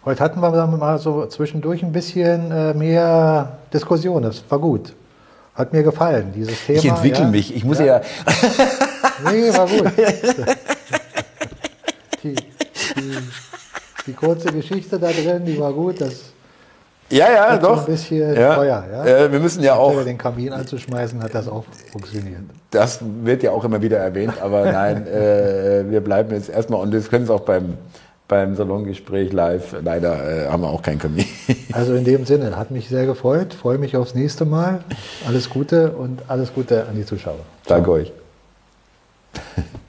Heute 0.05 0.23
hatten 0.23 0.41
wir 0.41 0.51
dann 0.51 0.77
mal 0.77 0.99
so 0.99 1.25
zwischendurch 1.25 1.81
ein 1.81 1.91
bisschen 1.91 2.51
äh, 2.51 2.73
mehr 2.73 3.57
Diskussion. 3.73 4.21
Das 4.21 4.43
war 4.49 4.59
gut. 4.59 4.93
Hat 5.55 5.73
mir 5.73 5.83
gefallen, 5.83 6.31
dieses 6.35 6.65
Thema. 6.65 6.79
Ich 6.79 6.85
entwickle 6.85 7.23
ja. 7.23 7.29
mich. 7.29 7.55
Ich 7.55 7.63
muss 7.63 7.79
Ja. 7.79 7.85
ja, 7.85 8.01
Nee, 9.31 9.53
war 9.53 9.67
gut. 9.67 9.91
Die, 12.21 12.35
die, 12.35 13.17
die 14.07 14.13
kurze 14.13 14.51
Geschichte 14.51 14.99
da 14.99 15.09
drin, 15.09 15.45
die 15.45 15.57
war 15.57 15.71
gut. 15.71 16.01
Das 16.01 16.33
ja, 17.09 17.31
ja, 17.31 17.55
so 17.55 17.67
doch. 17.67 17.79
ein 17.79 17.85
bisschen 17.85 18.35
ja. 18.35 18.55
Feuer. 18.55 18.85
Ja? 18.91 19.05
Äh, 19.05 19.31
wir 19.31 19.39
müssen 19.39 19.63
ja 19.63 19.75
auch, 19.75 20.03
den 20.03 20.17
Kamin 20.17 20.53
anzuschmeißen, 20.53 21.21
hat 21.21 21.33
das 21.33 21.47
auch 21.47 21.63
funktioniert. 21.91 22.41
das 22.71 22.99
wird 23.23 23.43
ja 23.43 23.51
auch 23.51 23.63
immer 23.63 23.81
wieder 23.81 23.97
erwähnt, 23.97 24.41
aber 24.41 24.71
nein, 24.71 25.07
äh, 25.07 25.89
wir 25.89 26.01
bleiben 26.01 26.31
jetzt 26.31 26.49
erstmal 26.49 26.81
und 26.81 26.93
das 26.93 27.09
können 27.09 27.23
es 27.23 27.29
auch 27.29 27.41
beim, 27.41 27.75
beim 28.27 28.55
Salongespräch 28.55 29.33
live. 29.33 29.75
Leider 29.83 30.45
äh, 30.45 30.47
haben 30.47 30.61
wir 30.61 30.69
auch 30.69 30.81
kein 30.81 30.99
Kamin. 30.99 31.25
Also 31.71 31.93
in 31.93 32.03
dem 32.03 32.25
Sinne, 32.25 32.57
hat 32.57 32.71
mich 32.71 32.89
sehr 32.89 33.05
gefreut. 33.05 33.53
Freue 33.53 33.77
mich 33.77 33.95
aufs 33.95 34.15
nächste 34.15 34.43
Mal. 34.43 34.79
Alles 35.27 35.49
Gute 35.51 35.91
und 35.91 36.23
alles 36.27 36.51
Gute 36.53 36.87
an 36.87 36.95
die 36.95 37.05
Zuschauer. 37.05 37.39
Danke 37.67 37.91
euch. 37.91 38.11